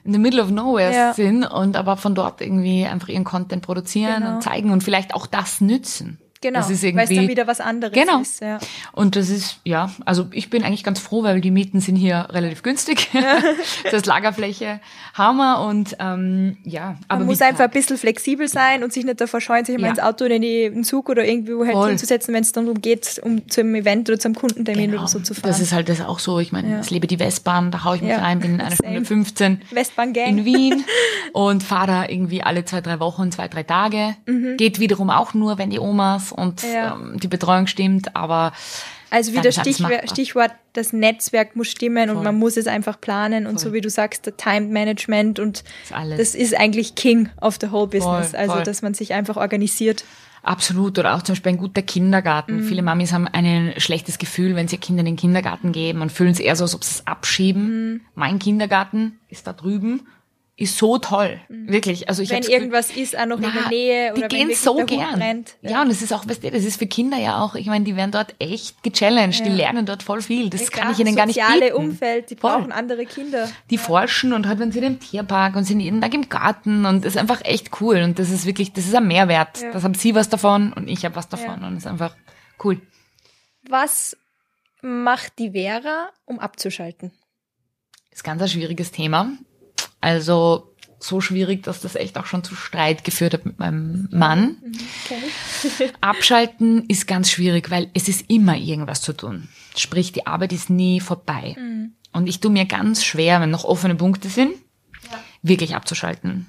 in 0.04 0.14
the 0.14 0.20
middle 0.20 0.42
of 0.44 0.52
nowhere 0.52 0.94
Ja. 0.94 1.14
sind 1.14 1.44
und 1.46 1.76
aber 1.78 1.98
von 1.98 2.14
dort 2.16 2.42
irgendwie 2.42 2.86
einfach 2.86 3.08
ihren 3.10 3.24
Content 3.24 3.64
produzieren 3.64 4.22
Genau. 4.22 4.36
und 4.36 4.42
zeigen 4.44 4.72
und 4.72 4.84
vielleicht 4.84 5.14
auch 5.16 5.28
das 5.28 5.62
nützen. 5.62 6.20
Genau, 6.46 6.60
Das 6.60 6.70
ist 6.70 6.84
weil 6.84 6.90
es 6.90 7.10
irgendwie, 7.10 7.16
dann 7.16 7.28
wieder 7.28 7.48
was 7.48 7.60
anderes 7.60 7.94
Genau. 7.94 8.22
ist. 8.22 8.40
Ja. 8.40 8.60
Und 8.92 9.16
das 9.16 9.30
ist, 9.30 9.58
ja, 9.64 9.90
also 10.06 10.28
ich 10.32 10.52
bin 10.52 10.64
eigentlich 10.64 10.84
ganz 10.84 11.00
froh, 11.00 11.24
weil 11.24 11.42
die 11.42 11.50
Mieten 11.50 11.80
sind 11.80 11.96
hier 11.96 12.28
relativ 12.30 12.62
günstig. 12.62 13.10
das 13.92 14.06
Lagerfläche 14.06 14.80
haben 15.16 15.38
wir 15.38 15.62
und 15.62 15.96
ähm, 16.00 16.58
ja, 16.64 16.98
aber 17.08 17.20
Man 17.20 17.28
muss 17.30 17.42
einfach 17.42 17.64
ein 17.64 17.72
bisschen 17.72 17.98
flexibel 17.98 18.48
sein 18.48 18.84
und 18.84 18.94
sich 18.94 19.06
nicht 19.06 19.20
davor 19.20 19.42
scheuen, 19.42 19.66
sich 19.66 19.80
Ja. 19.80 19.88
ins 19.90 19.98
Auto 20.00 20.26
oder 20.26 20.36
in 20.36 20.44
den 20.44 20.84
Zug 20.84 21.10
oder 21.10 21.26
irgendwo 21.26 21.64
halt 21.66 21.74
Voll. 21.74 21.90
hinzusetzen, 21.90 22.32
wenn 22.36 22.44
es 22.44 22.52
darum 22.52 22.80
geht, 22.80 23.20
um 23.24 23.50
zum 23.50 23.74
Event 23.74 24.08
oder 24.10 24.20
zum 24.20 24.36
Kundentermin 24.36 24.92
genau, 24.92 25.02
oder 25.04 25.08
so 25.10 25.20
zu 25.20 25.34
fahren. 25.34 25.48
Das 25.50 25.60
ist 25.60 25.74
halt 25.74 25.90
das 25.90 26.02
auch 26.02 26.20
so. 26.20 26.40
Ich 26.40 26.52
meine, 26.52 26.70
Ja. 26.70 26.80
ich 26.82 26.92
lebe 26.92 27.08
die 27.08 27.18
Westbahn, 27.20 27.72
da 27.72 27.84
hau 27.84 27.96
ich 27.96 28.02
mich 28.02 28.12
Ja. 28.12 28.20
rein, 28.20 28.40
bin 28.40 28.54
in 28.56 28.62
einer. 28.62 28.76
Stunde 28.76 29.04
15 29.04 29.62
Westbahn-Gang. 29.72 30.28
in 30.28 30.46
Wien 30.46 30.84
und 31.34 31.64
fahre 31.64 31.88
da 31.88 32.06
irgendwie 32.08 32.44
alle 32.44 32.66
zwei, 32.66 32.82
drei 32.82 33.00
Wochen, 33.00 33.32
zwei, 33.32 33.48
drei 33.48 33.64
Tage. 33.64 34.16
Geht 34.58 34.80
wiederum 34.80 35.10
auch 35.10 35.34
nur, 35.34 35.58
wenn 35.58 35.70
die 35.70 35.80
Omas 35.80 36.32
und. 36.36 36.64
Ja. 36.64 36.96
ähm, 36.96 37.20
die 37.20 37.28
Betreuung 37.28 37.68
stimmt, 37.68 38.16
aber 38.16 38.54
Also 39.10 39.34
wieder 39.34 39.52
Stichwort. 39.52 40.10
Stichwort, 40.10 40.52
das 40.74 40.94
Netzwerk 40.94 41.56
muss 41.56 41.68
stimmen 41.70 42.10
und 42.10 42.18
Voll. 42.18 42.24
man 42.26 42.38
muss 42.38 42.58
es 42.58 42.68
einfach 42.68 43.00
planen 43.00 43.48
und 43.48 43.54
Voll. 43.60 43.70
so 43.70 43.74
wie 43.74 43.82
du 43.82 43.90
sagst, 43.90 44.26
der 44.26 44.36
Time 44.38 44.68
Management 44.68 45.40
und 45.40 45.64
ist 45.84 45.94
das 46.20 46.36
ist 46.36 46.56
eigentlich 46.56 46.96
King 46.96 47.30
of 47.42 47.58
the 47.62 47.72
whole 47.72 47.88
business. 47.88 48.32
Voll, 48.32 48.40
also 48.40 48.54
voll. 48.54 48.64
dass 48.64 48.82
man 48.82 48.94
sich 48.94 49.14
einfach 49.14 49.38
organisiert. 49.38 50.04
Absolut. 50.46 51.00
Oder 51.00 51.16
auch 51.16 51.24
zum 51.24 51.34
Beispiel 51.34 51.54
ein 51.54 51.58
guter 51.58 51.82
Kindergarten. 51.82 52.58
Mhm. 52.58 52.64
Viele 52.66 52.84
Mamis 52.84 53.12
haben 53.14 53.28
ein 53.28 53.74
schlechtes 53.78 54.20
Gefühl, 54.20 54.56
wenn 54.56 54.68
sie 54.68 54.76
ihr 54.76 54.80
Kinder 54.80 55.00
in 55.00 55.08
den 55.08 55.16
Kindergarten 55.16 55.72
geben 55.72 56.02
und 56.02 56.12
fühlen 56.12 56.32
es 56.32 56.40
eher 56.40 56.56
so, 56.56 56.64
als 56.64 56.76
ob 56.76 56.84
sie 56.84 56.92
es 57.00 57.08
abschieben. 57.08 57.94
Mhm. 57.94 58.02
Mein 58.14 58.38
Kindergarten 58.38 59.20
ist 59.28 59.48
da 59.48 59.54
drüben, 59.54 60.02
ist 60.58 60.78
so 60.78 60.98
toll. 61.00 61.42
Wirklich. 61.50 62.08
Also 62.08 62.24
ich 62.24 62.30
Mhm. 62.32 62.36
Wenn 62.36 62.44
irgendwas 62.44 62.90
ist, 62.90 63.18
auch 63.18 63.26
noch 63.26 63.36
in 63.38 63.42
der 63.44 63.52
Na, 63.64 63.68
Nähe 63.70 64.14
die 64.14 64.20
oder 64.24 64.32
wenn 64.32 64.48
gehen 64.48 64.56
so 64.56 64.76
gern. 64.86 65.20
brennt. 65.20 65.56
Ja. 65.62 65.82
und 65.82 65.90
es 65.92 66.02
ist 66.02 66.14
auch, 66.14 66.26
weißt 66.26 66.44
du, 66.46 66.50
das 66.52 66.64
ist 66.64 66.78
für 66.80 66.88
Kinder 66.88 67.18
ja 67.18 67.42
auch, 67.44 67.56
ich 67.56 67.66
meine, 67.68 67.84
die 67.84 67.98
werden 67.98 68.12
dort 68.12 68.36
echt 68.40 68.82
gechallenged, 68.82 69.42
die 69.46 69.50
Ja. 69.50 69.56
lernen 69.56 69.86
dort 69.86 70.02
voll 70.02 70.22
viel. 70.22 70.50
Das 70.50 70.62
Ja, 70.62 70.68
kann 70.70 70.92
ich 70.94 71.00
ihnen 71.00 71.14
gar 71.16 71.26
nicht 71.26 71.42
soziale 71.42 71.66
bieten. 71.72 71.76
Umfeld, 71.76 72.30
die 72.30 72.38
Voll. 72.38 72.52
brauchen 72.52 72.72
andere 72.72 73.06
Kinder. 73.06 73.50
Die 73.70 73.78
forschen 73.78 74.32
und 74.32 74.48
halt, 74.48 74.60
wenn 74.60 74.72
sie 74.72 74.80
im 74.80 75.00
Tierpark 75.02 75.58
und 75.58 75.66
sind 75.66 75.82
jeden 75.82 76.00
Tag 76.00 76.14
im 76.14 76.30
Garten 76.30 76.86
und 76.86 77.04
das 77.04 77.16
ist 77.16 77.18
einfach 77.20 77.44
echt 77.44 77.82
cool 77.82 77.98
und 78.04 78.18
das 78.18 78.30
ist 78.30 78.46
wirklich, 78.46 78.72
das 78.72 78.86
ist 78.86 78.96
ein 78.96 79.08
Mehrwert. 79.08 79.62
Ja. 79.62 79.72
Das 79.74 79.84
haben 79.84 79.94
sie 79.94 80.16
was 80.16 80.30
davon 80.30 80.72
und 80.72 80.88
ich 80.88 81.04
habe 81.04 81.18
was 81.18 81.28
davon 81.28 81.60
Ja. 81.62 81.68
und 81.68 81.76
das 81.76 81.84
ist 81.84 81.88
einfach 81.88 82.16
cool. 82.64 82.80
Was 83.68 84.16
macht 84.82 85.38
die 85.40 85.52
Vera, 85.52 86.10
um 86.24 86.40
abzuschalten? 86.40 87.12
Ist 88.12 88.24
ganz 88.24 88.42
ein 88.42 88.48
schwieriges 88.48 88.92
Thema. 88.92 89.32
Also 90.02 90.76
so 91.00 91.22
schwierig, 91.22 91.64
dass 91.64 91.82
das 91.82 91.96
echt 91.96 92.18
auch 92.18 92.26
schon 92.26 92.44
zu 92.44 92.56
Streit 92.56 93.04
geführt 93.04 93.34
hat 93.34 93.46
mit 93.46 93.60
meinem 93.60 94.08
Mann. 94.12 94.58
Kenn 95.08 95.20
ich. 95.24 95.94
Abschalten 96.02 96.86
ist 96.88 97.08
ganz 97.08 97.30
schwierig, 97.30 97.70
weil 97.70 97.90
es 97.94 98.08
ist 98.08 98.30
immer 98.30 98.58
irgendwas 98.58 99.02
zu 99.02 99.14
tun. 99.14 99.48
Sprich, 99.76 100.12
die 100.12 100.26
Arbeit 100.26 100.54
ist 100.54 100.70
nie 100.70 101.00
vorbei. 101.00 101.56
Und 102.12 102.28
ich 102.28 102.40
tue 102.40 102.52
mir 102.52 102.66
ganz 102.66 103.04
schwer, 103.04 103.42
wenn 103.42 103.52
noch 103.52 103.66
offene 103.66 103.96
Punkte 103.96 104.30
sind, 104.30 104.54
wirklich 105.42 105.76
abzuschalten. 105.76 106.48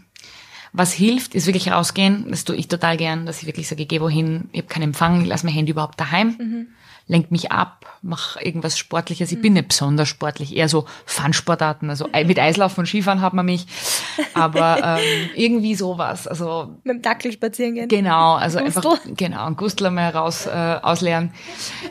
Was 0.72 0.92
hilft, 0.92 1.34
ist 1.34 1.46
wirklich 1.46 1.70
rausgehen. 1.70 2.26
Das 2.28 2.44
tue 2.44 2.56
ich 2.56 2.68
total 2.68 2.96
gern, 2.96 3.26
dass 3.26 3.40
ich 3.40 3.46
wirklich 3.46 3.66
sage, 3.66 3.82
ich 3.82 3.88
gehe 3.88 4.00
wohin, 4.00 4.48
ich 4.52 4.60
habe 4.60 4.68
keinen 4.68 4.82
Empfang, 4.84 5.22
ich 5.22 5.26
lasse 5.26 5.46
mein 5.46 5.54
Handy 5.54 5.72
überhaupt 5.72 5.98
daheim, 5.98 6.68
lenk 7.08 7.30
mich 7.30 7.52
ab, 7.52 7.86
mache 8.02 8.42
irgendwas 8.42 8.76
Sportliches. 8.76 9.30
Ich 9.30 9.40
bin 9.40 9.52
nicht 9.52 9.68
besonders 9.68 10.08
sportlich, 10.08 10.56
eher 10.56 10.68
so 10.68 10.86
Fun-Sportarten. 11.04 11.88
Also 11.88 12.08
mit 12.26 12.38
Eislaufen 12.38 12.80
und 12.80 12.86
Skifahren 12.86 13.20
hat 13.20 13.32
man 13.32 13.46
mich, 13.46 13.66
aber 14.34 14.98
ähm, 14.98 15.30
irgendwie 15.36 15.76
sowas. 15.76 16.26
Also 16.26 16.74
Mit 16.82 16.96
dem 16.96 17.02
Dackel 17.02 17.30
spazieren 17.32 17.74
gehen. 17.74 17.88
Genau, 17.88 18.34
also 18.34 18.58
Gustl. 18.58 18.78
einfach 18.88 18.98
genau, 19.16 19.46
ein 19.46 19.56
Gustl 19.56 19.88
mal 19.90 20.10
raus 20.10 20.46
äh, 20.46 20.50
ausleeren. 20.82 21.32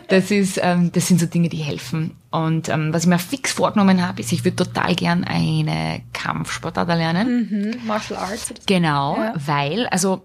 Das 0.09 0.31
ist, 0.31 0.59
ähm, 0.61 0.91
das 0.91 1.07
sind 1.07 1.19
so 1.21 1.27
Dinge, 1.27 1.47
die 1.47 1.57
helfen. 1.57 2.17
Und 2.31 2.67
ähm, 2.67 2.93
was 2.93 3.03
ich 3.03 3.07
mir 3.09 3.17
fix 3.19 3.53
vorgenommen 3.53 4.05
habe, 4.05 4.19
ist, 4.19 4.33
ich 4.33 4.43
würde 4.43 4.57
total 4.65 4.95
gern 4.95 5.23
eine 5.23 6.01
Kampfsportart 6.11 6.89
erlernen. 6.89 7.49
Mhm. 7.79 7.87
Martial 7.87 8.19
Arts. 8.19 8.53
Genau, 8.65 9.15
Ja. 9.17 9.33
weil, 9.37 9.87
also 9.87 10.23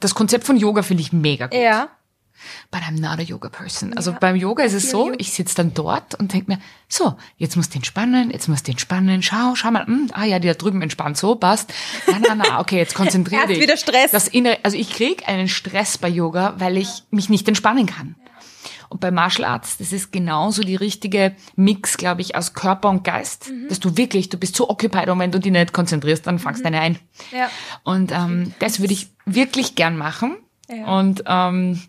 das 0.00 0.14
Konzept 0.14 0.44
von 0.44 0.56
Yoga 0.56 0.80
finde 0.82 1.02
ich 1.02 1.12
mega 1.12 1.48
gut. 1.48 1.58
Ja. 1.58 1.88
But 2.70 2.80
I'm 2.82 3.00
not 3.00 3.18
a 3.18 3.22
yoga 3.22 3.48
person. 3.48 3.94
Also 3.96 4.14
beim 4.18 4.36
Yoga 4.36 4.62
ist 4.64 4.74
es 4.74 4.90
so, 4.90 5.12
ich 5.18 5.32
sitze 5.32 5.54
dann 5.56 5.74
dort 5.74 6.14
und 6.16 6.32
denke 6.32 6.52
mir, 6.52 6.58
so, 6.88 7.16
jetzt 7.36 7.56
musst 7.56 7.74
du 7.74 7.76
entspannen, 7.78 8.30
jetzt 8.30 8.48
musst 8.48 8.66
du 8.66 8.72
entspannen, 8.72 9.22
schau, 9.22 9.54
schau 9.54 9.70
mal, 9.70 9.86
hm, 9.86 10.10
ah 10.12 10.24
ja, 10.24 10.38
die 10.38 10.48
da 10.48 10.54
drüben 10.54 10.82
entspannt, 10.82 11.16
so, 11.16 11.34
passt. 11.34 11.72
Nein, 12.06 12.22
nein, 12.26 12.38
nein, 12.38 12.56
okay, 12.58 12.76
jetzt 12.78 12.94
konzentrier 12.94 13.38
Erst 13.42 13.50
dich. 13.50 13.60
wieder 13.60 13.76
Stress. 13.76 14.10
Das 14.10 14.28
innere, 14.28 14.58
also 14.62 14.76
ich 14.76 14.90
krieg 14.90 15.28
einen 15.28 15.48
Stress 15.48 15.98
bei 15.98 16.08
Yoga, 16.08 16.54
weil 16.58 16.76
ich 16.76 16.88
mich 17.10 17.28
nicht 17.28 17.46
entspannen 17.48 17.86
kann. 17.86 18.14
Und 18.90 19.00
bei 19.00 19.10
Martial 19.10 19.44
Arts, 19.46 19.76
das 19.76 19.92
ist 19.92 20.12
genauso 20.12 20.62
die 20.62 20.74
richtige 20.76 21.36
Mix, 21.56 21.98
glaube 21.98 22.22
ich, 22.22 22.36
aus 22.36 22.54
Körper 22.54 22.88
und 22.88 23.04
Geist, 23.04 23.50
Mhm. 23.50 23.68
dass 23.68 23.80
du 23.80 23.98
wirklich, 23.98 24.30
du 24.30 24.38
bist 24.38 24.56
so 24.56 24.70
occupied 24.70 25.10
und 25.10 25.18
wenn 25.18 25.30
du 25.30 25.38
dich 25.38 25.52
nicht 25.52 25.74
konzentrierst, 25.74 26.26
dann 26.26 26.38
fangst 26.38 26.62
du 26.62 26.68
eine 26.68 26.80
ein. 26.80 26.98
Ja. 27.30 27.50
Und 27.84 28.12
ähm, 28.12 28.54
das 28.60 28.80
würde 28.80 28.94
ich 28.94 29.08
wirklich 29.26 29.74
gern 29.74 29.98
machen. 29.98 30.38
Ja. 30.70 30.86
Und 30.98 31.22
ähm, 31.26 31.82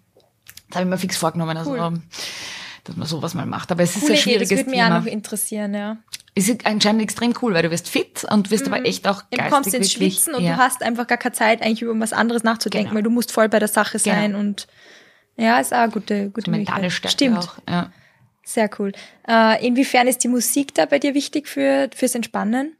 das 0.69 0.75
habe 0.77 0.85
ich 0.85 0.89
mir 0.89 0.97
fix 0.97 1.17
vorgenommen, 1.17 1.57
also, 1.57 1.71
Cool. 1.71 2.01
dass 2.83 2.95
man 2.95 3.07
sowas 3.07 3.33
mal 3.33 3.45
macht. 3.45 3.71
Aber 3.71 3.83
es 3.83 3.95
ist 3.95 4.01
Coole 4.01 4.13
ein 4.13 4.19
Idee, 4.19 4.21
das 4.39 4.47
schwieriges 4.47 4.57
würde 4.59 4.69
mich 4.69 4.81
auch 4.83 4.89
noch 4.89 5.05
interessieren, 5.05 5.73
ja. 5.73 5.97
Es 6.35 6.47
ist 6.47 6.65
anscheinend 6.65 7.01
extrem 7.01 7.33
cool, 7.41 7.53
weil 7.53 7.63
du 7.63 7.71
wirst 7.71 7.89
fit 7.89 8.23
und 8.29 8.49
wirst 8.51 8.67
aber 8.67 8.85
echt 8.85 9.07
auch 9.07 9.23
Du 9.23 9.37
geistig 9.37 9.51
kommst 9.51 9.73
ins 9.73 9.93
wirklich, 9.93 10.13
Schwitzen 10.15 10.35
und 10.35 10.43
ja. 10.43 10.53
du 10.53 10.57
hast 10.57 10.83
einfach 10.83 11.05
gar 11.07 11.17
keine 11.17 11.33
Zeit, 11.33 11.61
eigentlich 11.61 11.81
über 11.81 11.99
was 11.99 12.13
anderes 12.13 12.43
nachzudenken, 12.43 12.89
Genau. 12.89 12.95
weil 12.97 13.03
du 13.03 13.09
musst 13.09 13.31
voll 13.31 13.49
bei 13.49 13.59
der 13.59 13.67
Sache 13.67 13.97
Genau. 13.97 14.15
sein 14.15 14.35
und 14.35 14.67
ja, 15.35 15.59
ist 15.59 15.73
auch 15.73 15.79
eine 15.79 15.91
gute, 15.91 16.29
gute 16.29 16.51
mentale 16.51 16.81
Möglichkeit. 16.83 17.11
Stärke 17.11 17.35
Stimmt. 17.41 17.49
auch. 17.67 17.69
Ja. 17.69 17.91
Sehr 18.43 18.69
cool. 18.79 18.91
Äh, 19.27 19.65
inwiefern 19.65 20.07
ist 20.07 20.23
die 20.23 20.27
Musik 20.27 20.73
da 20.75 20.85
bei 20.85 20.99
dir 20.99 21.13
wichtig 21.13 21.47
für, 21.47 21.89
fürs 21.95 22.15
Entspannen? 22.15 22.75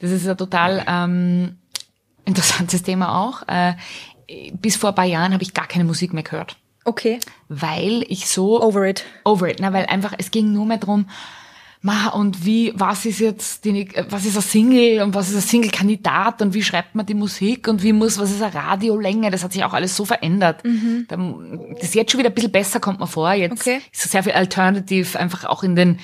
Das 0.00 0.10
ist 0.10 0.26
ein 0.26 0.36
total 0.36 0.84
ähm, 0.86 1.56
interessantes 2.24 2.82
Thema 2.82 3.20
auch. 3.22 3.46
Äh, 3.48 3.74
bis 4.54 4.76
vor 4.76 4.90
ein 4.90 4.94
paar 4.94 5.04
Jahren 5.04 5.32
habe 5.32 5.42
ich 5.42 5.52
gar 5.54 5.66
keine 5.68 5.84
Musik 5.84 6.12
mehr 6.12 6.22
gehört, 6.22 6.56
Okay. 6.84 7.18
weil 7.48 8.04
ich 8.08 8.26
so 8.28 8.62
Over 8.62 8.86
it. 8.86 9.04
over 9.24 9.48
it, 9.48 9.60
ne? 9.60 9.72
weil 9.72 9.86
einfach 9.86 10.12
es 10.18 10.30
ging 10.30 10.52
nur 10.52 10.66
mehr 10.66 10.78
drum, 10.78 11.06
ma 11.80 12.08
und 12.08 12.44
wie 12.46 12.72
was 12.76 13.04
ist 13.04 13.20
jetzt 13.20 13.64
die, 13.64 13.88
was 14.08 14.24
ist 14.24 14.36
ein 14.36 14.42
Single 14.42 15.02
und 15.02 15.14
was 15.14 15.28
ist 15.30 15.36
ein 15.36 15.40
Single-Kandidat 15.42 16.40
und 16.42 16.54
wie 16.54 16.62
schreibt 16.62 16.94
man 16.94 17.04
die 17.06 17.14
Musik 17.14 17.68
und 17.68 17.82
wie 17.82 17.92
muss 17.92 18.18
was 18.18 18.30
ist 18.30 18.42
eine 18.42 18.54
Radiolänge, 18.54 19.30
das 19.30 19.44
hat 19.44 19.52
sich 19.52 19.64
auch 19.64 19.74
alles 19.74 19.94
so 19.96 20.04
verändert. 20.04 20.62
Beim- 21.08 21.74
Das 21.74 21.84
ist 21.84 21.94
jetzt 21.94 22.10
schon 22.12 22.20
wieder 22.20 22.30
ein 22.30 22.34
bisschen 22.34 22.52
besser 22.52 22.80
kommt 22.80 23.00
mir 23.00 23.06
vor. 23.06 23.32
Jetzt 23.32 23.60
Okay. 23.60 23.80
ist 23.92 24.10
sehr 24.10 24.22
viel 24.22 24.32
Alternative 24.32 25.18
einfach 25.18 25.44
auch 25.44 25.62
in 25.62 25.76
den 25.76 25.98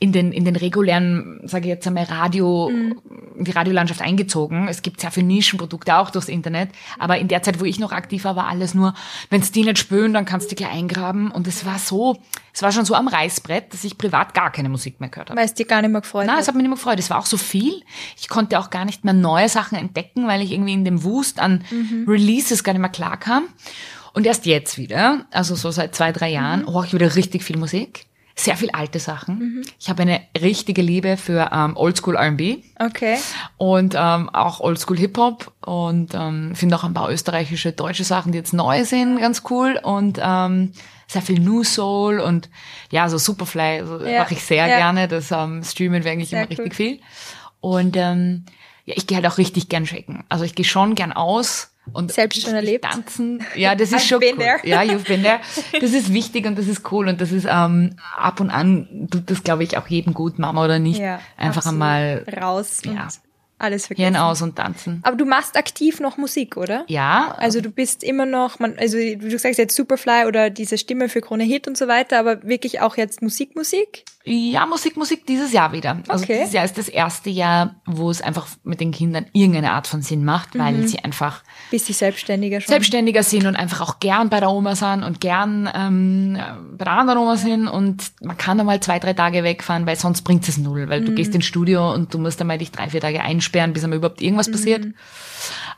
in 0.00 0.12
den 0.12 0.32
in 0.32 0.46
den 0.46 0.56
regulären, 0.56 1.40
sage 1.44 1.64
ich 1.64 1.68
jetzt 1.68 1.86
einmal 1.86 2.04
Radio, 2.04 2.68
in 2.68 3.44
die 3.44 3.50
Radiolandschaft 3.50 4.00
eingezogen. 4.00 4.66
Es 4.66 4.80
gibt 4.80 5.00
sehr 5.00 5.10
viele 5.10 5.26
Nischenprodukte 5.26 5.94
auch 5.94 6.10
durchs 6.10 6.28
Internet, 6.28 6.70
aber 6.98 7.18
in 7.18 7.28
der 7.28 7.42
Zeit, 7.42 7.60
wo 7.60 7.66
ich 7.66 7.78
noch 7.78 7.92
aktiv 7.92 8.24
war, 8.24 8.34
war 8.34 8.48
alles 8.48 8.72
nur, 8.74 8.94
wenn 9.28 9.42
die 9.42 9.62
nicht 9.62 9.78
spüren, 9.78 10.14
dann 10.14 10.24
kannst 10.24 10.50
du 10.50 10.56
gleich 10.56 10.72
eingraben 10.72 11.30
und 11.30 11.46
es 11.46 11.66
war 11.66 11.78
so, 11.78 12.16
es 12.54 12.62
war 12.62 12.72
schon 12.72 12.86
so 12.86 12.94
am 12.94 13.08
Reißbrett, 13.08 13.74
dass 13.74 13.84
ich 13.84 13.98
privat 13.98 14.32
gar 14.32 14.50
keine 14.50 14.70
Musik 14.70 15.00
mehr 15.00 15.10
gehört 15.10 15.28
habe. 15.28 15.38
Weil 15.38 15.46
es 15.46 15.54
dir 15.54 15.66
gar 15.66 15.82
nicht 15.82 15.90
mehr 15.90 16.00
gefreut 16.00 16.26
Nein, 16.26 16.36
hat. 16.36 16.42
es 16.42 16.48
hat 16.48 16.54
mich 16.54 16.62
nicht 16.62 16.70
mehr 16.70 16.76
gefreut. 16.76 16.98
Es 16.98 17.10
war 17.10 17.18
auch 17.18 17.26
so 17.26 17.36
viel. 17.36 17.82
Ich 18.18 18.28
konnte 18.30 18.58
auch 18.58 18.70
gar 18.70 18.86
nicht 18.86 19.04
mehr 19.04 19.14
neue 19.14 19.50
Sachen 19.50 19.76
entdecken, 19.76 20.26
weil 20.26 20.40
ich 20.40 20.50
irgendwie 20.50 20.72
in 20.72 20.86
dem 20.86 21.04
Wust 21.04 21.40
an 21.40 21.62
Releases 22.08 22.64
gar 22.64 22.72
nicht 22.72 22.80
mehr 22.80 22.90
klar 22.90 23.18
kam. 23.18 23.44
Und 24.14 24.26
erst 24.26 24.46
jetzt 24.46 24.78
wieder, 24.78 25.26
also 25.30 25.54
so 25.54 25.70
seit 25.70 25.94
zwei, 25.94 26.10
drei 26.10 26.30
Jahren, 26.30 26.66
höre 26.66 26.84
ich 26.84 26.94
wieder 26.94 27.14
richtig 27.14 27.44
viel 27.44 27.58
Musik. 27.58 28.06
Sehr 28.40 28.56
viel 28.56 28.70
alte 28.70 28.98
Sachen. 29.00 29.62
Ich 29.78 29.88
habe 29.90 30.02
eine 30.02 30.20
richtige 30.40 30.80
Liebe 30.82 31.16
für 31.18 31.50
ähm, 31.52 31.76
Oldschool 31.76 32.16
R&B 32.16 32.58
Okay. 32.78 33.18
und 33.58 33.94
ähm, 33.98 34.30
auch 34.30 34.60
Oldschool 34.60 34.96
Hip-Hop 34.98 35.52
und 35.66 36.14
ähm, 36.14 36.54
finde 36.54 36.76
auch 36.76 36.84
ein 36.84 36.94
paar 36.94 37.10
österreichische, 37.10 37.72
deutsche 37.72 38.04
Sachen, 38.04 38.32
die 38.32 38.38
jetzt 38.38 38.54
neu 38.54 38.84
sind, 38.84 39.18
ganz 39.20 39.42
cool 39.50 39.78
und 39.82 40.18
ähm, 40.22 40.72
sehr 41.06 41.20
viel 41.22 41.38
New 41.40 41.64
Soul 41.64 42.18
und 42.20 42.48
ja, 42.90 43.08
so 43.10 43.18
Superfly 43.18 43.80
also 43.80 44.02
Ja, 44.06 44.20
mache 44.20 44.34
ich 44.34 44.42
sehr 44.42 44.66
ja. 44.66 44.76
gerne, 44.78 45.06
das 45.08 45.30
ähm, 45.32 45.62
streamen 45.62 46.02
wir 46.04 46.12
eigentlich 46.12 46.30
Sehr 46.30 46.40
immer 46.40 46.48
richtig 46.50 46.72
cool. 46.72 46.76
viel 46.76 47.00
und 47.60 47.96
ähm, 47.96 48.46
ja, 48.86 48.94
ich 48.96 49.06
gehe 49.06 49.16
halt 49.16 49.26
auch 49.26 49.36
richtig 49.36 49.68
gern 49.68 49.84
shaken. 49.86 50.24
Also 50.30 50.44
ich 50.44 50.54
gehe 50.54 50.64
schon 50.64 50.94
gern 50.94 51.12
aus 51.12 51.69
und 51.92 52.12
Selbst 52.12 52.42
schon 52.42 52.54
erlebt? 52.54 52.84
tanzen. 52.84 53.42
Ja, 53.56 53.74
das 53.74 53.92
ist 53.92 54.06
schon 54.06 54.20
been 54.20 54.36
cool. 54.36 54.44
there. 54.44 54.60
Ja, 54.64 54.80
you've 54.82 55.06
been 55.06 55.22
there. 55.22 55.40
Das 55.80 55.92
ist 55.92 56.12
wichtig 56.12 56.46
und 56.46 56.56
das 56.58 56.66
ist 56.68 56.90
cool 56.92 57.08
und 57.08 57.20
das 57.20 57.32
ist 57.32 57.46
ähm, 57.50 57.96
ab 58.16 58.40
und 58.40 58.50
an 58.50 59.08
tut 59.10 59.30
das, 59.30 59.42
glaube 59.42 59.64
ich, 59.64 59.76
auch 59.76 59.86
jedem 59.88 60.14
gut, 60.14 60.38
Mama 60.38 60.64
oder 60.64 60.78
nicht. 60.78 61.00
Ja. 61.00 61.20
Einfach 61.36 61.58
absolut. 61.66 61.74
einmal 61.82 62.24
raus 62.40 62.82
Ja. 62.84 62.90
und 62.92 63.00
alles 63.58 63.88
vergessen. 63.88 64.14
Hirn 64.14 64.22
aus 64.22 64.40
und 64.40 64.56
tanzen. 64.56 65.00
Aber 65.02 65.16
du 65.16 65.26
machst 65.26 65.56
aktiv 65.58 66.00
noch 66.00 66.16
Musik, 66.16 66.56
oder? 66.56 66.84
Ja, 66.86 67.34
Also 67.38 67.60
du 67.60 67.70
bist 67.70 68.02
immer 68.02 68.24
noch, 68.24 68.58
man, 68.58 68.78
also 68.78 68.96
du 68.96 69.38
sagst 69.38 69.58
jetzt 69.58 69.76
Superfly 69.76 70.24
oder 70.26 70.48
diese 70.48 70.78
Stimme 70.78 71.10
für 71.10 71.20
Krone 71.20 71.44
Hit 71.44 71.68
und 71.68 71.76
so 71.76 71.86
weiter, 71.86 72.18
aber 72.18 72.42
wirklich 72.42 72.80
auch 72.80 72.96
jetzt 72.96 73.20
Musik, 73.20 73.56
Musik? 73.56 74.04
Ja, 74.24 74.66
Musik, 74.66 74.96
Musik 74.98 75.26
dieses 75.26 75.52
Jahr 75.52 75.72
wieder. 75.72 75.98
Also 76.08 76.24
Okay. 76.24 76.38
dieses 76.40 76.52
Jahr 76.52 76.64
ist 76.64 76.76
das 76.76 76.88
erste 76.88 77.30
Jahr, 77.30 77.76
wo 77.86 78.10
es 78.10 78.20
einfach 78.20 78.46
mit 78.64 78.78
den 78.80 78.90
Kindern 78.92 79.24
irgendeine 79.32 79.72
Art 79.72 79.86
von 79.86 80.02
Sinn 80.02 80.24
macht, 80.24 80.54
Mhm. 80.54 80.58
weil 80.58 80.86
sie 80.86 80.98
einfach 80.98 81.42
Bist 81.70 81.88
du 81.88 81.94
selbstständiger 81.94 82.60
schon? 82.60 82.68
selbstständiger 82.68 83.22
sind 83.22 83.46
und 83.46 83.56
einfach 83.56 83.80
auch 83.80 83.98
gern 83.98 84.28
bei 84.28 84.38
der 84.40 84.50
Oma 84.50 84.76
sind 84.76 85.04
und 85.04 85.20
gern 85.20 85.70
ähm, 85.74 86.38
bei 86.76 86.84
der 86.84 86.92
anderen 86.92 87.18
Oma 87.18 87.36
sind 87.36 87.66
und 87.66 88.12
man 88.20 88.36
kann 88.36 88.60
einmal 88.60 88.80
zwei, 88.80 88.98
drei 88.98 89.14
Tage 89.14 89.42
wegfahren, 89.42 89.86
weil 89.86 89.96
sonst 89.96 90.20
bringt 90.22 90.46
es 90.48 90.58
null, 90.58 90.88
weil 90.90 91.00
Mhm. 91.00 91.06
du 91.06 91.12
gehst 91.14 91.34
ins 91.34 91.46
Studio 91.46 91.92
und 91.94 92.12
du 92.12 92.18
musst 92.18 92.40
einmal 92.42 92.58
dich 92.58 92.72
drei, 92.72 92.90
vier 92.90 93.00
Tage 93.00 93.22
einsperren, 93.22 93.72
bis 93.72 93.84
einmal 93.84 93.96
überhaupt 93.98 94.20
irgendwas 94.20 94.48
Mhm. 94.48 94.52
passiert. 94.52 94.86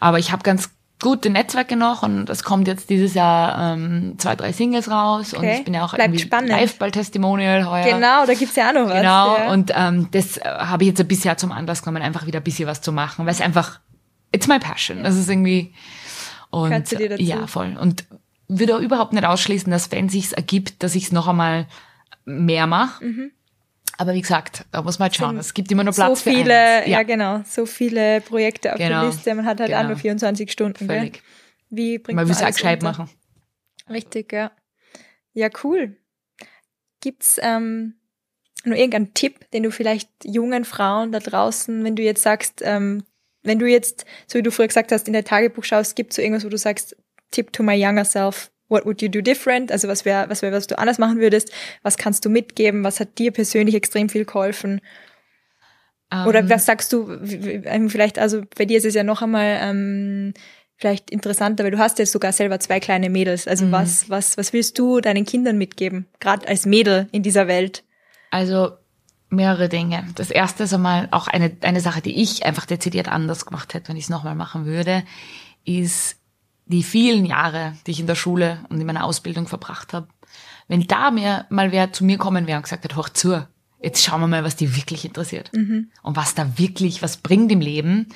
Aber 0.00 0.18
ich 0.18 0.32
habe 0.32 0.42
ganz 0.42 0.68
gute 1.02 1.28
Netzwerke 1.28 1.76
noch 1.76 2.02
und 2.02 2.30
es 2.30 2.42
kommt 2.42 2.66
jetzt 2.66 2.88
dieses 2.88 3.12
Jahr 3.12 3.74
ähm, 3.74 4.14
zwei, 4.16 4.34
drei 4.36 4.52
Singles 4.52 4.90
raus 4.90 5.34
und 5.34 5.40
Okay. 5.40 5.56
ich 5.58 5.64
bin 5.64 5.74
ja 5.74 5.84
auch 5.84 5.92
Bleibt 5.92 6.08
irgendwie 6.08 6.24
spannend. 6.24 6.50
Live-Ball-Testimonial 6.50 7.68
heuer. 7.68 7.84
Genau, 7.84 8.24
da 8.24 8.32
gibt's 8.32 8.56
ja 8.56 8.70
auch 8.70 8.74
noch 8.74 8.86
was. 8.86 8.94
Genau, 8.94 9.36
ja. 9.36 9.52
und 9.52 9.72
ähm, 9.74 10.08
das 10.12 10.38
äh, 10.38 10.42
habe 10.44 10.84
ich 10.84 10.88
jetzt 10.88 11.00
ein 11.00 11.08
bisschen 11.08 11.36
zum 11.36 11.52
Anlass 11.52 11.82
genommen, 11.82 12.02
einfach 12.02 12.24
wieder 12.26 12.40
ein 12.40 12.44
bisschen 12.44 12.66
was 12.66 12.80
zu 12.80 12.92
machen, 12.92 13.26
weil 13.26 13.32
es 13.32 13.40
einfach, 13.42 13.80
it's 14.30 14.48
my 14.48 14.58
passion. 14.58 15.02
Das 15.02 15.16
ist 15.16 15.28
irgendwie, 15.28 15.74
und 16.50 16.86
zu 16.86 16.96
dir 16.96 17.10
dazu. 17.10 17.22
ja, 17.22 17.46
voll. 17.46 17.76
Und 17.78 18.04
würde 18.48 18.76
auch 18.76 18.80
überhaupt 18.80 19.12
nicht 19.12 19.24
ausschließen, 19.24 19.70
dass 19.70 19.90
wenn 19.92 20.08
sich's 20.08 20.32
ergibt, 20.32 20.82
dass 20.82 20.94
ich 20.94 21.04
es 21.04 21.12
noch 21.12 21.26
einmal 21.28 21.66
mehr 22.24 22.66
mache. 22.66 23.02
Aber 24.02 24.14
wie 24.14 24.20
gesagt, 24.20 24.64
da 24.72 24.82
muss 24.82 24.98
man 24.98 25.04
halt 25.04 25.14
schauen. 25.14 25.36
Es 25.36 25.54
gibt 25.54 25.70
immer 25.70 25.84
nur 25.84 25.92
so 25.92 26.02
Platz 26.02 26.22
viele, 26.22 26.44
für 26.44 26.50
eins. 26.50 26.88
ja. 26.88 27.02
genau, 27.04 27.40
so 27.46 27.66
viele 27.66 28.20
Projekte 28.20 28.72
auf 28.72 28.78
Genau, 28.78 29.02
der 29.02 29.10
Liste. 29.10 29.32
Man 29.32 29.46
hat 29.46 29.60
halt 29.60 29.72
auch 29.72 29.76
genau. 29.76 29.90
nur 29.90 29.96
24 29.96 30.50
Stunden. 30.50 30.88
Gell? 30.88 30.98
Völlig. 30.98 31.22
Wie 31.70 31.98
bringt 31.98 32.16
Man 32.16 32.26
will 32.26 32.32
es 32.32 32.40
auch 32.40 32.46
alles 32.46 32.56
gescheit 32.56 32.82
machen. 32.82 33.08
Richtig, 33.88 34.32
ja. 34.32 34.50
Ja, 35.34 35.50
cool. 35.62 35.96
Gibt's 37.00 37.38
ähm, 37.40 37.94
nur 38.64 38.76
irgendeinen 38.76 39.14
Tipp, 39.14 39.48
den 39.52 39.62
du 39.62 39.70
vielleicht 39.70 40.08
jungen 40.24 40.64
Frauen 40.64 41.12
da 41.12 41.20
draußen, 41.20 41.84
wenn 41.84 41.94
du 41.94 42.02
jetzt 42.02 42.24
sagst, 42.24 42.60
ähm, 42.64 43.04
wenn 43.44 43.60
du 43.60 43.66
jetzt, 43.66 44.04
so 44.26 44.36
wie 44.36 44.42
du 44.42 44.50
früher 44.50 44.66
gesagt 44.66 44.90
hast, 44.90 45.06
in 45.06 45.12
der 45.12 45.24
Tagebuch 45.24 45.62
schaust, 45.62 45.94
gibt 45.94 46.12
so 46.12 46.22
irgendwas, 46.22 46.44
wo 46.44 46.48
du 46.48 46.58
sagst, 46.58 46.96
Tipp 47.30 47.52
to 47.52 47.62
my 47.62 47.74
younger 47.74 48.04
self, 48.04 48.50
what 48.72 48.84
would 48.86 49.00
you 49.02 49.08
do 49.08 49.20
different? 49.20 49.70
Also 49.70 49.86
was 49.86 50.04
wäre, 50.04 50.28
was 50.28 50.42
wäre, 50.42 50.52
was 50.56 50.66
du 50.66 50.76
anders 50.78 50.98
machen 50.98 51.18
würdest? 51.20 51.52
Was 51.82 51.96
kannst 51.96 52.24
du 52.24 52.30
mitgeben? 52.30 52.82
Was 52.82 52.98
hat 52.98 53.18
dir 53.18 53.30
persönlich 53.30 53.76
extrem 53.76 54.08
viel 54.08 54.24
geholfen? 54.24 54.80
Oder 56.26 56.40
Ähm, 56.40 56.50
was 56.50 56.66
sagst 56.66 56.92
du, 56.92 57.10
ähm, 57.64 57.88
vielleicht, 57.88 58.18
also 58.18 58.42
bei 58.58 58.64
dir 58.66 58.76
ist 58.78 58.84
es 58.84 58.94
ja 58.94 59.02
noch 59.02 59.22
einmal 59.22 59.58
ähm, 59.62 60.34
vielleicht 60.76 61.10
interessanter, 61.10 61.64
weil 61.64 61.70
du 61.70 61.78
hast 61.78 61.98
ja 61.98 62.04
sogar 62.06 62.32
selber 62.32 62.60
zwei 62.60 62.80
kleine 62.80 63.08
Mädels. 63.08 63.48
Also 63.48 63.64
Mhm. 63.66 63.72
was, 63.72 64.10
was, 64.10 64.36
was 64.36 64.52
willst 64.52 64.78
du 64.78 65.00
deinen 65.00 65.24
Kindern 65.24 65.56
mitgeben, 65.56 66.06
gerade 66.20 66.46
als 66.48 66.66
Mädel 66.66 67.08
in 67.12 67.22
dieser 67.22 67.46
Welt? 67.48 67.84
Also 68.30 68.72
mehrere 69.30 69.70
Dinge. 69.70 70.04
Das 70.16 70.30
erste 70.30 70.64
ist 70.64 70.74
einmal 70.74 71.08
auch 71.12 71.28
eine, 71.28 71.56
eine 71.62 71.80
Sache, 71.80 72.02
die 72.02 72.20
ich 72.20 72.44
einfach 72.44 72.66
dezidiert 72.66 73.08
anders 73.08 73.46
gemacht 73.46 73.72
hätte, 73.72 73.88
wenn 73.88 73.96
ich 73.96 74.04
es 74.04 74.10
nochmal 74.10 74.34
machen 74.34 74.66
würde, 74.66 75.04
ist 75.64 76.16
die 76.72 76.82
vielen 76.82 77.24
Jahre, 77.24 77.76
die 77.86 77.92
ich 77.92 78.00
in 78.00 78.06
der 78.06 78.14
Schule 78.16 78.64
und 78.68 78.80
in 78.80 78.86
meiner 78.86 79.04
Ausbildung 79.04 79.46
verbracht 79.46 79.92
habe. 79.92 80.08
Wenn 80.68 80.86
da 80.86 81.10
mir 81.10 81.46
mal 81.50 81.70
wer 81.72 81.92
zu 81.92 82.04
mir 82.04 82.18
kommen 82.18 82.46
wäre 82.46 82.56
und 82.56 82.62
gesagt 82.64 82.84
hat, 82.84 82.96
hoch 82.96 83.08
zu, 83.10 83.46
jetzt 83.80 84.02
schauen 84.02 84.20
wir 84.20 84.26
mal, 84.28 84.44
was 84.44 84.56
die 84.56 84.74
wirklich 84.76 85.04
interessiert 85.04 85.50
und 85.52 86.16
was 86.16 86.34
da 86.34 86.56
wirklich 86.58 87.02
was 87.02 87.16
bringt 87.18 87.50
im 87.52 87.60
Leben. 87.60 88.08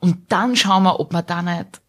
Und 0.00 0.30
dann 0.32 0.54
schauen 0.54 0.84
wir, 0.84 1.00
ob 1.00 1.12
man 1.12 1.26
da 1.26 1.42
nicht 1.42 1.80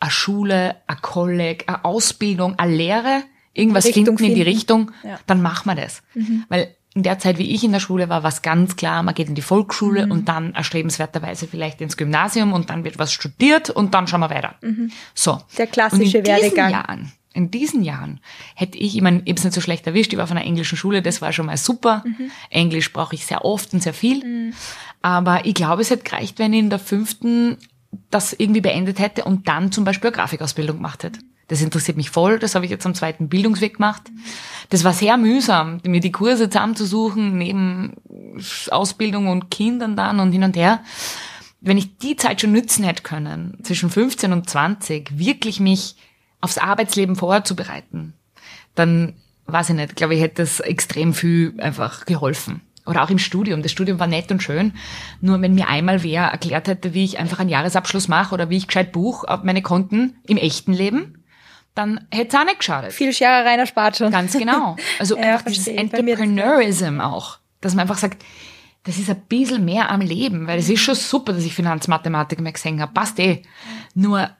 eine 0.00 0.10
Schule, 0.10 0.76
ein 0.86 1.00
Kolleg, 1.00 1.64
eine 1.68 1.84
Ausbildung, 1.84 2.58
eine 2.58 2.74
Lehre, 2.76 3.22
irgendwas 3.54 3.86
Richtung 3.86 4.18
finden 4.18 4.24
in 4.24 4.34
die. 4.34 4.42
Richtung, 4.42 4.90
Ja. 5.02 5.18
dann 5.26 5.40
machen 5.40 5.66
wir 5.70 5.76
das. 5.76 6.02
Weil 6.48 6.76
in 6.94 7.02
der 7.02 7.18
Zeit, 7.18 7.38
wie 7.38 7.50
ich 7.50 7.64
in 7.64 7.72
der 7.72 7.80
Schule 7.80 8.08
war, 8.08 8.22
war 8.22 8.30
es 8.30 8.42
ganz 8.42 8.76
klar, 8.76 9.02
man 9.02 9.14
geht 9.14 9.28
in 9.28 9.34
die 9.34 9.42
Volksschule 9.42 10.06
und 10.06 10.28
dann 10.28 10.54
erstrebenswerterweise 10.54 11.48
vielleicht 11.48 11.80
ins 11.80 11.96
Gymnasium 11.96 12.52
und 12.52 12.70
dann 12.70 12.84
wird 12.84 13.00
was 13.00 13.12
studiert 13.12 13.68
und 13.68 13.94
dann 13.94 14.06
schauen 14.06 14.20
wir 14.20 14.30
weiter. 14.30 14.54
So. 15.12 15.40
Der 15.58 15.66
klassische 15.66 16.18
und 16.18 16.26
in 16.26 16.26
Werdegang. 16.26 16.68
Diesen 16.68 16.70
Jahren, 16.70 17.12
in 17.32 17.50
diesen 17.50 17.82
Jahren 17.82 18.20
hätte 18.54 18.78
ich, 18.78 18.94
ich 18.94 19.02
meine, 19.02 19.22
ich 19.24 19.30
habe 19.30 19.38
es 19.38 19.44
nicht 19.44 19.54
so 19.54 19.60
schlecht 19.60 19.86
erwischt, 19.88 20.12
ich 20.12 20.18
war 20.18 20.28
von 20.28 20.36
einer 20.36 20.46
englischen 20.46 20.78
Schule, 20.78 21.02
das 21.02 21.20
war 21.20 21.32
schon 21.32 21.46
mal 21.46 21.56
super. 21.56 22.04
Englisch 22.48 22.92
brauche 22.92 23.16
ich 23.16 23.26
sehr 23.26 23.44
oft 23.44 23.74
und 23.74 23.82
sehr 23.82 23.94
viel. 23.94 24.52
Aber 25.02 25.44
ich 25.46 25.54
glaube, 25.54 25.82
es 25.82 25.90
hätte 25.90 26.04
gereicht, 26.04 26.38
wenn 26.38 26.52
ich 26.52 26.60
in 26.60 26.70
der 26.70 26.78
fünften 26.78 27.58
das 28.10 28.32
irgendwie 28.32 28.60
beendet 28.60 29.00
hätte 29.00 29.24
und 29.24 29.48
dann 29.48 29.72
zum 29.72 29.84
Beispiel 29.84 30.08
eine 30.08 30.16
Grafikausbildung 30.16 30.76
gemacht 30.76 31.02
hätte. 31.02 31.18
Das 31.48 31.60
interessiert 31.60 31.96
mich 31.96 32.10
voll. 32.10 32.38
Das 32.38 32.54
habe 32.54 32.64
ich 32.64 32.70
jetzt 32.70 32.86
am 32.86 32.94
zweiten 32.94 33.28
Bildungsweg 33.28 33.74
gemacht. 33.74 34.02
Das 34.70 34.84
war 34.84 34.92
sehr 34.92 35.16
mühsam, 35.16 35.80
mir 35.86 36.00
die 36.00 36.12
Kurse 36.12 36.48
zusammenzusuchen, 36.48 37.36
neben 37.36 37.94
Ausbildung 38.70 39.28
und 39.28 39.50
Kindern 39.50 39.96
dann 39.96 40.20
und 40.20 40.32
hin 40.32 40.44
und 40.44 40.56
her. 40.56 40.82
Wenn 41.60 41.78
ich 41.78 41.98
die 41.98 42.16
Zeit 42.16 42.40
schon 42.40 42.52
nützen 42.52 42.84
hätte 42.84 43.02
können, 43.02 43.58
zwischen 43.62 43.90
15 43.90 44.32
und 44.32 44.48
20, 44.48 45.18
wirklich 45.18 45.60
mich 45.60 45.96
aufs 46.40 46.58
Arbeitsleben 46.58 47.16
vorzubereiten, 47.16 48.14
dann 48.74 49.14
weiß 49.46 49.70
ich 49.70 49.76
nicht, 49.76 49.96
glaube 49.96 50.14
ich, 50.14 50.20
hätte 50.20 50.42
das 50.42 50.60
extrem 50.60 51.14
viel 51.14 51.54
einfach 51.58 52.06
geholfen. 52.06 52.62
Oder 52.86 53.02
auch 53.02 53.10
im 53.10 53.18
Studium. 53.18 53.62
Das 53.62 53.72
Studium 53.72 53.98
war 53.98 54.06
nett 54.06 54.30
und 54.30 54.42
schön. 54.42 54.74
Nur 55.22 55.40
wenn 55.40 55.54
mir 55.54 55.68
einmal 55.68 56.02
wer 56.02 56.24
erklärt 56.24 56.68
hätte, 56.68 56.92
wie 56.92 57.04
ich 57.04 57.18
einfach 57.18 57.38
einen 57.38 57.48
Jahresabschluss 57.48 58.08
mache 58.08 58.34
oder 58.34 58.50
wie 58.50 58.58
ich 58.58 58.66
gescheit 58.66 58.92
buch 58.92 59.24
auf 59.24 59.42
meine 59.42 59.62
Konten 59.62 60.16
im 60.26 60.36
echten 60.36 60.74
Leben, 60.74 61.23
dann 61.74 62.06
hätte 62.12 62.36
es 62.36 62.40
auch 62.40 62.44
nicht 62.44 62.58
geschadet. 62.58 62.92
Viel 62.92 63.12
Schere 63.12 63.44
reiner 63.44 63.66
spart 63.66 63.96
schon. 63.96 64.10
Ganz 64.10 64.32
genau. 64.32 64.76
Also 64.98 65.16
Ja, 65.18 65.34
einfach 65.34 65.46
dieses 65.46 65.64
das 65.64 65.74
Entrepreneurism 65.74 67.00
auch. 67.00 67.38
Dass 67.60 67.74
man 67.74 67.82
einfach 67.82 67.98
sagt, 67.98 68.22
das 68.84 68.98
ist 68.98 69.10
ein 69.10 69.20
bisschen 69.22 69.64
mehr 69.64 69.90
am 69.90 70.00
Leben, 70.00 70.46
weil 70.46 70.58
es 70.58 70.68
ist 70.68 70.80
schon 70.80 70.94
super, 70.94 71.32
dass 71.32 71.44
ich 71.44 71.54
Finanzmathematik 71.54 72.40
mehr 72.40 72.52
gesehen 72.52 72.80
habe. 72.80 72.92
Passt 72.92 73.18
eh. 73.18 73.42
Nur 73.94 74.30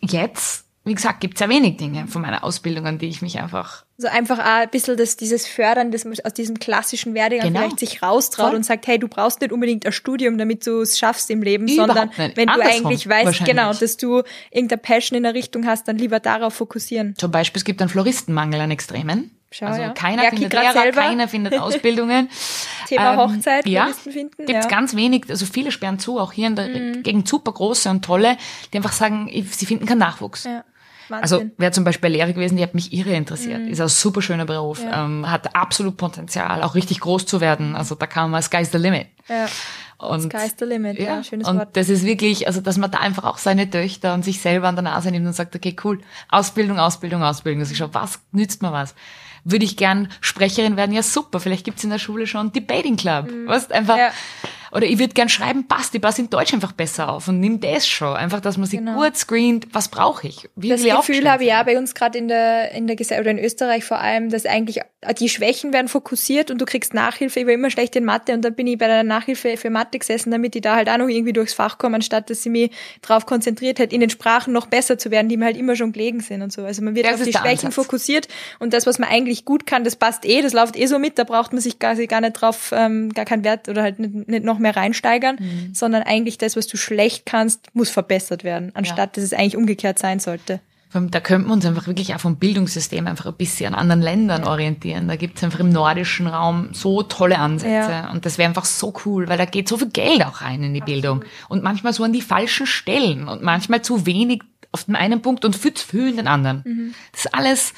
jetzt, 0.00 0.66
wie 0.84 0.94
gesagt, 0.94 1.20
gibt's 1.20 1.40
ja 1.40 1.48
wenig 1.48 1.76
Dinge 1.76 2.06
von 2.08 2.22
meiner 2.22 2.42
Ausbildung, 2.42 2.86
an 2.86 2.98
die 2.98 3.06
ich 3.08 3.22
mich 3.22 3.38
einfach 3.40 3.84
So 3.98 4.08
einfach 4.08 4.40
auch 4.40 4.44
ein 4.44 4.70
bisschen 4.70 4.96
das, 4.96 5.16
dieses 5.16 5.46
Fördern, 5.46 5.92
das 5.92 6.04
man 6.04 6.14
aus 6.24 6.34
diesem 6.34 6.58
klassischen 6.58 7.14
Werdegang 7.14 7.48
Genau. 7.48 7.60
vielleicht 7.60 7.78
sich 7.78 8.02
raustraut 8.02 8.48
Voll. 8.48 8.56
und 8.56 8.64
sagt, 8.64 8.86
hey, 8.88 8.98
du 8.98 9.06
brauchst 9.06 9.40
nicht 9.40 9.52
unbedingt 9.52 9.86
ein 9.86 9.92
Studium, 9.92 10.38
damit 10.38 10.66
du 10.66 10.80
es 10.80 10.98
schaffst 10.98 11.30
im 11.30 11.40
Leben, 11.42 11.68
Überhaupt 11.68 11.88
sondern 11.88 12.08
nicht. 12.26 12.36
wenn 12.36 12.48
du 12.48 12.52
Andersrum 12.54 12.86
eigentlich 12.86 13.08
weißt, 13.08 13.44
genau, 13.44 13.72
dass 13.72 13.96
du 13.96 14.22
irgendeine 14.50 14.78
Passion 14.82 15.16
in 15.16 15.22
der 15.22 15.34
Richtung 15.34 15.66
hast, 15.66 15.86
dann 15.86 15.98
lieber 15.98 16.18
darauf 16.18 16.54
fokussieren. 16.54 17.14
Zum 17.16 17.30
Beispiel, 17.30 17.58
es 17.60 17.64
gibt 17.64 17.80
einen 17.80 17.88
Floristenmangel 17.88 18.60
an 18.60 18.70
Extremen. 18.72 19.30
Schau, 19.54 19.66
also 19.66 19.82
ja. 19.82 19.90
keiner 19.90 20.22
Merke 20.22 20.36
findet 20.38 20.52
Lehrer, 20.54 20.72
selber. 20.72 21.00
keiner 21.02 21.28
findet 21.28 21.58
Ausbildungen. 21.60 22.30
Thema 22.88 23.12
Ähm, 23.12 23.18
Hochzeit, 23.18 23.66
ja, 23.66 23.82
Floristen 23.82 24.12
finden. 24.12 24.46
Gibt's 24.46 24.64
ja. 24.64 24.70
ganz 24.70 24.96
wenig, 24.96 25.26
also 25.28 25.44
viele 25.44 25.70
sperren 25.70 25.98
zu, 25.98 26.18
auch 26.18 26.32
hier 26.32 26.46
in 26.46 26.56
der 26.56 26.68
Mhm. 26.68 27.02
Gegend 27.02 27.28
super 27.28 27.52
große 27.52 27.90
und 27.90 28.02
tolle, 28.02 28.38
die 28.72 28.78
einfach 28.78 28.92
sagen, 28.92 29.28
sie 29.50 29.66
finden 29.66 29.84
keinen 29.84 29.98
Nachwuchs. 29.98 30.44
ja. 30.44 30.64
Also 31.10 31.36
Wahnsinn. 31.36 31.52
wäre 31.58 31.72
zum 31.72 31.84
Beispiel 31.84 32.10
Lehrer 32.10 32.32
gewesen, 32.32 32.56
die 32.56 32.62
hat 32.62 32.74
mich 32.74 32.92
irre 32.92 33.14
interessiert. 33.14 33.60
Mhm. 33.60 33.68
Ist 33.68 33.80
ein 33.80 33.88
super 33.88 34.22
schöner 34.22 34.44
Beruf, 34.46 34.80
ähm, 34.90 35.30
hat 35.30 35.54
absolut 35.54 35.96
Potenzial, 35.96 36.62
auch 36.62 36.74
richtig 36.74 37.00
groß 37.00 37.26
zu 37.26 37.40
werden. 37.40 37.76
Also 37.76 37.94
da 37.94 38.06
kann 38.06 38.30
man, 38.30 38.42
sky's 38.42 38.72
the 38.72 38.78
limit. 38.78 39.06
ja. 39.28 39.46
Und, 39.98 40.22
Sky's 40.22 40.56
the 40.58 40.64
limit, 40.64 40.98
ja, 40.98 41.22
schönes 41.22 41.46
und 41.46 41.58
Wort. 41.58 41.76
das 41.76 41.88
ist 41.88 42.04
wirklich, 42.04 42.48
also 42.48 42.60
dass 42.60 42.76
man 42.76 42.90
da 42.90 42.98
einfach 42.98 43.22
auch 43.22 43.38
seine 43.38 43.70
Töchter 43.70 44.14
und 44.14 44.24
sich 44.24 44.40
selber 44.40 44.66
an 44.66 44.74
der 44.74 44.82
Nase 44.82 45.12
nimmt 45.12 45.28
und 45.28 45.32
sagt, 45.32 45.54
okay, 45.54 45.76
cool, 45.84 46.00
Ausbildung, 46.28 46.80
Ausbildung, 46.80 47.22
Ausbildung. 47.22 47.60
Das 47.60 47.70
ist 47.70 47.78
schon, 47.78 47.94
was 47.94 48.18
nützt 48.32 48.62
mir 48.62 48.72
was? 48.72 48.96
Würde 49.44 49.64
ich 49.64 49.76
gern 49.76 50.08
Sprecherin 50.20 50.76
werden? 50.76 50.92
Ja, 50.92 51.04
super. 51.04 51.38
Vielleicht 51.38 51.64
gibt's 51.64 51.84
in 51.84 51.90
der 51.90 51.98
Schule 52.00 52.26
schon 52.26 52.52
Debating 52.52 52.96
Club. 52.96 53.28
Weißt, 53.46 53.70
einfach. 53.72 53.94
Mhm. 53.94 54.00
Ja. 54.00 54.10
Oder 54.72 54.86
ich 54.86 54.98
würde 54.98 55.12
gern 55.12 55.28
schreiben, 55.28 55.68
passt, 55.68 55.94
ich 55.94 56.00
passe 56.00 56.22
in 56.22 56.30
Deutsch 56.30 56.54
einfach 56.54 56.72
besser 56.72 57.10
auf 57.10 57.28
und 57.28 57.40
nimm 57.40 57.60
das 57.60 57.86
schon. 57.86 58.16
Einfach, 58.16 58.40
dass 58.40 58.56
man 58.56 58.66
sich 58.66 58.78
Genau. 58.78 58.94
gut 58.94 59.16
screent, 59.16 59.66
was 59.72 59.88
brauche 59.88 60.26
ich? 60.26 60.48
Wie 60.56 60.70
Das 60.70 60.82
Gefühl 60.82 61.30
habe 61.30 61.42
ich 61.42 61.50
ja 61.50 61.62
bei 61.62 61.78
uns 61.78 61.94
gerade 61.94 62.16
in 62.18 62.28
der, 62.28 62.72
in 62.72 62.86
der 62.86 62.96
Gesellschaft 62.96 63.26
oder 63.26 63.38
in 63.38 63.44
Österreich 63.44 63.84
vor 63.84 63.98
allem, 64.00 64.30
dass 64.30 64.46
eigentlich 64.46 64.80
die 65.18 65.28
Schwächen 65.28 65.72
werden 65.72 65.88
fokussiert 65.88 66.50
und 66.52 66.60
du 66.60 66.64
kriegst 66.64 66.94
Nachhilfe. 66.94 67.40
Ich 67.40 67.46
war 67.46 67.52
immer 67.52 67.70
schlecht 67.70 67.96
in 67.96 68.04
Mathe 68.04 68.32
und 68.34 68.42
dann 68.44 68.54
bin 68.54 68.66
ich 68.68 68.78
bei 68.78 68.86
der 68.86 69.02
Nachhilfe 69.02 69.56
für 69.56 69.68
Mathe 69.68 69.98
gesessen, 69.98 70.30
damit 70.30 70.54
ich 70.54 70.62
da 70.62 70.76
halt 70.76 70.88
auch 70.88 70.96
noch 70.98 71.08
irgendwie 71.08 71.32
durchs 71.32 71.54
Fach 71.54 71.76
komme, 71.78 71.96
anstatt 71.96 72.30
dass 72.30 72.42
sie 72.42 72.50
mich 72.50 72.70
darauf 73.00 73.26
konzentriert 73.26 73.80
hat, 73.80 73.92
in 73.92 74.00
den 74.00 74.10
Sprachen 74.10 74.52
noch 74.52 74.66
besser 74.66 74.98
zu 74.98 75.10
werden, 75.10 75.28
die 75.28 75.36
mir 75.36 75.46
halt 75.46 75.56
immer 75.56 75.74
schon 75.74 75.90
gelegen 75.92 76.20
sind 76.20 76.40
und 76.42 76.52
so. 76.52 76.62
Also 76.64 76.82
man 76.82 76.94
wird 76.94 77.06
Das 77.06 77.14
auf 77.20 77.24
die 77.26 77.32
Schwächen 77.32 77.66
Ansatz. 77.66 77.74
fokussiert 77.74 78.28
und 78.60 78.72
das, 78.72 78.86
was 78.86 79.00
man 79.00 79.08
eigentlich 79.08 79.44
gut 79.44 79.66
kann, 79.66 79.82
das 79.82 79.96
passt 79.96 80.24
eh, 80.24 80.40
das 80.40 80.52
läuft 80.52 80.76
eh 80.76 80.86
so 80.86 80.98
mit, 81.00 81.18
da 81.18 81.24
braucht 81.24 81.52
man 81.52 81.60
sich 81.60 81.80
gar, 81.80 81.96
gar 82.06 82.20
nicht 82.20 82.34
drauf, 82.34 82.72
ähm, 82.74 83.12
gar 83.12 83.24
keinen 83.24 83.42
Wert 83.42 83.68
oder 83.68 83.82
halt 83.82 83.98
nicht, 83.98 84.28
nicht 84.28 84.44
noch 84.44 84.58
mehr 84.60 84.76
reinsteigern, 84.76 85.36
Mhm. 85.40 85.74
sondern 85.74 86.02
eigentlich 86.04 86.38
das, 86.38 86.56
was 86.56 86.68
du 86.68 86.76
schlecht 86.76 87.26
kannst, 87.26 87.74
muss 87.74 87.90
verbessert 87.90 88.44
werden, 88.44 88.70
anstatt 88.74 89.16
dass 89.16 89.24
es 89.24 89.32
eigentlich 89.32 89.56
umgekehrt 89.56 89.98
sein 89.98 90.20
sollte. 90.20 90.60
Da 90.94 91.20
könnten 91.20 91.48
wir 91.48 91.54
uns 91.54 91.64
einfach 91.64 91.86
wirklich 91.86 92.14
auch 92.14 92.20
vom 92.20 92.36
Bildungssystem 92.36 93.06
einfach 93.06 93.26
ein 93.26 93.34
bisschen 93.34 93.72
an 93.72 93.80
anderen 93.80 94.02
Ländern 94.02 94.44
orientieren. 94.44 95.08
Da 95.08 95.16
gibt's 95.16 95.42
einfach 95.42 95.60
im 95.60 95.70
nordischen 95.70 96.26
Raum 96.26 96.68
so 96.72 97.02
tolle 97.02 97.38
Ansätze. 97.38 97.90
Ja. 97.90 98.10
Und 98.10 98.26
das 98.26 98.36
wäre 98.36 98.48
einfach 98.48 98.66
so 98.66 98.92
cool, 99.06 99.28
weil 99.28 99.38
da 99.38 99.46
geht 99.46 99.68
so 99.68 99.78
viel 99.78 99.88
Geld 99.88 100.24
auch 100.24 100.42
rein 100.42 100.62
in 100.62 100.74
die 100.74 100.80
Bildung. 100.80 101.24
Und 101.48 101.62
manchmal 101.62 101.92
so 101.92 102.04
an 102.04 102.12
die 102.12 102.20
falschen 102.20 102.66
Stellen 102.66 103.28
und 103.28 103.42
manchmal 103.42 103.82
zu 103.82 104.04
wenig 104.04 104.42
auf 104.70 104.84
dem 104.84 104.96
einen 104.96 105.20
Punkt 105.22 105.44
und 105.44 105.54
viel 105.54 105.74
zu 105.74 105.86
viel 105.86 106.08
in 106.08 106.16
den 106.16 106.26
anderen. 106.26 106.62
Mhm. 106.64 106.94
Das 107.12 107.26
ist 107.26 107.34
alles, 107.34 107.74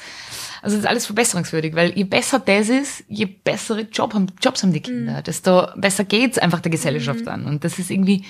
also 0.61 0.75
das 0.75 0.83
ist 0.83 0.89
alles 0.89 1.05
verbesserungswürdig, 1.05 1.75
weil 1.75 1.91
je 1.97 2.05
besser 2.05 2.39
das 2.39 2.69
ist, 2.69 3.03
je 3.07 3.25
bessere 3.25 3.81
Job 3.81 4.13
haben, 4.13 4.27
Jobs 4.41 4.63
haben 4.63 4.73
die 4.73 4.81
Kinder, 4.81 5.19
Mhm. 5.19 5.23
desto 5.23 5.67
besser 5.75 6.05
geht's 6.05 6.37
einfach 6.37 6.61
der 6.61 6.71
Gesellschaft 6.71 7.27
an. 7.27 7.45
Und 7.45 7.63
das 7.63 7.79
ist 7.79 7.91
irgendwie, 7.91 8.23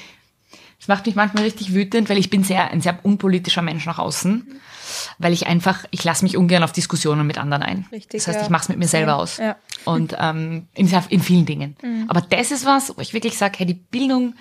das 0.79 0.87
macht 0.87 1.05
mich 1.05 1.15
manchmal 1.15 1.43
richtig 1.43 1.73
wütend, 1.73 2.09
weil 2.09 2.17
ich 2.17 2.29
bin 2.29 2.43
sehr, 2.43 2.71
ein 2.71 2.81
sehr 2.81 2.97
unpolitischer 3.03 3.61
Mensch 3.61 3.85
nach 3.85 3.99
außen. 3.99 4.59
Weil 5.17 5.33
ich 5.33 5.47
einfach, 5.47 5.85
ich 5.91 6.03
lasse 6.03 6.23
mich 6.23 6.37
ungern 6.37 6.63
auf 6.63 6.71
Diskussionen 6.71 7.25
mit 7.27 7.37
anderen 7.37 7.63
ein. 7.63 7.85
Richtig, 7.91 8.19
das 8.21 8.27
heißt, 8.27 8.39
ja. 8.39 8.43
ich 8.45 8.49
mache 8.49 8.63
es 8.63 8.69
mit 8.69 8.77
mir 8.77 8.87
selber 8.87 9.15
aus. 9.17 9.37
ja. 9.37 9.55
Und 9.85 10.15
ähm, 10.19 10.67
in, 10.73 10.87
in 11.09 11.21
vielen 11.21 11.45
Dingen. 11.45 11.75
Aber 12.07 12.21
das 12.21 12.51
ist 12.51 12.65
was, 12.65 12.95
wo 12.97 13.01
ich 13.01 13.13
wirklich 13.13 13.37
sage, 13.37 13.59
hey, 13.59 13.65
die 13.67 13.73
Bildung, 13.75 14.33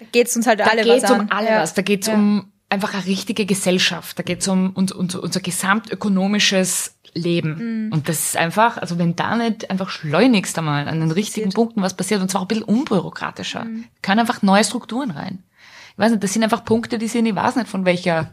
Da 0.00 0.06
geht's 0.12 0.34
uns 0.36 0.46
halt 0.46 0.60
da 0.60 0.64
alle 0.64 0.82
geht's 0.82 1.04
was 1.04 1.10
um 1.10 1.20
an. 1.20 1.30
alle 1.30 1.48
Ja. 1.48 1.60
was. 1.62 1.74
Da 1.74 1.82
geht's 1.82 2.06
Ja. 2.08 2.14
um 2.14 2.50
einfach 2.68 2.94
eine 2.94 3.06
richtige 3.06 3.46
Gesellschaft. 3.46 4.18
Da 4.18 4.22
geht's 4.24 4.48
um 4.48 4.70
uns, 4.70 4.90
unser, 4.92 5.22
unser 5.22 5.40
gesamtökonomisches 5.40 6.94
Leben. 7.14 7.86
Mhm. 7.86 7.92
Und 7.92 8.08
das 8.08 8.20
ist 8.26 8.36
einfach, 8.36 8.76
also 8.76 8.98
wenn 8.98 9.16
da 9.16 9.36
nicht 9.36 9.70
einfach 9.70 9.88
schleunigst 9.88 10.58
einmal 10.58 10.86
an 10.88 11.00
den 11.00 11.10
richtigen 11.10 11.50
Punkten 11.50 11.80
was 11.82 11.94
passiert, 11.96 12.20
und 12.20 12.30
zwar 12.30 12.42
auch 12.42 12.44
ein 12.44 12.48
bisschen 12.48 12.64
unbürokratischer, 12.64 13.64
Mhm. 13.64 13.84
können 14.02 14.20
einfach 14.20 14.42
neue 14.42 14.64
Strukturen 14.64 15.10
rein. 15.10 15.42
Ich 15.92 15.98
weiß 15.98 16.10
nicht, 16.10 16.22
das 16.24 16.32
sind 16.34 16.42
einfach 16.42 16.64
Punkte, 16.64 16.98
die 16.98 17.08
sind, 17.08 17.24
ich 17.26 17.34
weiß 17.34 17.56
nicht, 17.56 17.68
von 17.68 17.84
welcher. 17.86 18.30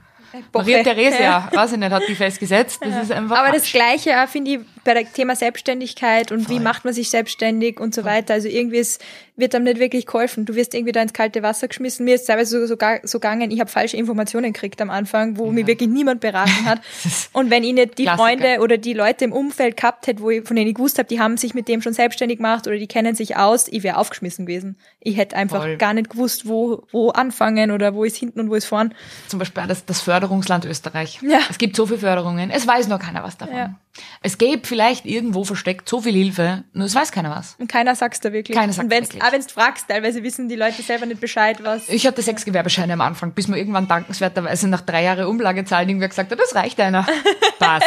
Maria 0.53 0.83
Theresia, 0.83 1.19
Ja. 1.21 1.49
weiß 1.51 1.73
ich 1.73 1.77
nicht, 1.79 1.91
hat 1.91 2.03
die 2.07 2.15
festgesetzt. 2.15 2.81
Das 2.83 3.03
ist 3.03 3.11
einfach. 3.11 3.37
Aber 3.37 3.51
das 3.51 3.63
Quatsch. 3.63 3.73
Gleiche 3.73 4.21
auch, 4.23 4.27
finde 4.27 4.51
ich, 4.51 4.59
bei 4.83 4.93
dem 4.93 5.11
Thema 5.11 5.35
Selbstständigkeit 5.35 6.31
und 6.31 6.49
wie 6.49 6.59
macht 6.59 6.85
man 6.85 6.93
sich 6.93 7.09
selbstständig 7.09 7.79
und 7.79 7.95
so 7.95 8.03
weiter. 8.03 8.33
Also 8.33 8.47
irgendwie 8.47 8.77
ist, 8.77 9.01
wird 9.35 9.55
einem 9.55 9.63
nicht 9.63 9.79
wirklich 9.79 10.05
geholfen. 10.05 10.45
Du 10.45 10.55
wirst 10.55 10.73
irgendwie 10.73 10.91
da 10.91 11.01
ins 11.01 11.13
kalte 11.13 11.41
Wasser 11.41 11.67
geschmissen. 11.67 12.05
Mir 12.05 12.15
ist 12.15 12.25
teilweise 12.25 12.59
so, 12.59 12.67
so, 12.67 12.77
so 13.03 13.19
gegangen, 13.19 13.49
ich 13.49 13.59
habe 13.59 13.69
falsche 13.69 13.97
Informationen 13.97 14.53
gekriegt 14.53 14.81
am 14.81 14.89
Anfang, 14.89 15.37
wo 15.37 15.51
mir 15.51 15.65
wirklich 15.65 15.89
niemand 15.89 16.21
beraten 16.21 16.65
hat. 16.65 16.81
Und 17.33 17.49
wenn 17.49 17.63
ich 17.63 17.73
nicht 17.73 17.97
die 17.97 18.03
Klassiker. 18.03 18.23
Freunde 18.23 18.61
oder 18.61 18.77
die 18.77 18.93
Leute 18.93 19.25
im 19.25 19.31
Umfeld 19.31 19.77
gehabt 19.77 20.05
hätte, 20.07 20.21
wo 20.21 20.29
ich, 20.29 20.45
von 20.45 20.55
denen 20.55 20.69
ich 20.69 20.75
gewusst 20.75 20.99
habe, 20.99 21.07
die 21.07 21.19
haben 21.19 21.37
sich 21.37 21.53
mit 21.53 21.67
dem 21.67 21.81
schon 21.81 21.93
selbstständig 21.93 22.37
gemacht 22.37 22.67
oder 22.67 22.77
die 22.77 22.87
kennen 22.87 23.15
sich 23.15 23.37
aus, 23.37 23.67
ich 23.67 23.83
wäre 23.83 23.97
aufgeschmissen 23.97 24.45
gewesen. 24.45 24.77
Ich 24.99 25.17
hätte 25.17 25.35
einfach 25.35 25.61
Voll. 25.61 25.77
gar 25.77 25.93
nicht 25.93 26.09
gewusst, 26.09 26.47
wo, 26.47 26.83
wo 26.91 27.09
anfangen 27.09 27.71
oder 27.71 27.95
wo 27.95 28.03
ist 28.03 28.17
hinten 28.17 28.39
und 28.39 28.49
wo 28.49 28.55
ist 28.55 28.65
vorn. 28.65 28.93
zum 29.27 29.39
Beispiel 29.39 29.63
das, 29.67 29.85
das 29.85 30.01
Förderungsland 30.01 30.65
Österreich. 30.65 31.19
Ja. 31.21 31.39
Es 31.49 31.57
gibt 31.57 31.75
so 31.75 31.85
viele 31.85 31.99
Förderungen, 31.99 32.51
es 32.51 32.67
weiß 32.67 32.87
noch 32.87 32.99
keiner 32.99 33.23
was 33.23 33.37
davon. 33.37 33.55
Ja. 33.55 33.79
Es 34.21 34.37
gäbe 34.37 34.65
vielleicht 34.73 35.05
irgendwo 35.05 35.43
versteckt 35.43 35.87
so 35.87 36.01
viel 36.01 36.13
Hilfe, 36.13 36.63
nur 36.73 36.87
es 36.87 36.95
weiß 36.95 37.11
keiner 37.11 37.29
was. 37.29 37.55
Und 37.59 37.67
keiner 37.71 37.95
sagt's 37.95 38.19
da 38.21 38.33
wirklich. 38.33 38.57
Keiner 38.57 38.75
wenn's, 38.75 38.89
wirklich. 38.89 39.21
auch 39.23 39.31
wenn's 39.31 39.51
fragst, 39.51 39.87
teilweise 39.87 40.23
wissen 40.23 40.49
die 40.49 40.55
Leute 40.55 40.81
selber 40.81 41.05
nicht 41.05 41.21
Bescheid, 41.21 41.63
was. 41.63 41.87
Ich 41.89 42.07
hatte 42.07 42.23
sechs 42.23 42.43
Gewerbescheine 42.43 42.93
am 42.93 43.01
Anfang, 43.01 43.33
bis 43.33 43.47
mir 43.47 43.57
irgendwann 43.59 43.87
dankenswerterweise 43.87 44.67
nach 44.67 44.81
drei 44.81 45.03
Jahren 45.03 45.25
Umlagezahlen 45.27 45.87
irgendwer 45.87 46.07
gesagt 46.09 46.31
hat, 46.31 46.39
das 46.39 46.55
reicht 46.55 46.79
einer. 46.79 47.05
Passt. 47.59 47.85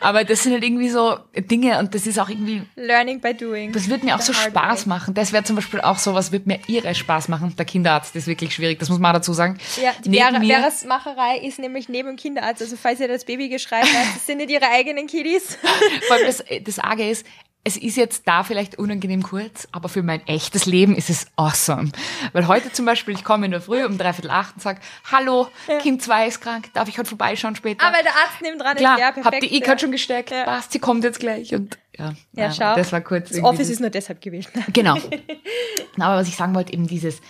Aber 0.00 0.24
das 0.24 0.42
sind 0.42 0.52
halt 0.52 0.62
irgendwie 0.62 0.90
so 0.90 1.16
Dinge 1.34 1.78
und 1.78 1.94
das 1.94 2.06
ist 2.06 2.18
auch 2.18 2.28
irgendwie, 2.28 2.62
Learning 2.76 3.20
by 3.20 3.32
doing. 3.32 3.72
das 3.72 3.88
wird 3.88 4.04
mir 4.04 4.14
auch 4.14 4.20
so 4.20 4.34
Spaß 4.34 4.82
way. 4.84 4.88
machen. 4.90 5.14
Das 5.14 5.32
wäre 5.32 5.42
zum 5.44 5.56
Beispiel 5.56 5.80
auch 5.80 5.96
so 5.98 6.12
was, 6.12 6.32
wird 6.32 6.46
mir 6.46 6.60
irre 6.66 6.94
Spaß 6.94 7.28
machen. 7.28 7.54
Der 7.56 7.64
Kinderarzt 7.64 8.14
ist 8.14 8.26
wirklich 8.26 8.54
schwierig, 8.54 8.78
das 8.78 8.90
muss 8.90 8.98
man 8.98 9.12
auch 9.12 9.18
dazu 9.18 9.32
sagen. 9.32 9.56
Ja, 9.82 9.92
die 10.04 10.10
Neben 10.10 10.22
Vera, 10.26 10.38
mir- 10.38 10.56
Veras 10.58 10.84
Macherei 10.84 11.38
ist 11.38 11.58
nämlich 11.58 11.88
neben 11.88 12.08
dem 12.08 12.16
Kinderarzt. 12.16 12.60
Also 12.60 12.76
falls 12.76 13.00
ihr 13.00 13.08
das 13.08 13.24
Baby 13.24 13.48
geschreit 13.48 13.84
habt, 13.84 14.16
das 14.16 14.26
sind 14.26 14.38
nicht 14.38 14.50
ihre 14.50 14.68
eigenen 14.68 15.06
Kiddies. 15.06 15.56
Allem 16.10 16.25
das, 16.26 16.44
das 16.62 16.78
Arge 16.78 17.08
ist, 17.08 17.26
es 17.64 17.76
ist 17.76 17.96
jetzt 17.96 18.28
da 18.28 18.44
vielleicht 18.44 18.78
unangenehm 18.78 19.24
kurz, 19.24 19.66
aber 19.72 19.88
für 19.88 20.04
mein 20.04 20.24
echtes 20.28 20.66
Leben 20.66 20.94
ist 20.94 21.10
es 21.10 21.26
awesome. 21.34 21.90
Weil 22.32 22.46
heute 22.46 22.70
zum 22.70 22.86
Beispiel, 22.86 23.12
ich 23.14 23.24
komme 23.24 23.46
in 23.46 23.50
der 23.50 23.60
Früh 23.60 23.84
um 23.84 23.98
dreiviertel 23.98 24.30
acht 24.30 24.54
und 24.54 24.62
sage, 24.62 24.78
hallo, 25.10 25.48
Kind 25.80 26.00
2 26.00 26.28
ist 26.28 26.40
krank, 26.40 26.72
darf 26.74 26.88
ich 26.88 26.96
heute 26.96 27.08
vorbeischauen 27.08 27.56
später? 27.56 27.84
Aber 27.84 27.96
der 28.04 28.12
Arzt 28.12 28.40
nimmt 28.40 28.60
dran. 28.60 28.76
Klar, 28.76 28.94
ist, 28.94 29.00
ja, 29.00 29.10
perfekt, 29.10 29.34
hab 29.34 29.40
die 29.40 29.52
E-Card 29.56 29.80
ja. 29.80 29.84
schon 29.84 29.90
gesteckt, 29.90 30.30
Ja. 30.30 30.44
passt, 30.44 30.70
sie 30.70 30.78
kommt 30.78 31.02
jetzt 31.02 31.18
gleich 31.18 31.54
und 31.56 31.76
ja, 31.98 32.12
Ja, 32.34 32.52
schau. 32.52 32.76
das 32.76 32.92
war 32.92 33.00
kurz. 33.00 33.30
Das 33.30 33.42
Office 33.42 33.68
ist 33.68 33.80
nur 33.80 33.90
deshalb 33.90 34.20
gewählt. 34.20 34.48
Genau. 34.72 34.96
Na, 35.96 36.06
aber 36.06 36.20
was 36.20 36.28
ich 36.28 36.36
sagen 36.36 36.54
wollte, 36.54 36.72
eben 36.72 36.86
dieses 36.86 37.20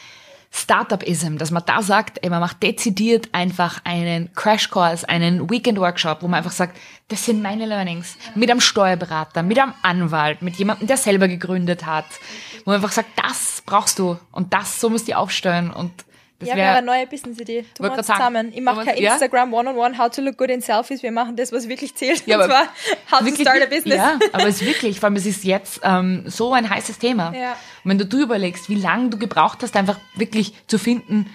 Startup-Ism, 0.51 1.37
dass 1.37 1.51
man 1.51 1.63
da 1.67 1.83
sagt, 1.83 2.19
ey, 2.23 2.31
man 2.31 2.41
macht 2.41 2.63
dezidiert 2.63 3.29
einfach 3.33 3.81
einen 3.85 4.33
Crash-Course, 4.35 5.09
einen 5.09 5.51
Weekend-Workshop, 5.51 6.23
wo 6.23 6.29
man 6.29 6.39
einfach 6.39 6.53
sagt, 6.53 6.77
das 7.09 7.25
sind 7.25 7.43
meine 7.43 7.67
Learnings. 7.67 8.17
Mit 8.35 8.51
einem 8.51 8.61
Steuerberater, 8.61 9.43
mit 9.43 9.59
einem 9.59 9.75
Anwalt, 9.83 10.43
mit 10.43 10.57
jemandem, 10.57 10.87
der 10.87 10.97
selber 10.97 11.29
gegründet 11.29 11.85
hat. 11.87 12.07
Wo 12.65 12.71
man 12.71 12.77
einfach 12.77 12.93
sagt, 12.93 13.11
das 13.17 13.63
brauchst 13.67 13.99
du 13.99 14.19
und 14.33 14.53
das, 14.53 14.81
so 14.81 14.91
musst 14.91 15.09
du 15.09 15.17
aufstellen 15.17 15.71
und 15.71 15.93
Das 16.39 16.51
ja, 16.51 16.55
wär- 16.57 16.65
wäre 16.65 16.77
eine 16.77 16.87
neue 16.87 17.07
Business-Idee. 17.07 17.65
Du 17.77 17.83
machst 17.83 18.05
zusammen. 18.05 18.53
Ich 18.55 18.61
mache 18.61 18.85
kein 18.85 18.99
Ja? 18.99 19.13
Instagram 19.15 19.55
One-on-One, 19.55 19.97
how 19.97 20.11
to 20.11 20.21
look 20.21 20.37
good 20.37 20.51
in 20.51 20.61
Selfies. 20.61 21.03
Wir 21.03 21.11
machen 21.13 21.35
das, 21.37 21.51
was 21.51 21.67
wirklich 21.67 21.95
zählt. 21.95 22.27
Ja, 22.27 22.39
und 22.39 22.45
zwar, 22.45 22.65
how 23.11 23.19
to 23.21 23.25
Wirklich, 23.25 23.49
start 23.49 23.63
a 23.63 23.67
business. 23.67 23.97
Ja, 23.97 24.19
aber 24.33 24.47
es 24.47 24.61
ist 24.61 24.67
wirklich, 24.67 25.01
vor 25.01 25.07
allem 25.09 25.17
es 25.17 25.25
ist 25.25 25.45
jetzt 25.45 25.81
ähm, 25.83 26.25
so 26.27 26.53
ein 26.53 26.69
heißes 26.69 26.99
Thema. 26.99 27.33
Ja. 27.35 27.53
Und 27.85 27.91
wenn 27.91 27.99
du, 27.99 28.05
du 28.05 28.19
überlegst, 28.21 28.69
wie 28.69 28.75
lange 28.75 29.09
du 29.09 29.19
gebraucht 29.19 29.61
hast, 29.63 29.77
einfach 29.77 29.99
wirklich 30.15 30.53
zu 30.67 30.79
finden, 30.79 31.35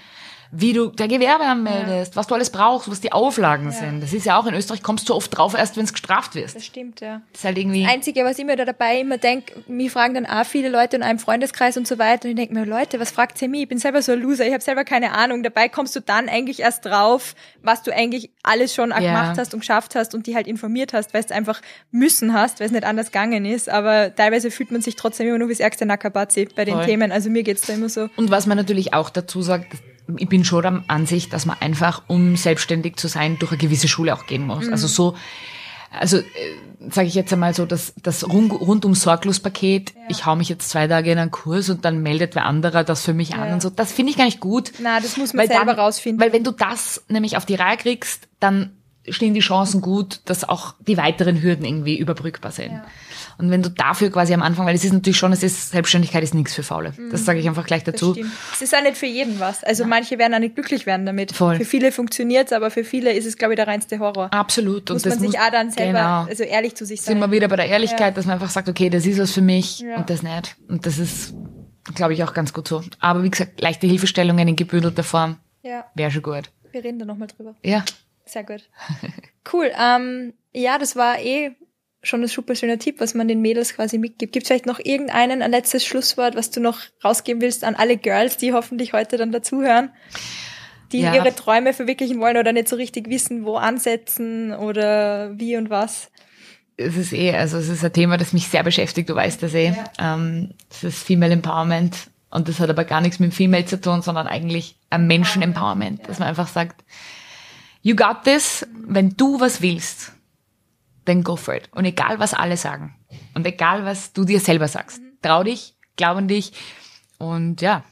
wie 0.54 0.74
du 0.74 0.88
der 0.88 1.08
Gewerbe 1.08 1.46
anmeldest, 1.46 2.16
was 2.18 2.28
du 2.28 2.36
alles 2.36 2.50
brauchst, 2.50 2.92
was 2.92 3.00
die 3.00 3.14
Auflagen 3.14 3.72
sind. 3.72 4.02
Das 4.04 4.12
ist 4.12 4.26
ja 4.26 4.38
auch 4.38 4.46
in 4.46 4.54
Österreich, 4.54 4.84
kommst 4.84 5.08
du 5.08 5.16
oft 5.16 5.38
drauf, 5.38 5.54
erst 5.58 5.78
wenn 5.78 5.86
es 5.86 5.94
gestraft 5.94 6.36
wirst. 6.36 6.56
Das 6.58 6.66
stimmt, 6.66 7.00
ja. 7.00 7.22
Das 7.32 7.42
ist 7.42 7.46
halt 7.46 7.58
irgendwie. 7.58 7.86
Einzige, 7.86 8.26
was 8.26 8.38
ich 8.38 8.46
mir 8.46 8.58
da 8.58 8.66
dabei 8.66 9.00
immer 9.00 9.18
denke, 9.18 9.54
mich 9.68 9.92
fragen 9.92 10.14
dann 10.14 10.26
auch 10.26 10.46
viele 10.46 10.68
Leute 10.70 10.98
in 10.98 11.04
einem 11.04 11.20
Freundeskreis 11.20 11.78
und 11.78 11.88
so 11.88 11.98
weiter. 12.00 12.26
Und 12.26 12.32
ich 12.32 12.36
denke 12.36 12.54
mir, 12.54 12.66
Leute, 12.66 13.00
was 13.00 13.12
fragt 13.12 13.42
ihr 13.42 13.48
mich? 13.48 13.62
Ich 13.62 13.70
bin 13.70 13.78
selber 13.78 14.02
so 14.02 14.12
ein 14.12 14.20
Loser, 14.22 14.46
ich 14.46 14.52
habe 14.52 14.62
selber 14.64 14.84
keine 14.84 15.14
Ahnung. 15.14 15.42
Dabei 15.42 15.70
kommst 15.70 15.96
du 15.96 16.02
dann 16.02 16.28
eigentlich 16.28 16.60
erst 16.60 16.86
drauf, 16.86 17.34
was 17.62 17.84
du 17.84 17.94
eigentlich 17.96 18.32
alles 18.44 18.76
schon 18.76 18.90
Ja. 18.90 19.00
gemacht 19.00 19.38
hast 19.38 19.54
und 19.54 19.62
geschafft 19.62 19.96
hast 19.96 20.14
und 20.14 20.28
die 20.28 20.36
halt 20.36 20.48
informiert 20.48 20.92
hast, 20.92 21.14
weil 21.14 21.24
es 21.24 21.32
einfach 21.32 21.62
müssen 21.92 22.34
hast, 22.34 22.60
weil 22.60 22.66
es 22.66 22.74
nicht 22.74 22.84
anders 22.84 23.08
gegangen 23.08 23.46
ist. 23.46 23.70
Aber 23.70 24.14
teilweise 24.14 24.52
fühlt 24.52 24.72
man 24.72 24.82
sich 24.82 24.98
trotzdem 24.98 25.28
immer 25.28 25.38
noch 25.38 25.48
wie 25.48 25.54
das 25.54 25.62
ärgste 25.62 25.86
Nackerbazi 25.86 26.50
bei 26.56 26.66
den 26.66 26.76
Voll. 26.76 26.86
Themen. 26.86 27.12
Also 27.14 27.30
mir 27.30 27.44
geht's 27.44 27.62
da 27.68 27.74
immer 27.74 27.88
so. 27.90 28.10
Und 28.18 28.32
was 28.32 28.48
man 28.48 28.58
natürlich 28.58 28.94
auch 28.94 29.10
dazu 29.10 29.42
sagt, 29.42 29.78
ich 30.18 30.30
bin 30.30 30.44
schon 30.44 30.62
der 30.62 30.84
Ansicht, 30.88 31.34
dass 31.34 31.46
man 31.46 31.58
einfach, 31.60 32.04
um 32.08 32.36
selbstständig 32.36 32.96
zu 32.98 33.08
sein, 33.08 33.38
durch 33.40 33.52
eine 33.52 33.60
gewisse 33.60 33.88
Schule 33.88 34.14
auch 34.14 34.26
gehen 34.26 34.46
muss. 34.46 34.68
Also 34.70 34.88
so, 34.88 35.16
also 35.92 36.18
äh, 36.18 36.24
sage 36.90 37.08
ich 37.08 37.16
jetzt 37.16 37.32
einmal 37.34 37.54
so, 37.54 37.66
dass 37.66 37.94
das 38.02 38.28
rund, 38.28 38.52
rundum 38.52 38.96
sorglos 38.96 39.40
Paket, 39.40 39.94
ich 40.10 40.26
hau 40.26 40.36
mich 40.36 40.50
jetzt 40.50 40.70
zwei 40.70 40.88
Tage 40.88 41.12
in 41.12 41.20
einen 41.20 41.32
Kurs 41.32 41.70
und 41.70 41.86
dann 41.86 42.02
meldet 42.02 42.36
wer 42.36 42.46
anderer 42.46 42.84
das 42.84 43.04
für 43.04 43.14
mich 43.14 43.36
an 43.36 43.54
und 43.54 43.62
so, 43.62 43.70
das 43.70 43.92
finde 43.92 44.12
ich 44.12 44.18
gar 44.18 44.26
nicht 44.26 44.40
gut. 44.40 44.72
Na, 44.80 45.00
das 45.00 45.18
muss 45.18 45.34
man 45.34 45.48
selber 45.48 45.78
rausfinden. 45.78 46.20
Weil 46.20 46.34
wenn 46.34 46.44
du 46.44 46.52
das 46.52 47.04
nämlich 47.08 47.38
auf 47.38 47.46
die 47.46 47.56
Reihe 47.56 47.78
kriegst, 47.78 48.28
dann 48.40 48.72
stehen 49.08 49.34
die 49.34 49.42
Chancen 49.42 49.82
gut, 49.82 50.22
dass 50.26 50.48
auch 50.48 50.76
die 50.80 50.98
weiteren 50.98 51.42
Hürden 51.42 51.66
irgendwie 51.66 51.98
überbrückbar 51.98 52.52
sind. 52.52 52.82
Und 53.38 53.52
wenn 53.52 53.62
du 53.62 53.70
dafür 53.70 54.12
quasi 54.12 54.34
am 54.34 54.42
Anfang, 54.42 54.66
weil 54.66 54.76
es 54.76 54.84
ist 54.84 54.94
natürlich 54.94 55.18
schon, 55.18 55.32
es 55.34 55.44
ist, 55.44 55.72
Selbstständigkeit 55.72 56.24
ist 56.24 56.34
nichts 56.34 56.54
für 56.54 56.64
Faule. 56.64 56.94
Das 57.12 57.26
sage 57.26 57.40
ich 57.40 57.48
einfach 57.48 57.66
gleich 57.66 57.84
dazu. 57.84 58.16
Es 58.54 58.62
ist 58.62 58.76
auch 58.76 58.82
nicht 58.82 58.98
für 58.98 59.06
jeden 59.06 59.40
was. 59.40 59.64
Also 59.64 59.86
manche 59.86 60.18
werden 60.18 60.34
auch 60.34 60.40
nicht 60.40 60.56
glücklich 60.56 60.86
werden 60.86 61.06
damit. 61.06 61.32
Voll. 61.34 61.58
Für 61.58 61.66
viele 61.66 61.92
funktioniert's, 61.92 62.54
aber 62.54 62.72
für 62.72 62.84
viele 62.84 63.14
ist 63.14 63.26
es, 63.26 63.38
glaube 63.38 63.54
ich, 63.54 63.58
der 63.58 63.68
reinste 63.68 64.00
Horror. 64.00 64.34
Absolut. 64.34 64.90
muss 64.90 65.04
und 65.04 65.06
das 65.12 65.20
man 65.20 65.30
sich 65.30 65.40
auch 65.40 65.52
dann 65.52 65.72
selber, 65.72 66.00
genau. 66.00 66.24
also 66.30 66.44
ehrlich 66.44 66.76
zu 66.76 66.86
sich 66.86 67.02
sind 67.02 67.20
sein. 67.20 67.30
wir 67.30 67.36
wieder 67.36 67.48
bei 67.48 67.56
der 67.56 67.68
Ehrlichkeit, 67.68 68.18
dass 68.18 68.26
man 68.26 68.36
einfach 68.36 68.50
sagt, 68.50 68.70
okay, 68.70 68.90
das 68.90 69.06
ist 69.06 69.20
was 69.20 69.32
für 69.32 69.42
mich 69.42 69.80
Ja. 69.80 69.98
und 69.98 70.10
das 70.10 70.24
nicht. 70.24 70.56
Und 70.68 70.86
das 70.86 70.98
ist, 71.00 71.34
glaube 71.96 72.14
ich, 72.14 72.24
auch 72.24 72.34
ganz 72.34 72.54
gut 72.54 72.68
so. 72.68 72.84
Aber 73.00 73.24
wie 73.24 73.30
gesagt, 73.30 73.60
leichte 73.62 73.88
Hilfestellungen 73.88 74.48
in 74.48 74.56
gebündelter 74.56 75.04
Form 75.04 75.38
Ja, 75.64 75.86
wäre 75.96 76.12
schon 76.12 76.22
gut. 76.24 76.50
wir 76.72 76.84
reden 76.84 77.00
da 77.00 77.06
nochmal 77.06 77.28
drüber. 77.28 77.56
Ja. 77.64 77.84
Sehr 78.26 78.44
gut. 78.44 78.70
Cool. 79.52 79.72
Ähm, 79.78 80.34
ja, 80.54 80.78
das 80.78 80.96
war 80.96 81.20
eh 81.20 81.52
schon 82.04 82.22
ein 82.22 82.28
super 82.28 82.56
schöner 82.56 82.80
Tipp, 82.80 83.00
was 83.00 83.14
man 83.14 83.28
den 83.28 83.42
Mädels 83.42 83.76
quasi 83.76 83.98
mitgibt. 83.98 84.34
Gibt 84.34 84.48
vielleicht 84.48 84.66
noch 84.66 84.80
irgendeinen, 84.80 85.42
ein 85.42 85.52
letztes 85.52 85.86
Schlusswort, 85.86 86.36
was 86.36 86.50
du 86.50 86.60
noch 86.60 86.80
rausgeben 87.04 87.42
willst 87.42 87.64
an 87.64 87.76
alle 87.76 87.98
Girls, 87.98 88.38
die 88.38 88.54
hoffentlich 88.54 88.94
heute 88.94 89.18
dann 89.18 89.32
dazuhören, 89.32 89.92
die 90.92 91.02
Ja. 91.02 91.14
ihre 91.14 91.34
Träume 91.36 91.74
verwirklichen 91.74 92.20
wollen 92.20 92.38
oder 92.38 92.54
nicht 92.54 92.68
so 92.68 92.76
richtig 92.76 93.08
wissen, 93.10 93.46
wo 93.46 93.56
ansetzen 93.58 94.54
oder 94.54 95.38
wie 95.38 95.56
und 95.58 95.70
was? 95.70 96.10
Es 96.78 96.98
ist 96.98 97.14
eh, 97.14 97.36
also 97.36 97.58
es 97.58 97.70
ist 97.70 97.84
ein 97.86 97.94
Thema, 97.94 98.18
das 98.18 98.34
mich 98.34 98.48
sehr 98.48 98.64
beschäftigt, 98.64 99.08
du 99.10 99.16
weißt 99.16 99.44
das 99.44 99.54
eh. 99.54 99.74
Ähm, 100.00 100.52
das 100.70 100.84
ist 100.84 101.04
Female 101.04 101.34
Empowerment 101.34 101.96
und 102.32 102.48
das 102.48 102.60
hat 102.60 102.70
aber 102.72 102.84
gar 102.86 103.02
nichts 103.02 103.20
mit 103.20 103.34
Female 103.36 103.66
zu 103.66 103.80
tun, 103.80 104.02
sondern 104.02 104.26
eigentlich 104.26 104.76
ein 104.90 105.06
Menschen 105.06 105.44
Empowerment, 105.44 106.08
dass 106.08 106.18
man 106.18 106.30
einfach 106.30 106.48
sagt, 106.48 106.84
you 107.84 107.96
got 107.96 108.24
this, 108.24 108.66
wenn 108.74 109.12
du 109.12 109.40
was 109.40 109.62
willst, 109.62 110.14
then 111.06 111.24
go 111.24 111.36
for 111.36 111.54
it. 111.56 111.70
Und 111.74 111.86
egal, 111.86 112.20
was 112.20 112.34
alle 112.34 112.58
sagen 112.58 112.96
und 113.34 113.46
egal, 113.46 113.86
was 113.86 114.14
du 114.14 114.24
dir 114.26 114.40
selber 114.40 114.68
sagst, 114.68 115.02
trau 115.22 115.44
dich, 115.44 115.76
glaub 115.96 116.18
an 116.18 116.28
dich 116.28 116.54
und 117.18 117.62
ja, 117.62 117.84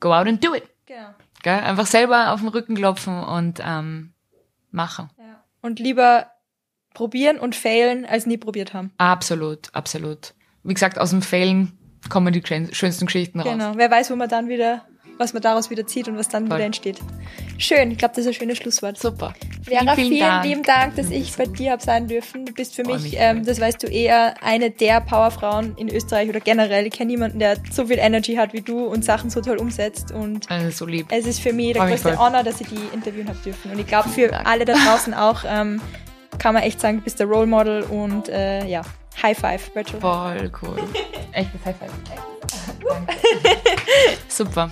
go 0.00 0.12
out 0.14 0.26
and 0.26 0.44
do 0.44 0.54
it. 0.54 0.64
Genau. 0.86 1.14
Gell? 1.42 1.60
Einfach 1.60 1.86
selber 1.86 2.32
auf 2.32 2.40
den 2.40 2.48
Rücken 2.48 2.74
klopfen 2.74 3.22
und 3.22 3.60
ähm, 3.64 4.12
machen. 4.70 5.10
Ja. 5.18 5.44
Und 5.60 5.78
lieber 5.78 6.30
probieren 6.94 7.38
und 7.38 7.54
failen, 7.54 8.04
als 8.06 8.26
nie 8.26 8.38
probiert 8.38 8.74
haben. 8.74 8.92
Absolut, 8.98 9.72
absolut. 9.74 10.34
Wie 10.64 10.74
gesagt, 10.74 10.98
aus 10.98 11.10
dem 11.10 11.22
Failen 11.22 11.78
kommen 12.08 12.32
die 12.32 12.42
schön- 12.44 12.74
schönsten 12.74 13.06
Geschichten 13.06 13.38
raus. 13.40 13.48
Genau. 13.52 13.74
Wer 13.76 13.90
weiß, 13.90 14.10
wo 14.10 14.16
man 14.16 14.28
dann 14.28 14.48
wieder, 14.48 14.84
was 15.18 15.32
man 15.32 15.42
daraus 15.42 15.70
wieder 15.70 15.86
zieht 15.86 16.08
und 16.08 16.16
was 16.16 16.28
dann 16.28 16.46
Voll. 16.46 16.56
wieder 16.56 16.66
entsteht. 16.66 16.98
Schön. 17.58 17.90
Ich 17.90 17.98
glaube, 17.98 18.14
das 18.14 18.24
ist 18.24 18.28
ein 18.28 18.34
schönes 18.34 18.58
Schlusswort. 18.58 18.98
Super. 18.98 19.34
Vera, 19.64 19.94
vielen, 19.94 20.18
Dank. 20.20 20.44
lieben 20.44 20.62
Dank, 20.62 20.96
dass 20.96 21.10
ich 21.10 21.36
bei 21.36 21.44
dir 21.46 21.72
hab 21.72 21.82
sein 21.82 22.06
dürfen. 22.06 22.46
Du 22.46 22.52
bist 22.52 22.74
für 22.74 22.84
mich, 22.84 23.02
mich 23.02 23.16
ähm, 23.18 23.44
das 23.44 23.60
weißt 23.60 23.82
du 23.82 23.86
eher, 23.88 24.34
eine 24.42 24.70
der 24.70 25.00
Powerfrauen 25.00 25.76
in 25.76 25.88
Österreich 25.94 26.28
oder 26.28 26.40
generell. 26.40 26.86
Ich 26.86 26.92
kenne 26.92 27.10
niemanden, 27.10 27.38
der 27.38 27.56
so 27.70 27.86
viel 27.86 27.98
Energy 27.98 28.34
hat 28.36 28.52
wie 28.52 28.60
du 28.62 28.84
und 28.86 29.04
Sachen 29.04 29.30
so 29.30 29.40
toll 29.40 29.58
umsetzt. 29.58 30.12
Und 30.12 30.50
Also 30.50 30.70
so 30.70 30.86
lieb. 30.86 31.06
es 31.10 31.26
ist 31.26 31.40
für 31.40 31.52
mich 31.52 31.72
der 31.74 31.82
Freu 31.82 31.90
größte. 31.90 32.18
Honor, 32.18 32.42
dass 32.42 32.60
ich 32.60 32.68
die 32.68 32.80
interviewen 32.94 33.28
habe 33.28 33.38
dürfen. 33.44 33.72
Und 33.72 33.78
ich 33.78 33.86
glaube, 33.86 34.08
für 34.08 34.28
Dank. 34.28 34.48
alle 34.48 34.64
da 34.64 34.74
draußen 34.86 35.14
auch 35.14 35.44
kann 36.38 36.54
man 36.54 36.62
echt 36.62 36.80
sagen, 36.80 36.98
du 36.98 37.04
bist 37.04 37.18
der 37.18 37.26
Role 37.26 37.46
Model 37.46 37.82
und 37.82 38.28
äh, 38.28 38.64
ja, 38.66 38.82
High 39.22 39.36
Five, 39.36 39.70
Rachel. 39.74 40.00
Voll 40.00 40.50
cool. 40.62 40.76
Echtes 41.32 41.60
High 41.64 41.76
Five. 41.76 41.90
Super. 44.28 44.70